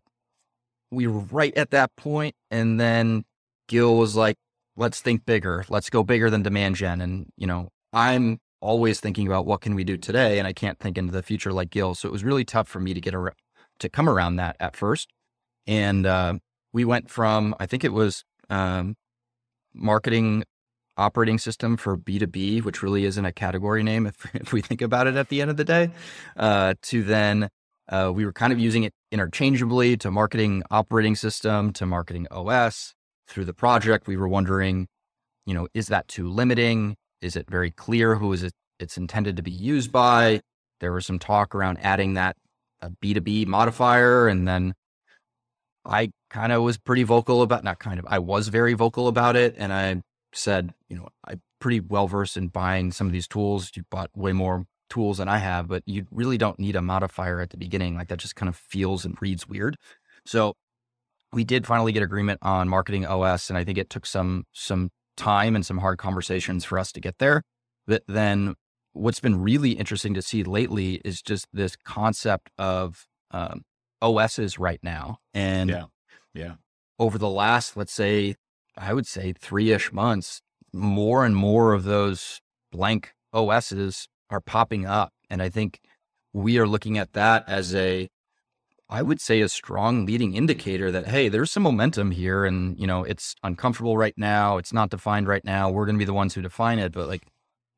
we 0.91 1.07
were 1.07 1.21
right 1.21 1.57
at 1.57 1.71
that 1.71 1.95
point. 1.97 2.35
And 2.51 2.79
then 2.81 3.25
Gil 3.69 3.97
was 3.97 4.15
like, 4.17 4.37
"Let's 4.77 5.01
think 5.01 5.25
bigger. 5.25 5.65
Let's 5.69 5.91
go 5.91 6.03
bigger 6.03 6.31
than 6.31 6.43
demand 6.43 6.77
gen." 6.77 7.01
And 7.01 7.27
you 7.37 7.47
know, 7.47 7.69
I'm 7.93 8.39
always 8.61 9.01
thinking 9.01 9.27
about 9.27 9.47
what 9.47 9.61
can 9.61 9.75
we 9.75 9.85
do 9.85 9.97
today, 9.97 10.39
and 10.39 10.47
I 10.47 10.53
can't 10.53 10.79
think 10.79 10.99
into 10.99 11.13
the 11.13 11.23
future 11.23 11.53
like 11.53 11.71
Gil. 11.71 11.95
So 11.95 12.09
it 12.09 12.13
was 12.13 12.25
really 12.25 12.45
tough 12.45 12.69
for 12.69 12.81
me 12.81 12.95
to 12.95 13.01
get 13.01 13.15
around 13.15 13.37
to 13.79 13.89
come 13.89 14.09
around 14.09 14.37
that 14.37 14.57
at 14.59 14.75
first. 14.75 15.09
And 15.67 16.07
uh, 16.07 16.35
we 16.73 16.85
went 16.85 17.11
from 17.11 17.55
I 17.61 17.67
think 17.67 17.85
it 17.85 17.93
was 17.93 18.25
um, 18.49 18.97
marketing 19.75 20.45
operating 20.97 21.39
system 21.39 21.77
for 21.77 21.97
B2B, 21.97 22.65
which 22.65 22.83
really 22.83 23.05
isn't 23.05 23.25
a 23.25 23.33
category 23.33 23.83
name 23.83 24.07
if, 24.07 24.27
if 24.35 24.53
we 24.53 24.63
think 24.63 24.83
about 24.83 25.07
it 25.07 25.17
at 25.17 25.29
the 25.29 25.41
end 25.41 25.51
of 25.51 25.57
the 25.57 25.65
day, 25.65 25.91
uh, 26.37 26.75
to 26.83 27.03
then 27.03 27.49
uh, 27.89 28.11
we 28.15 28.25
were 28.25 28.33
kind 28.33 28.53
of 28.53 28.59
using 28.59 28.83
it 28.83 28.93
interchangeably 29.13 29.97
to 29.99 30.11
marketing 30.11 30.63
operating 30.71 31.15
system 31.15 31.73
to 31.75 31.87
marketing 31.87 32.27
OS. 32.31 32.95
Through 33.29 33.47
the 33.47 33.55
project, 33.55 34.07
we 34.07 34.17
were 34.17 34.29
wondering, 34.29 34.87
you 35.47 35.55
know, 35.55 35.67
is 35.75 35.89
that 35.89 36.07
too 36.07 36.29
limiting? 36.29 36.97
Is 37.21 37.37
it 37.37 37.49
very 37.49 37.71
clear 37.71 38.17
who 38.17 38.33
is 38.33 38.43
it 38.43 38.53
it's 38.79 38.97
intended 38.97 39.37
to 39.37 39.43
be 39.43 39.51
used 39.51 39.91
by? 39.91 40.41
There 40.81 40.93
was 40.93 41.07
some 41.07 41.19
talk 41.19 41.55
around 41.55 41.79
adding 41.83 42.15
that 42.15 42.37
a 42.81 42.91
B2B 42.91 43.47
modifier. 43.47 44.29
And 44.29 44.47
then 44.47 44.75
I 45.85 46.11
kind 46.31 46.53
of 46.53 46.63
was 46.63 46.79
pretty 46.79 47.03
vocal 47.03 47.43
about, 47.43 47.65
not 47.65 47.79
kind 47.79 47.99
of, 47.99 48.07
I 48.09 48.19
was 48.19 48.49
very 48.49 48.75
vocal 48.75 49.09
about 49.09 49.37
it. 49.37 49.55
And 49.57 49.73
I 49.73 50.03
said, 50.33 50.75
you 50.89 50.97
know, 50.97 51.09
I'm 51.25 51.41
pretty 51.61 51.81
well 51.81 52.07
versed 52.07 52.37
in 52.37 52.49
buying 52.49 52.93
some 52.93 53.07
of 53.07 53.13
these 53.13 53.29
tools. 53.29 53.71
You 53.75 53.85
bought 53.91 54.11
way 54.15 54.33
more 54.33 54.67
tools 54.91 55.19
than 55.19 55.29
I 55.29 55.39
have, 55.39 55.69
but 55.69 55.83
you 55.87 56.07
really 56.11 56.39
don't 56.39 56.59
need 56.59 56.77
a 56.77 56.83
modifier 56.83 57.41
at 57.41 57.51
the 57.51 57.57
beginning. 57.57 57.97
Like 57.97 58.09
that 58.09 58.19
just 58.19 58.37
kind 58.37 58.49
of 58.49 58.57
feels 58.57 59.05
and 59.05 59.17
reads 59.21 59.49
weird. 59.49 59.77
So 60.25 60.55
we 61.33 61.45
did 61.45 61.67
finally 61.67 61.93
get 61.93 62.03
agreement 62.03 62.41
on 62.43 62.69
marketing 62.69 63.07
OS. 63.07 63.51
And 63.51 63.59
I 63.59 63.65
think 63.65 63.79
it 63.79 63.91
took 63.91 64.07
some, 64.07 64.45
some 64.53 64.91
time 65.17 65.55
and 65.55 65.65
some 65.65 65.79
hard 65.79 65.99
conversations 65.99 66.65
for 66.65 66.79
us 66.79 66.93
to 66.93 67.01
get 67.01 67.19
there. 67.19 67.43
But 67.87 68.03
then 68.07 68.55
what's 68.93 69.21
been 69.21 69.43
really 69.43 69.73
interesting 69.73 70.15
to 70.15 70.23
see 70.23 70.43
lately 70.43 71.01
is 71.05 71.23
just 71.23 71.47
this 71.53 71.77
concept 71.77 72.51
of 72.59 73.07
um, 73.31 73.63
OSs 74.03 74.59
right 74.59 74.81
now. 74.83 75.19
And 75.35 75.71
yeah, 75.71 75.85
yeah. 76.35 76.55
Over 76.99 77.19
the 77.19 77.29
last, 77.29 77.77
let's 77.77 77.93
say, 77.93 78.37
I 78.77 78.95
would 78.95 79.07
say 79.07 79.35
three 79.39 79.73
ish 79.73 79.93
months, 79.93 80.41
more 80.73 81.25
and 81.25 81.37
more 81.37 81.75
of 81.75 81.85
those 81.85 82.41
blank 82.73 83.13
OSs 83.33 84.09
are 84.31 84.41
popping 84.41 84.87
up. 84.87 85.13
And 85.29 85.43
I 85.43 85.49
think 85.49 85.81
we 86.33 86.59
are 86.59 86.67
looking 86.67 86.97
at 86.97 87.13
that 87.13 87.45
as 87.47 87.75
a, 87.75 88.09
I 88.89 89.03
would 89.03 89.21
say, 89.21 89.41
a 89.41 89.49
strong 89.49 90.07
leading 90.07 90.35
indicator 90.35 90.91
that, 90.93 91.09
hey, 91.09 91.29
there's 91.29 91.51
some 91.51 91.65
momentum 91.65 92.13
here. 92.13 92.45
And, 92.45 92.79
you 92.79 92.87
know, 92.87 93.03
it's 93.03 93.35
uncomfortable 93.43 93.97
right 93.97 94.15
now. 94.17 94.59
It's 94.59 94.73
not 94.73 94.91
defined 94.91 95.27
right 95.27 95.45
now. 95.45 95.71
We're 95.71 95.87
going 95.87 95.97
to 95.97 95.99
be 95.99 96.05
the 96.05 96.13
ones 96.13 96.35
who 96.35 96.43
define 96.43 96.79
it. 96.79 96.93
But 96.93 97.09
like, 97.09 97.27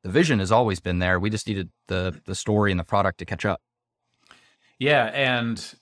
the 0.03 0.09
vision 0.09 0.39
has 0.39 0.51
always 0.51 0.79
been 0.79 0.99
there. 0.99 1.19
We 1.19 1.29
just 1.29 1.47
needed 1.47 1.69
the 1.87 2.21
the 2.25 2.35
story 2.35 2.71
and 2.71 2.79
the 2.79 2.83
product 2.83 3.19
to 3.19 3.25
catch 3.25 3.45
up. 3.45 3.61
Yeah, 4.77 5.05
and 5.13 5.73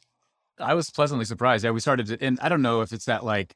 I 0.59 0.73
was 0.73 0.89
pleasantly 0.89 1.25
surprised. 1.25 1.63
Yeah, 1.63 1.71
we 1.71 1.79
started 1.79 2.07
to, 2.07 2.23
and 2.23 2.39
I 2.41 2.49
don't 2.49 2.61
know 2.61 2.81
if 2.81 2.91
it's 2.91 3.05
that 3.05 3.23
like, 3.23 3.55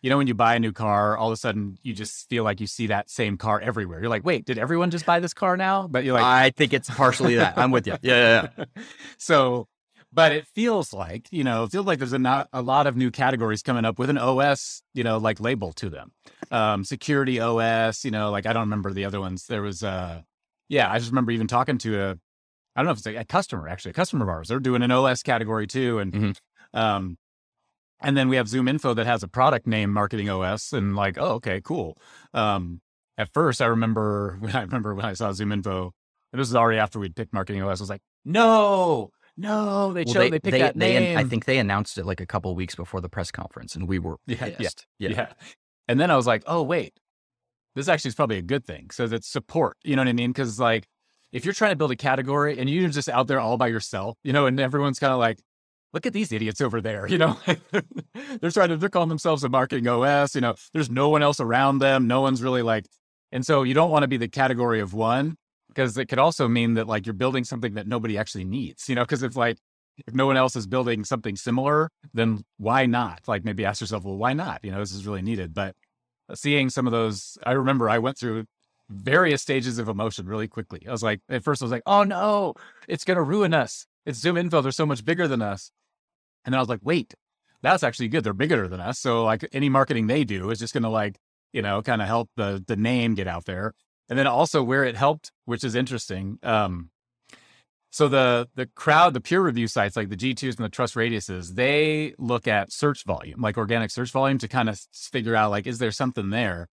you 0.00 0.08
know, 0.10 0.16
when 0.16 0.28
you 0.28 0.34
buy 0.34 0.54
a 0.54 0.60
new 0.60 0.72
car, 0.72 1.16
all 1.16 1.28
of 1.28 1.32
a 1.32 1.36
sudden 1.36 1.76
you 1.82 1.92
just 1.92 2.28
feel 2.28 2.44
like 2.44 2.60
you 2.60 2.66
see 2.66 2.86
that 2.86 3.10
same 3.10 3.36
car 3.36 3.60
everywhere. 3.60 4.00
You're 4.00 4.08
like, 4.08 4.24
wait, 4.24 4.44
did 4.44 4.58
everyone 4.58 4.90
just 4.90 5.06
buy 5.06 5.18
this 5.18 5.34
car 5.34 5.56
now? 5.56 5.88
But 5.88 6.04
you're 6.04 6.14
like, 6.14 6.24
I 6.24 6.50
think 6.50 6.72
it's 6.72 6.88
partially 6.88 7.34
that. 7.36 7.58
I'm 7.58 7.72
with 7.72 7.86
you. 7.86 7.96
Yeah, 8.00 8.48
yeah, 8.56 8.64
yeah. 8.76 8.82
so, 9.18 9.66
but 10.12 10.32
it 10.32 10.46
feels 10.46 10.92
like, 10.92 11.26
you 11.30 11.44
know, 11.44 11.64
it 11.64 11.70
feels 11.70 11.86
like 11.86 11.98
there's 11.98 12.12
a, 12.12 12.18
not, 12.18 12.48
a 12.52 12.62
lot 12.62 12.86
of 12.86 12.96
new 12.96 13.10
categories 13.10 13.62
coming 13.62 13.84
up 13.84 13.98
with 13.98 14.10
an 14.10 14.18
OS, 14.18 14.82
you 14.92 15.04
know, 15.04 15.18
like 15.18 15.40
label 15.40 15.72
to 15.74 15.88
them 15.88 16.12
um, 16.50 16.84
security 16.84 17.40
OS, 17.40 18.04
you 18.04 18.10
know, 18.10 18.30
like 18.30 18.46
I 18.46 18.52
don't 18.52 18.62
remember 18.62 18.92
the 18.92 19.04
other 19.04 19.20
ones. 19.20 19.46
There 19.46 19.62
was, 19.62 19.82
uh, 19.82 20.22
yeah, 20.68 20.90
I 20.90 20.98
just 20.98 21.10
remember 21.10 21.32
even 21.32 21.46
talking 21.46 21.78
to 21.78 22.00
a, 22.00 22.10
I 22.76 22.80
don't 22.80 22.86
know 22.86 22.92
if 22.92 22.98
it's 22.98 23.06
a, 23.06 23.16
a 23.16 23.24
customer 23.24 23.68
actually, 23.68 23.90
a 23.90 23.94
customer 23.94 24.24
of 24.24 24.28
ours. 24.28 24.48
They're 24.48 24.60
doing 24.60 24.82
an 24.82 24.90
OS 24.90 25.22
category 25.22 25.66
too, 25.66 25.98
and 25.98 26.12
mm-hmm. 26.12 26.78
um, 26.78 27.18
and 28.00 28.16
then 28.16 28.28
we 28.28 28.36
have 28.36 28.46
ZoomInfo 28.46 28.96
that 28.96 29.06
has 29.06 29.22
a 29.22 29.28
product 29.28 29.66
name 29.66 29.92
Marketing 29.92 30.30
OS, 30.30 30.72
and 30.72 30.96
like, 30.96 31.18
oh, 31.18 31.34
okay, 31.34 31.60
cool. 31.62 31.98
Um, 32.32 32.80
at 33.18 33.32
first, 33.34 33.60
I 33.60 33.66
remember 33.66 34.36
when 34.40 34.54
I 34.56 34.62
remember 34.62 34.94
when 34.94 35.04
I 35.04 35.14
saw 35.14 35.30
ZoomInfo, 35.30 35.90
and 36.32 36.40
this 36.40 36.48
was 36.48 36.56
already 36.56 36.78
after 36.78 36.98
we'd 36.98 37.16
picked 37.16 37.32
Marketing 37.32 37.62
OS. 37.62 37.80
I 37.80 37.82
was 37.82 37.90
like, 37.90 38.02
no, 38.24 39.10
no, 39.40 39.92
they 39.92 40.04
well, 40.04 40.14
chose 40.14 40.14
they, 40.14 40.30
they 40.30 40.38
picked 40.38 40.52
they, 40.52 40.58
that 40.60 40.78
they, 40.78 40.98
name. 40.98 41.18
I 41.18 41.24
think 41.24 41.44
they 41.46 41.58
announced 41.58 41.98
it 41.98 42.06
like 42.06 42.20
a 42.20 42.26
couple 42.26 42.54
weeks 42.54 42.74
before 42.74 43.00
the 43.00 43.08
press 43.08 43.30
conference, 43.30 43.74
and 43.74 43.88
we 43.88 43.98
were 43.98 44.16
yeah, 44.26 44.50
pissed. 44.50 44.86
Yeah, 44.98 45.08
yeah. 45.08 45.16
yeah. 45.16 45.32
And 45.88 45.98
then 45.98 46.10
I 46.10 46.16
was 46.16 46.26
like, 46.26 46.42
oh, 46.46 46.62
wait, 46.62 46.92
this 47.74 47.88
actually 47.88 48.10
is 48.10 48.14
probably 48.14 48.38
a 48.38 48.42
good 48.42 48.64
thing. 48.64 48.90
So 48.90 49.04
it's 49.04 49.28
support. 49.28 49.76
You 49.82 49.96
know 49.96 50.02
what 50.02 50.08
I 50.08 50.12
mean? 50.12 50.30
Because 50.30 50.60
like, 50.60 50.86
if 51.32 51.44
you're 51.44 51.54
trying 51.54 51.72
to 51.72 51.76
build 51.76 51.90
a 51.90 51.96
category 51.96 52.58
and 52.58 52.68
you're 52.68 52.88
just 52.88 53.08
out 53.08 53.26
there 53.26 53.40
all 53.40 53.56
by 53.56 53.68
yourself, 53.68 54.16
you 54.22 54.32
know, 54.32 54.46
and 54.46 54.58
everyone's 54.60 54.98
kind 54.98 55.12
of 55.12 55.18
like, 55.18 55.40
look 55.92 56.06
at 56.06 56.12
these 56.12 56.32
idiots 56.32 56.60
over 56.60 56.80
there, 56.80 57.06
you 57.08 57.18
know, 57.18 57.36
they're 58.40 58.50
trying 58.50 58.68
to, 58.68 58.76
they're 58.76 58.88
calling 58.88 59.08
themselves 59.08 59.44
a 59.44 59.48
marketing 59.48 59.88
OS, 59.88 60.34
you 60.34 60.40
know, 60.40 60.54
there's 60.72 60.90
no 60.90 61.08
one 61.08 61.22
else 61.22 61.40
around 61.40 61.78
them. 61.78 62.06
No 62.06 62.20
one's 62.20 62.42
really 62.42 62.62
like, 62.62 62.86
and 63.32 63.46
so 63.46 63.62
you 63.62 63.74
don't 63.74 63.90
want 63.90 64.02
to 64.02 64.08
be 64.08 64.16
the 64.16 64.28
category 64.28 64.80
of 64.80 64.92
one 64.92 65.36
because 65.70 65.96
it 65.96 66.06
could 66.06 66.18
also 66.18 66.48
mean 66.48 66.74
that 66.74 66.86
like 66.86 67.06
you're 67.06 67.14
building 67.14 67.44
something 67.44 67.74
that 67.74 67.86
nobody 67.86 68.18
actually 68.18 68.44
needs, 68.44 68.88
you 68.88 68.94
know, 68.94 69.02
because 69.02 69.22
it's 69.22 69.36
like, 69.36 69.58
if 70.06 70.14
no 70.14 70.26
one 70.26 70.36
else 70.36 70.56
is 70.56 70.66
building 70.66 71.04
something 71.04 71.36
similar, 71.36 71.90
then 72.14 72.42
why 72.58 72.86
not? 72.86 73.20
Like 73.26 73.44
maybe 73.44 73.64
ask 73.64 73.80
yourself, 73.80 74.04
well, 74.04 74.16
why 74.16 74.32
not? 74.32 74.60
You 74.62 74.70
know, 74.70 74.78
this 74.78 74.92
is 74.92 75.06
really 75.06 75.22
needed. 75.22 75.54
But 75.54 75.74
uh, 76.28 76.34
seeing 76.34 76.70
some 76.70 76.86
of 76.86 76.92
those, 76.92 77.38
I 77.44 77.52
remember 77.52 77.88
I 77.88 77.98
went 77.98 78.18
through 78.18 78.44
various 78.88 79.42
stages 79.42 79.78
of 79.78 79.88
emotion 79.88 80.26
really 80.26 80.48
quickly. 80.48 80.82
I 80.88 80.90
was 80.90 81.02
like, 81.02 81.20
at 81.28 81.44
first 81.44 81.62
I 81.62 81.64
was 81.64 81.72
like, 81.72 81.82
oh 81.86 82.02
no, 82.02 82.54
it's 82.88 83.04
going 83.04 83.16
to 83.16 83.22
ruin 83.22 83.54
us. 83.54 83.86
It's 84.06 84.20
ZoomInfo. 84.20 84.62
They're 84.62 84.72
so 84.72 84.86
much 84.86 85.04
bigger 85.04 85.28
than 85.28 85.42
us. 85.42 85.70
And 86.44 86.52
then 86.52 86.58
I 86.58 86.62
was 86.62 86.68
like, 86.68 86.80
wait, 86.82 87.14
that's 87.62 87.82
actually 87.82 88.08
good. 88.08 88.24
They're 88.24 88.32
bigger 88.32 88.68
than 88.68 88.80
us. 88.80 88.98
So 88.98 89.24
like 89.24 89.46
any 89.52 89.68
marketing 89.68 90.06
they 90.06 90.24
do 90.24 90.50
is 90.50 90.58
just 90.58 90.72
going 90.72 90.82
to 90.82 90.88
like, 90.88 91.18
you 91.52 91.62
know, 91.62 91.82
kind 91.82 92.00
of 92.00 92.08
help 92.08 92.30
the 92.36 92.62
the 92.66 92.76
name 92.76 93.14
get 93.14 93.26
out 93.26 93.44
there. 93.44 93.74
And 94.10 94.18
then 94.18 94.26
also 94.26 94.62
where 94.62 94.84
it 94.84 94.96
helped, 94.96 95.32
which 95.46 95.64
is 95.64 95.74
interesting. 95.74 96.38
Um, 96.42 96.90
so 97.90 98.08
the 98.08 98.48
the 98.54 98.66
crowd, 98.66 99.14
the 99.14 99.20
peer 99.20 99.40
review 99.40 99.66
sites 99.66 99.96
like 99.96 100.10
the 100.10 100.16
G2s 100.16 100.56
and 100.56 100.64
the 100.64 100.70
TrustRadiuses, 100.70 101.54
they 101.54 102.14
look 102.18 102.46
at 102.46 102.72
search 102.72 103.04
volume, 103.04 103.40
like 103.40 103.56
organic 103.56 103.90
search 103.90 104.10
volume, 104.10 104.38
to 104.38 104.48
kind 104.48 104.68
of 104.68 104.80
figure 104.92 105.34
out 105.34 105.50
like, 105.50 105.66
is 105.66 105.78
there 105.78 105.90
something 105.90 106.30
there? 106.30 106.68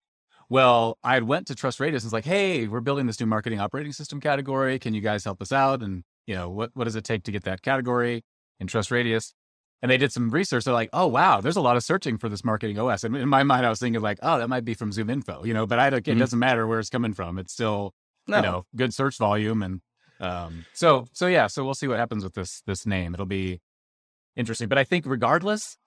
Well, 0.49 0.97
I 1.03 1.19
went 1.19 1.47
to 1.47 1.55
TrustRadius 1.55 1.87
and 1.87 2.03
was 2.03 2.13
like, 2.13 2.25
hey, 2.25 2.67
we're 2.67 2.81
building 2.81 3.07
this 3.07 3.19
new 3.19 3.25
marketing 3.25 3.59
operating 3.59 3.93
system 3.93 4.19
category. 4.19 4.79
Can 4.79 4.93
you 4.93 5.01
guys 5.01 5.23
help 5.23 5.41
us 5.41 5.51
out? 5.51 5.81
And 5.81 6.03
you 6.27 6.35
know, 6.35 6.49
what 6.49 6.71
what 6.73 6.85
does 6.85 6.95
it 6.95 7.03
take 7.03 7.23
to 7.23 7.31
get 7.31 7.43
that 7.43 7.61
category 7.61 8.23
in 8.59 8.67
TrustRadius? 8.67 9.33
And 9.83 9.91
they 9.91 9.97
did 9.97 10.11
some 10.11 10.29
research. 10.29 10.63
They're 10.63 10.73
like, 10.73 10.89
oh 10.93 11.07
wow, 11.07 11.41
there's 11.41 11.57
a 11.57 11.61
lot 11.61 11.75
of 11.75 11.83
searching 11.83 12.17
for 12.17 12.29
this 12.29 12.43
marketing 12.43 12.79
OS. 12.79 13.03
And 13.03 13.15
in 13.15 13.27
my 13.27 13.43
mind, 13.43 13.65
I 13.65 13.69
was 13.69 13.79
thinking 13.79 14.01
like, 14.01 14.17
oh, 14.23 14.39
that 14.39 14.47
might 14.47 14.63
be 14.63 14.73
from 14.73 14.91
ZoomInfo, 14.91 15.45
you 15.45 15.53
know. 15.53 15.67
But 15.67 15.77
I 15.77 15.89
don't, 15.89 15.99
it 15.99 16.11
mm-hmm. 16.11 16.19
doesn't 16.19 16.39
matter 16.39 16.65
where 16.65 16.79
it's 16.79 16.89
coming 16.89 17.13
from. 17.13 17.37
It's 17.37 17.51
still 17.51 17.93
no. 18.27 18.37
you 18.37 18.41
know 18.41 18.65
good 18.75 18.93
search 18.93 19.17
volume 19.17 19.61
and 19.61 19.81
um, 20.19 20.65
so 20.73 21.07
so 21.11 21.27
yeah, 21.27 21.47
so 21.47 21.65
we'll 21.65 21.73
see 21.73 21.87
what 21.87 21.99
happens 21.99 22.23
with 22.23 22.33
this 22.33 22.61
this 22.65 22.85
name. 22.85 23.13
It'll 23.13 23.25
be 23.25 23.59
interesting. 24.35 24.69
But 24.69 24.77
I 24.77 24.85
think 24.85 25.05
regardless, 25.05 25.77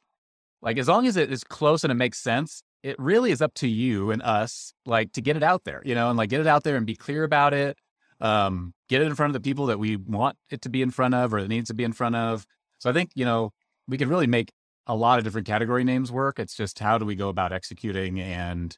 like 0.60 0.78
as 0.78 0.88
long 0.88 1.06
as 1.06 1.16
it 1.16 1.32
is 1.32 1.42
close 1.42 1.84
and 1.84 1.90
it 1.90 1.94
makes 1.94 2.18
sense, 2.18 2.62
it 2.82 2.98
really 2.98 3.30
is 3.30 3.40
up 3.40 3.54
to 3.54 3.68
you 3.68 4.10
and 4.10 4.22
us, 4.22 4.74
like 4.84 5.12
to 5.12 5.20
get 5.20 5.36
it 5.36 5.42
out 5.42 5.64
there, 5.64 5.82
you 5.84 5.94
know, 5.94 6.08
and 6.10 6.18
like 6.18 6.28
get 6.28 6.40
it 6.40 6.46
out 6.46 6.64
there 6.64 6.76
and 6.76 6.86
be 6.86 6.96
clear 6.96 7.24
about 7.24 7.54
it. 7.54 7.78
Um, 8.20 8.74
get 8.88 9.02
it 9.02 9.06
in 9.06 9.14
front 9.14 9.30
of 9.30 9.34
the 9.34 9.46
people 9.46 9.66
that 9.66 9.78
we 9.78 9.96
want 9.96 10.36
it 10.50 10.62
to 10.62 10.68
be 10.68 10.82
in 10.82 10.90
front 10.90 11.14
of 11.14 11.34
or 11.34 11.38
it 11.38 11.48
needs 11.48 11.68
to 11.68 11.74
be 11.74 11.84
in 11.84 11.92
front 11.92 12.16
of. 12.16 12.46
So 12.78 12.88
I 12.88 12.92
think, 12.92 13.10
you 13.14 13.24
know, 13.24 13.52
we 13.88 13.98
could 13.98 14.08
really 14.08 14.26
make 14.26 14.52
a 14.86 14.94
lot 14.94 15.18
of 15.18 15.24
different 15.24 15.46
category 15.46 15.84
names 15.84 16.12
work. 16.12 16.38
It's 16.38 16.54
just 16.54 16.78
how 16.78 16.98
do 16.98 17.04
we 17.04 17.14
go 17.14 17.28
about 17.28 17.52
executing 17.52 18.20
and 18.20 18.76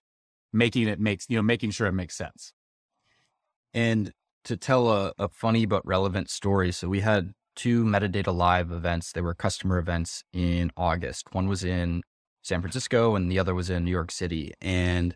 making 0.52 0.88
it 0.88 0.98
makes, 1.00 1.26
you 1.28 1.36
know, 1.36 1.42
making 1.42 1.70
sure 1.70 1.86
it 1.86 1.92
makes 1.92 2.16
sense. 2.16 2.52
And 3.74 4.12
to 4.44 4.56
tell 4.56 4.88
a, 4.90 5.12
a 5.18 5.28
funny 5.28 5.66
but 5.66 5.86
relevant 5.86 6.30
story. 6.30 6.72
So 6.72 6.88
we 6.88 7.00
had 7.00 7.32
two 7.54 7.84
metadata 7.84 8.34
live 8.34 8.70
events. 8.70 9.12
They 9.12 9.20
were 9.20 9.34
customer 9.34 9.78
events 9.78 10.24
in 10.32 10.70
August. 10.76 11.34
One 11.34 11.48
was 11.48 11.64
in 11.64 12.02
San 12.42 12.60
Francisco 12.62 13.14
and 13.14 13.30
the 13.30 13.38
other 13.38 13.54
was 13.54 13.68
in 13.68 13.84
New 13.84 13.90
York 13.90 14.10
City. 14.10 14.52
And 14.60 15.14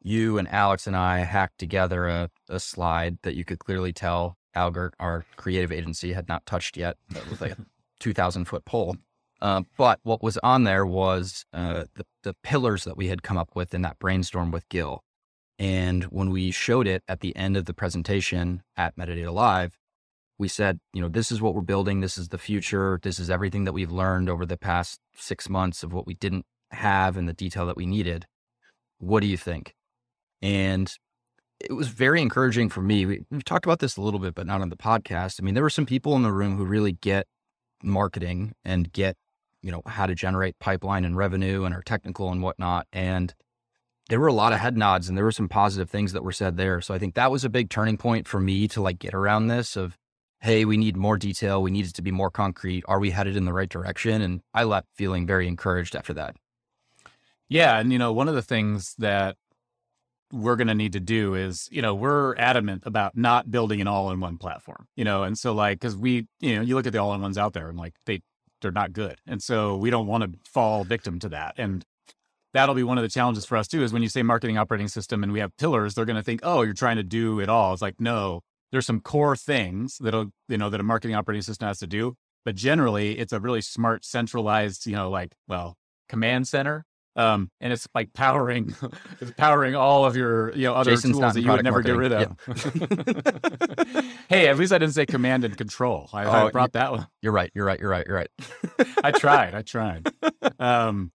you 0.00 0.38
and 0.38 0.48
Alex 0.48 0.86
and 0.86 0.96
I 0.96 1.18
hacked 1.18 1.58
together 1.58 2.06
a, 2.06 2.30
a 2.48 2.58
slide 2.58 3.18
that 3.22 3.34
you 3.34 3.44
could 3.44 3.58
clearly 3.58 3.92
tell 3.92 4.38
Algert, 4.54 4.94
our 4.98 5.26
creative 5.36 5.72
agency, 5.72 6.12
had 6.12 6.28
not 6.28 6.46
touched 6.46 6.76
yet. 6.76 6.96
That 7.10 7.28
was 7.28 7.40
like 7.40 7.52
a 7.52 7.56
2,000 8.00 8.46
foot 8.46 8.64
pole. 8.64 8.96
Uh, 9.42 9.62
but 9.76 10.00
what 10.02 10.22
was 10.22 10.38
on 10.38 10.64
there 10.64 10.84
was 10.84 11.44
uh, 11.52 11.84
the, 11.94 12.04
the 12.22 12.34
pillars 12.42 12.84
that 12.84 12.96
we 12.96 13.08
had 13.08 13.22
come 13.22 13.38
up 13.38 13.50
with 13.54 13.72
in 13.72 13.82
that 13.82 13.98
brainstorm 13.98 14.50
with 14.50 14.68
Gil. 14.68 15.02
And 15.58 16.04
when 16.04 16.30
we 16.30 16.50
showed 16.50 16.86
it 16.86 17.02
at 17.08 17.20
the 17.20 17.34
end 17.36 17.56
of 17.56 17.66
the 17.66 17.74
presentation 17.74 18.62
at 18.76 18.96
Metadata 18.96 19.32
Live, 19.32 19.76
we 20.38 20.48
said, 20.48 20.80
you 20.94 21.02
know, 21.02 21.08
this 21.08 21.30
is 21.30 21.42
what 21.42 21.54
we're 21.54 21.60
building. 21.60 22.00
This 22.00 22.16
is 22.16 22.28
the 22.28 22.38
future. 22.38 22.98
This 23.02 23.18
is 23.18 23.28
everything 23.28 23.64
that 23.64 23.74
we've 23.74 23.92
learned 23.92 24.30
over 24.30 24.46
the 24.46 24.56
past 24.56 24.98
six 25.14 25.50
months 25.50 25.82
of 25.82 25.92
what 25.92 26.06
we 26.06 26.14
didn't 26.14 26.46
have 26.70 27.18
and 27.18 27.28
the 27.28 27.34
detail 27.34 27.66
that 27.66 27.76
we 27.76 27.84
needed. 27.84 28.26
What 28.98 29.20
do 29.20 29.26
you 29.26 29.36
think? 29.36 29.74
And 30.40 30.90
it 31.60 31.74
was 31.74 31.88
very 31.88 32.22
encouraging 32.22 32.70
for 32.70 32.80
me. 32.80 33.04
We, 33.04 33.24
have 33.30 33.44
talked 33.44 33.66
about 33.66 33.80
this 33.80 33.98
a 33.98 34.00
little 34.00 34.20
bit, 34.20 34.34
but 34.34 34.46
not 34.46 34.62
on 34.62 34.70
the 34.70 34.76
podcast. 34.76 35.38
I 35.38 35.44
mean, 35.44 35.52
there 35.52 35.62
were 35.62 35.70
some 35.70 35.86
people 35.86 36.16
in 36.16 36.22
the 36.22 36.32
room 36.32 36.56
who 36.56 36.64
really 36.64 36.92
get 36.92 37.26
marketing 37.82 38.54
and 38.64 38.90
get, 38.92 39.16
you 39.62 39.70
know, 39.70 39.82
how 39.86 40.06
to 40.06 40.14
generate 40.14 40.58
pipeline 40.58 41.04
and 41.04 41.16
revenue 41.16 41.64
and 41.64 41.74
are 41.74 41.82
technical 41.82 42.30
and 42.30 42.42
whatnot. 42.42 42.86
And 42.92 43.34
there 44.08 44.20
were 44.20 44.26
a 44.26 44.32
lot 44.32 44.52
of 44.52 44.58
head 44.58 44.76
nods 44.76 45.08
and 45.08 45.16
there 45.16 45.24
were 45.24 45.32
some 45.32 45.48
positive 45.48 45.88
things 45.88 46.12
that 46.12 46.24
were 46.24 46.32
said 46.32 46.56
there. 46.56 46.80
So 46.80 46.94
I 46.94 46.98
think 46.98 47.14
that 47.14 47.30
was 47.30 47.44
a 47.44 47.48
big 47.48 47.70
turning 47.70 47.96
point 47.96 48.26
for 48.26 48.40
me 48.40 48.66
to 48.68 48.80
like 48.80 48.98
get 48.98 49.14
around 49.14 49.48
this 49.48 49.76
of, 49.76 49.96
hey, 50.40 50.64
we 50.64 50.76
need 50.76 50.96
more 50.96 51.16
detail. 51.16 51.62
We 51.62 51.70
need 51.70 51.86
it 51.86 51.94
to 51.94 52.02
be 52.02 52.10
more 52.10 52.30
concrete. 52.30 52.82
Are 52.88 52.98
we 52.98 53.10
headed 53.10 53.36
in 53.36 53.44
the 53.44 53.52
right 53.52 53.68
direction? 53.68 54.22
And 54.22 54.40
I 54.54 54.64
left 54.64 54.88
feeling 54.94 55.26
very 55.26 55.46
encouraged 55.46 55.94
after 55.94 56.14
that. 56.14 56.34
Yeah. 57.48 57.78
And, 57.78 57.92
you 57.92 57.98
know, 57.98 58.12
one 58.12 58.28
of 58.28 58.34
the 58.34 58.42
things 58.42 58.94
that 58.98 59.36
we're 60.32 60.56
going 60.56 60.68
to 60.68 60.74
need 60.74 60.92
to 60.94 61.00
do 61.00 61.34
is, 61.34 61.68
you 61.70 61.82
know, 61.82 61.94
we're 61.94 62.36
adamant 62.36 62.84
about 62.86 63.16
not 63.16 63.50
building 63.50 63.80
an 63.80 63.88
all 63.88 64.10
in 64.12 64.20
one 64.20 64.38
platform, 64.38 64.86
you 64.96 65.04
know, 65.04 65.24
and 65.24 65.36
so 65.36 65.52
like, 65.52 65.80
cause 65.80 65.96
we, 65.96 66.26
you 66.38 66.56
know, 66.56 66.62
you 66.62 66.74
look 66.74 66.86
at 66.86 66.92
the 66.92 66.98
all 66.98 67.12
in 67.14 67.20
ones 67.20 67.36
out 67.36 67.52
there 67.52 67.68
and 67.68 67.76
like 67.76 67.94
they, 68.06 68.22
they're 68.60 68.70
not 68.70 68.92
good. 68.92 69.18
And 69.26 69.42
so 69.42 69.76
we 69.76 69.90
don't 69.90 70.06
want 70.06 70.24
to 70.24 70.38
fall 70.50 70.84
victim 70.84 71.18
to 71.20 71.28
that. 71.30 71.54
And 71.56 71.84
that'll 72.52 72.74
be 72.74 72.82
one 72.82 72.98
of 72.98 73.02
the 73.02 73.08
challenges 73.08 73.44
for 73.44 73.56
us 73.56 73.68
too, 73.68 73.82
is 73.82 73.92
when 73.92 74.02
you 74.02 74.08
say 74.08 74.22
marketing 74.22 74.58
operating 74.58 74.88
system 74.88 75.22
and 75.22 75.32
we 75.32 75.40
have 75.40 75.56
pillars, 75.56 75.94
they're 75.94 76.04
going 76.04 76.16
to 76.16 76.22
think, 76.22 76.40
oh, 76.42 76.62
you're 76.62 76.74
trying 76.74 76.96
to 76.96 77.02
do 77.02 77.40
it 77.40 77.48
all. 77.48 77.72
It's 77.72 77.82
like, 77.82 78.00
no, 78.00 78.42
there's 78.72 78.86
some 78.86 79.00
core 79.00 79.36
things 79.36 79.98
that'll, 79.98 80.32
you 80.48 80.58
know, 80.58 80.70
that 80.70 80.80
a 80.80 80.84
marketing 80.84 81.16
operating 81.16 81.42
system 81.42 81.68
has 81.68 81.78
to 81.78 81.86
do. 81.86 82.16
But 82.44 82.54
generally 82.54 83.18
it's 83.18 83.32
a 83.32 83.40
really 83.40 83.60
smart, 83.60 84.04
centralized, 84.04 84.86
you 84.86 84.96
know, 84.96 85.10
like, 85.10 85.34
well, 85.46 85.76
command 86.08 86.48
center 86.48 86.86
um, 87.16 87.50
and 87.60 87.72
it's 87.72 87.88
like 87.94 88.12
powering, 88.12 88.74
it's 89.20 89.32
powering 89.32 89.74
all 89.74 90.04
of 90.04 90.16
your, 90.16 90.54
you 90.54 90.64
know, 90.64 90.74
other 90.74 90.92
Jason's 90.92 91.18
tools 91.18 91.34
that 91.34 91.40
you 91.42 91.50
would 91.50 91.64
never 91.64 91.82
marketing. 91.82 92.36
get 92.46 92.56
rid 92.56 93.96
of. 93.96 94.14
hey, 94.28 94.48
at 94.48 94.56
least 94.56 94.72
I 94.72 94.78
didn't 94.78 94.94
say 94.94 95.06
command 95.06 95.44
and 95.44 95.56
control. 95.56 96.08
I, 96.12 96.24
oh, 96.24 96.46
I 96.46 96.50
brought 96.50 96.72
that 96.72 96.92
one. 96.92 97.06
You're 97.20 97.32
right. 97.32 97.50
You're 97.54 97.66
right. 97.66 97.80
You're 97.80 97.90
right. 97.90 98.06
You're 98.06 98.16
right. 98.16 98.30
I 99.04 99.10
tried. 99.10 99.54
I 99.54 99.62
tried. 99.62 100.08
Um, 100.58 101.12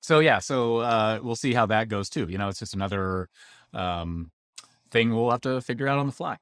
so 0.00 0.20
yeah, 0.20 0.38
so 0.38 0.78
uh, 0.78 1.20
we'll 1.22 1.36
see 1.36 1.52
how 1.52 1.66
that 1.66 1.88
goes 1.88 2.08
too. 2.08 2.26
You 2.28 2.38
know, 2.38 2.48
it's 2.48 2.58
just 2.58 2.74
another 2.74 3.28
um, 3.74 4.30
thing 4.90 5.14
we'll 5.14 5.30
have 5.30 5.42
to 5.42 5.60
figure 5.60 5.86
out 5.86 5.98
on 5.98 6.06
the 6.06 6.12
fly. 6.12 6.38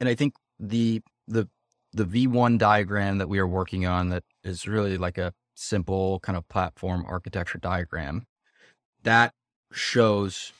And 0.00 0.08
I 0.08 0.14
think 0.14 0.34
the 0.60 1.00
the 1.26 1.48
the 1.94 2.04
V1 2.04 2.58
diagram 2.58 3.18
that 3.18 3.28
we 3.28 3.38
are 3.38 3.46
working 3.46 3.86
on 3.86 4.10
that 4.10 4.22
is 4.44 4.68
really 4.68 4.98
like 4.98 5.16
a 5.16 5.32
simple 5.58 6.20
kind 6.20 6.36
of 6.36 6.48
platform 6.48 7.04
architecture 7.06 7.58
diagram 7.58 8.24
that 9.02 9.32
shows 9.72 10.52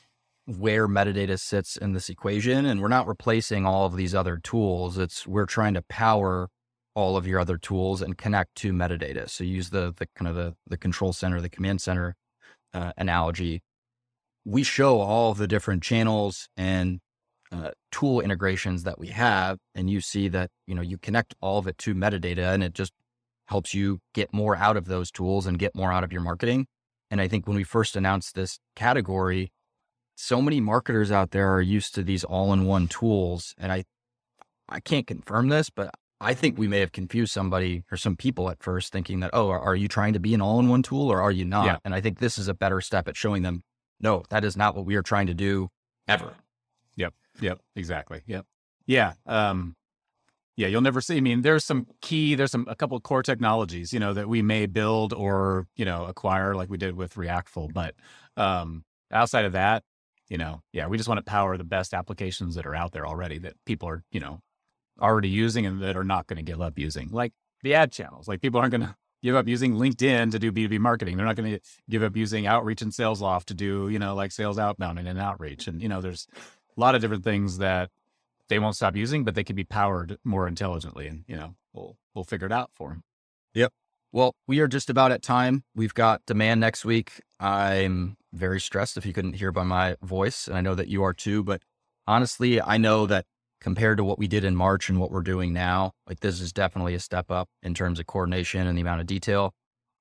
where 0.45 0.87
metadata 0.87 1.39
sits 1.39 1.77
in 1.77 1.93
this 1.93 2.09
equation. 2.09 2.65
And 2.65 2.81
we're 2.81 2.87
not 2.87 3.07
replacing 3.07 3.65
all 3.65 3.85
of 3.85 3.95
these 3.95 4.15
other 4.15 4.37
tools. 4.37 4.97
It's 4.97 5.27
we're 5.27 5.45
trying 5.45 5.75
to 5.75 5.83
power 5.83 6.49
all 6.95 7.15
of 7.15 7.27
your 7.27 7.39
other 7.39 7.57
tools 7.57 8.01
and 8.01 8.17
connect 8.17 8.55
to 8.55 8.73
metadata. 8.73 9.29
So 9.29 9.43
use 9.43 9.69
the 9.69 9.93
the 9.95 10.07
kind 10.15 10.27
of 10.27 10.35
the 10.35 10.55
the 10.67 10.77
control 10.77 11.13
center, 11.13 11.39
the 11.39 11.49
command 11.49 11.81
center 11.81 12.15
uh, 12.73 12.93
analogy. 12.97 13.61
We 14.45 14.63
show 14.63 14.99
all 14.99 15.33
the 15.33 15.47
different 15.47 15.83
channels 15.83 16.47
and 16.57 16.99
uh, 17.51 17.71
tool 17.91 18.21
integrations 18.21 18.83
that 18.83 18.99
we 18.99 19.07
have, 19.07 19.57
and 19.75 19.89
you 19.89 20.01
see 20.01 20.27
that 20.29 20.49
you 20.67 20.75
know 20.75 20.81
you 20.81 20.97
connect 20.97 21.35
all 21.41 21.59
of 21.59 21.67
it 21.67 21.77
to 21.79 21.93
metadata, 21.93 22.53
and 22.53 22.63
it 22.63 22.73
just 22.73 22.93
helps 23.49 23.73
you 23.73 23.99
get 24.13 24.31
more 24.31 24.55
out 24.55 24.77
of 24.77 24.85
those 24.85 25.11
tools 25.11 25.47
and 25.47 25.57
get 25.57 25.75
more 25.75 25.91
out 25.91 26.03
of 26.03 26.13
your 26.13 26.21
marketing. 26.21 26.67
And 27.11 27.19
I 27.19 27.27
think 27.27 27.47
when 27.47 27.57
we 27.57 27.63
first 27.63 27.95
announced 27.95 28.35
this 28.35 28.59
category, 28.75 29.51
so 30.15 30.41
many 30.41 30.61
marketers 30.61 31.11
out 31.11 31.31
there 31.31 31.51
are 31.53 31.61
used 31.61 31.95
to 31.95 32.03
these 32.03 32.23
all-in-one 32.23 32.87
tools. 32.87 33.55
And 33.57 33.71
I 33.71 33.85
I 34.67 34.79
can't 34.79 35.07
confirm 35.07 35.49
this, 35.49 35.71
but 35.71 35.89
I 36.21 36.35
think 36.35 36.57
we 36.57 36.67
may 36.67 36.79
have 36.81 36.91
confused 36.91 37.31
somebody 37.33 37.83
or 37.91 37.97
some 37.97 38.15
people 38.15 38.51
at 38.51 38.61
first 38.61 38.91
thinking 38.91 39.21
that, 39.21 39.31
oh, 39.33 39.49
are, 39.49 39.59
are 39.59 39.75
you 39.75 39.87
trying 39.87 40.13
to 40.13 40.19
be 40.19 40.35
an 40.35 40.41
all-in-one 40.41 40.83
tool 40.83 41.09
or 41.09 41.19
are 41.21 41.31
you 41.31 41.45
not? 41.45 41.65
Yeah. 41.65 41.77
And 41.83 41.95
I 41.95 42.01
think 42.01 42.19
this 42.19 42.37
is 42.37 42.47
a 42.47 42.53
better 42.53 42.81
step 42.81 43.07
at 43.07 43.17
showing 43.17 43.41
them, 43.41 43.63
no, 43.99 44.23
that 44.29 44.43
is 44.43 44.55
not 44.55 44.75
what 44.75 44.85
we 44.85 44.95
are 44.95 45.01
trying 45.01 45.27
to 45.27 45.33
do 45.33 45.69
ever. 46.07 46.35
Yep. 46.97 47.13
Yep. 47.41 47.59
Exactly. 47.75 48.21
Yep. 48.27 48.45
Yeah. 48.85 49.13
Um, 49.25 49.75
yeah, 50.59 50.67
you'll 50.67 50.81
never 50.81 50.99
see. 50.99 51.15
I 51.15 51.21
mean, 51.21 51.41
there's 51.41 51.63
some 51.63 51.87
key, 52.01 52.35
there's 52.35 52.51
some 52.51 52.67
a 52.67 52.75
couple 52.75 52.99
core 52.99 53.23
technologies, 53.23 53.93
you 53.93 53.99
know, 53.99 54.13
that 54.13 54.27
we 54.27 54.41
may 54.41 54.65
build 54.65 55.13
or 55.13 55.67
you 55.77 55.85
know 55.85 56.03
acquire, 56.03 56.53
like 56.53 56.69
we 56.69 56.77
did 56.77 56.97
with 56.97 57.13
Reactful. 57.13 57.71
But 57.71 57.95
um, 58.35 58.83
outside 59.09 59.45
of 59.45 59.53
that, 59.53 59.83
you 60.27 60.37
know, 60.37 60.61
yeah, 60.73 60.87
we 60.87 60.97
just 60.97 61.07
want 61.07 61.17
to 61.17 61.23
power 61.23 61.55
the 61.55 61.63
best 61.63 61.93
applications 61.93 62.55
that 62.55 62.65
are 62.65 62.75
out 62.75 62.91
there 62.91 63.07
already 63.07 63.37
that 63.39 63.53
people 63.65 63.87
are, 63.87 64.03
you 64.11 64.19
know, 64.19 64.41
already 65.01 65.29
using 65.29 65.65
and 65.65 65.81
that 65.81 65.95
are 65.95 66.03
not 66.03 66.27
going 66.27 66.35
to 66.35 66.51
give 66.51 66.59
up 66.59 66.77
using, 66.77 67.07
like 67.09 67.31
the 67.63 67.73
ad 67.73 67.93
channels. 67.93 68.27
Like 68.27 68.41
people 68.41 68.59
aren't 68.59 68.71
going 68.71 68.81
to 68.85 68.95
give 69.23 69.37
up 69.37 69.47
using 69.47 69.75
LinkedIn 69.75 70.31
to 70.31 70.39
do 70.39 70.51
B2B 70.51 70.77
marketing. 70.79 71.15
They're 71.15 71.25
not 71.25 71.37
going 71.37 71.53
to 71.53 71.59
give 71.89 72.03
up 72.03 72.17
using 72.17 72.47
Outreach 72.47 72.81
and 72.81 72.91
SalesLoft 72.91 73.45
to 73.45 73.53
do, 73.53 73.87
you 73.87 73.97
know, 73.97 74.13
like 74.13 74.33
sales 74.33 74.59
outbound 74.59 74.99
and 74.99 75.19
outreach. 75.19 75.69
And, 75.69 75.81
you 75.81 75.87
know, 75.87 76.01
there's 76.01 76.27
a 76.35 76.81
lot 76.81 76.95
of 76.95 77.01
different 77.01 77.23
things 77.23 77.59
that 77.59 77.91
they 78.49 78.59
won't 78.59 78.75
stop 78.75 78.95
using, 78.95 79.23
but 79.23 79.35
they 79.35 79.43
can 79.43 79.55
be 79.55 79.63
powered 79.63 80.17
more 80.23 80.47
intelligently. 80.47 81.07
And, 81.07 81.23
you 81.27 81.35
know, 81.35 81.55
we'll, 81.73 81.97
we'll 82.13 82.23
figure 82.23 82.47
it 82.47 82.53
out 82.53 82.71
for 82.73 82.89
them. 82.89 83.03
Yep. 83.53 83.71
Well, 84.11 84.35
we 84.47 84.59
are 84.59 84.67
just 84.67 84.89
about 84.89 85.11
at 85.11 85.21
time. 85.21 85.63
We've 85.75 85.93
got 85.93 86.25
demand 86.25 86.59
next 86.59 86.83
week. 86.83 87.21
I'm 87.39 88.17
very 88.33 88.59
stressed 88.59 88.97
if 88.97 89.05
you 89.05 89.13
couldn't 89.13 89.33
hear 89.33 89.51
by 89.51 89.63
my 89.63 89.95
voice. 90.01 90.47
And 90.47 90.57
I 90.57 90.61
know 90.61 90.75
that 90.75 90.87
you 90.87 91.03
are 91.03 91.13
too. 91.13 91.43
But 91.43 91.61
honestly, 92.07 92.59
I 92.59 92.77
know 92.77 93.05
that 93.05 93.25
compared 93.61 93.97
to 93.97 94.03
what 94.03 94.17
we 94.17 94.27
did 94.27 94.43
in 94.43 94.55
March 94.55 94.89
and 94.89 94.99
what 94.99 95.11
we're 95.11 95.21
doing 95.21 95.53
now, 95.53 95.91
like 96.07 96.21
this 96.21 96.41
is 96.41 96.51
definitely 96.51 96.95
a 96.95 96.99
step 96.99 97.29
up 97.29 97.49
in 97.61 97.73
terms 97.73 97.99
of 97.99 98.07
coordination 98.07 98.65
and 98.65 98.77
the 98.77 98.81
amount 98.81 99.01
of 99.01 99.07
detail. 99.07 99.53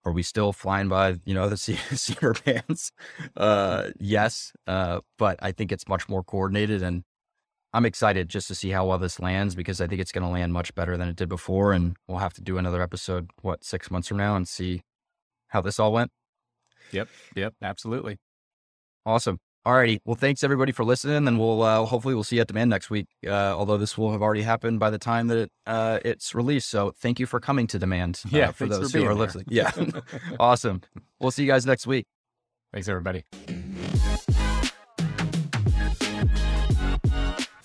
Are 0.05 0.13
we 0.13 0.23
still 0.23 0.53
flying 0.53 0.89
by, 0.89 1.17
you 1.25 1.35
know, 1.35 1.49
the 1.49 1.57
Cedar 1.57 2.35
bands? 2.45 2.93
Uh, 3.37 3.91
yes. 3.99 4.53
Uh, 4.67 5.01
but 5.19 5.39
I 5.43 5.53
think 5.53 5.71
it's 5.71 5.89
much 5.89 6.09
more 6.09 6.23
coordinated 6.23 6.83
and 6.83 7.03
I'm 7.73 7.85
excited 7.85 8.29
just 8.29 8.49
to 8.49 8.55
see 8.55 8.71
how 8.71 8.87
well 8.87 8.99
this 8.99 9.21
lands 9.21 9.55
because 9.55 9.81
I 9.81 9.87
think 9.87 10.01
it's 10.01 10.13
going 10.13 10.25
to 10.25 10.31
land 10.33 10.53
much 10.53 10.75
better 10.75 10.97
than 10.97 11.09
it 11.09 11.17
did 11.17 11.29
before. 11.29 11.73
And 11.73 11.97
we'll 12.07 12.19
have 12.19 12.33
to 12.35 12.41
do 12.41 12.57
another 12.59 12.83
episode, 12.83 13.31
what, 13.43 13.63
six 13.65 13.91
months 13.91 14.09
from 14.09 14.17
now 14.17 14.37
and 14.37 14.49
see 14.49 14.83
how 15.49 15.61
this 15.61 15.79
all 15.79 15.93
went. 15.93 16.11
Yep. 16.93 17.09
Yep. 17.37 17.55
Absolutely. 17.63 18.17
Awesome. 19.05 19.39
All 19.67 19.75
righty. 19.75 20.01
Well, 20.07 20.15
thanks 20.15 20.43
everybody 20.43 20.73
for 20.73 20.83
listening, 20.83 21.29
and 21.29 21.39
we'll 21.39 21.63
uh, 21.63 21.85
hopefully 21.85 22.15
we'll 22.15 22.25
see 22.25 22.37
you 22.37 22.43
at 22.43 22.49
demand 22.49 22.71
next 22.71 22.89
week. 22.89 23.07
Uh, 23.27 23.31
although 23.31 23.77
this 23.77 23.99
will 23.99 24.13
have 24.13 24.23
already 24.23 24.41
happened 24.41 24.81
by 24.81 24.89
the 24.89 24.99
time 24.99 25.27
that 25.27 25.37
it, 25.37 25.53
uh, 25.67 25.99
it's 26.07 26.35
released. 26.35 26.71
So 26.71 26.93
thank 26.97 27.21
you 27.21 27.27
for 27.27 27.39
coming 27.39 27.67
to 27.67 27.79
demand. 27.79 28.23
Uh, 28.25 28.31
yeah, 28.33 28.51
for 28.53 28.67
those 28.67 28.93
for 28.93 28.99
who 28.99 29.05
are 29.05 29.09
there. 29.09 29.15
listening. 29.15 29.45
Yeah, 29.49 29.71
awesome. 30.41 30.81
We'll 31.21 31.33
see 31.33 31.43
you 31.43 31.49
guys 31.51 31.67
next 31.67 31.87
week. 31.87 32.07
Thanks, 32.73 32.89
everybody. 32.89 33.25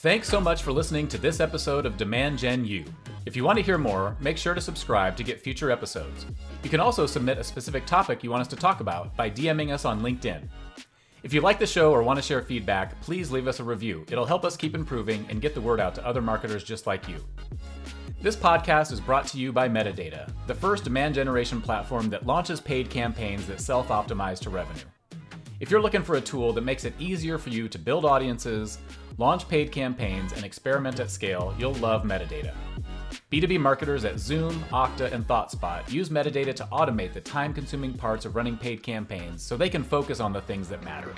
Thanks 0.03 0.27
so 0.27 0.41
much 0.41 0.63
for 0.63 0.73
listening 0.73 1.07
to 1.07 1.17
this 1.17 1.39
episode 1.39 1.85
of 1.85 1.95
Demand 1.95 2.37
Gen 2.37 2.65
U. 2.65 2.83
If 3.25 3.37
you 3.37 3.45
want 3.45 3.57
to 3.57 3.63
hear 3.63 3.77
more, 3.77 4.17
make 4.19 4.37
sure 4.37 4.53
to 4.53 4.59
subscribe 4.59 5.15
to 5.15 5.23
get 5.23 5.39
future 5.39 5.71
episodes. 5.71 6.25
You 6.61 6.69
can 6.69 6.81
also 6.81 7.05
submit 7.05 7.37
a 7.37 7.43
specific 7.45 7.85
topic 7.85 8.21
you 8.21 8.29
want 8.29 8.41
us 8.41 8.49
to 8.49 8.57
talk 8.57 8.81
about 8.81 9.15
by 9.15 9.29
DMing 9.29 9.71
us 9.71 9.85
on 9.85 10.01
LinkedIn. 10.01 10.49
If 11.23 11.33
you 11.33 11.39
like 11.39 11.57
the 11.57 11.65
show 11.65 11.93
or 11.93 12.03
want 12.03 12.17
to 12.17 12.21
share 12.21 12.41
feedback, 12.41 12.99
please 12.99 13.31
leave 13.31 13.47
us 13.47 13.61
a 13.61 13.63
review. 13.63 14.05
It'll 14.11 14.25
help 14.25 14.43
us 14.43 14.57
keep 14.57 14.75
improving 14.75 15.25
and 15.29 15.39
get 15.39 15.55
the 15.55 15.61
word 15.61 15.79
out 15.79 15.95
to 15.95 16.05
other 16.05 16.21
marketers 16.21 16.65
just 16.65 16.85
like 16.85 17.07
you. 17.07 17.23
This 18.21 18.35
podcast 18.35 18.91
is 18.91 18.99
brought 18.99 19.27
to 19.27 19.37
you 19.37 19.53
by 19.53 19.69
Metadata, 19.69 20.29
the 20.47 20.53
first 20.53 20.83
demand 20.83 21.15
generation 21.15 21.61
platform 21.61 22.09
that 22.09 22.25
launches 22.25 22.59
paid 22.59 22.89
campaigns 22.89 23.47
that 23.47 23.61
self 23.61 23.87
optimize 23.87 24.39
to 24.39 24.49
revenue. 24.49 24.83
If 25.61 25.71
you're 25.71 25.81
looking 25.81 26.03
for 26.03 26.17
a 26.17 26.21
tool 26.21 26.51
that 26.51 26.65
makes 26.65 26.83
it 26.83 26.93
easier 26.99 27.37
for 27.37 27.47
you 27.47 27.69
to 27.69 27.79
build 27.79 28.03
audiences, 28.03 28.79
Launch 29.17 29.47
paid 29.47 29.71
campaigns 29.71 30.33
and 30.33 30.43
experiment 30.43 30.99
at 30.99 31.11
scale, 31.11 31.53
you'll 31.59 31.75
love 31.75 32.03
metadata. 32.03 32.53
B2B 33.31 33.59
marketers 33.59 34.05
at 34.05 34.19
Zoom, 34.19 34.63
Okta, 34.71 35.11
and 35.11 35.27
ThoughtSpot 35.27 35.89
use 35.91 36.09
metadata 36.09 36.53
to 36.55 36.63
automate 36.71 37.13
the 37.13 37.21
time 37.21 37.53
consuming 37.53 37.93
parts 37.93 38.25
of 38.25 38.35
running 38.35 38.57
paid 38.57 38.81
campaigns 38.81 39.43
so 39.43 39.55
they 39.55 39.69
can 39.69 39.83
focus 39.83 40.19
on 40.19 40.33
the 40.33 40.41
things 40.41 40.67
that 40.69 40.83
matter. 40.83 41.13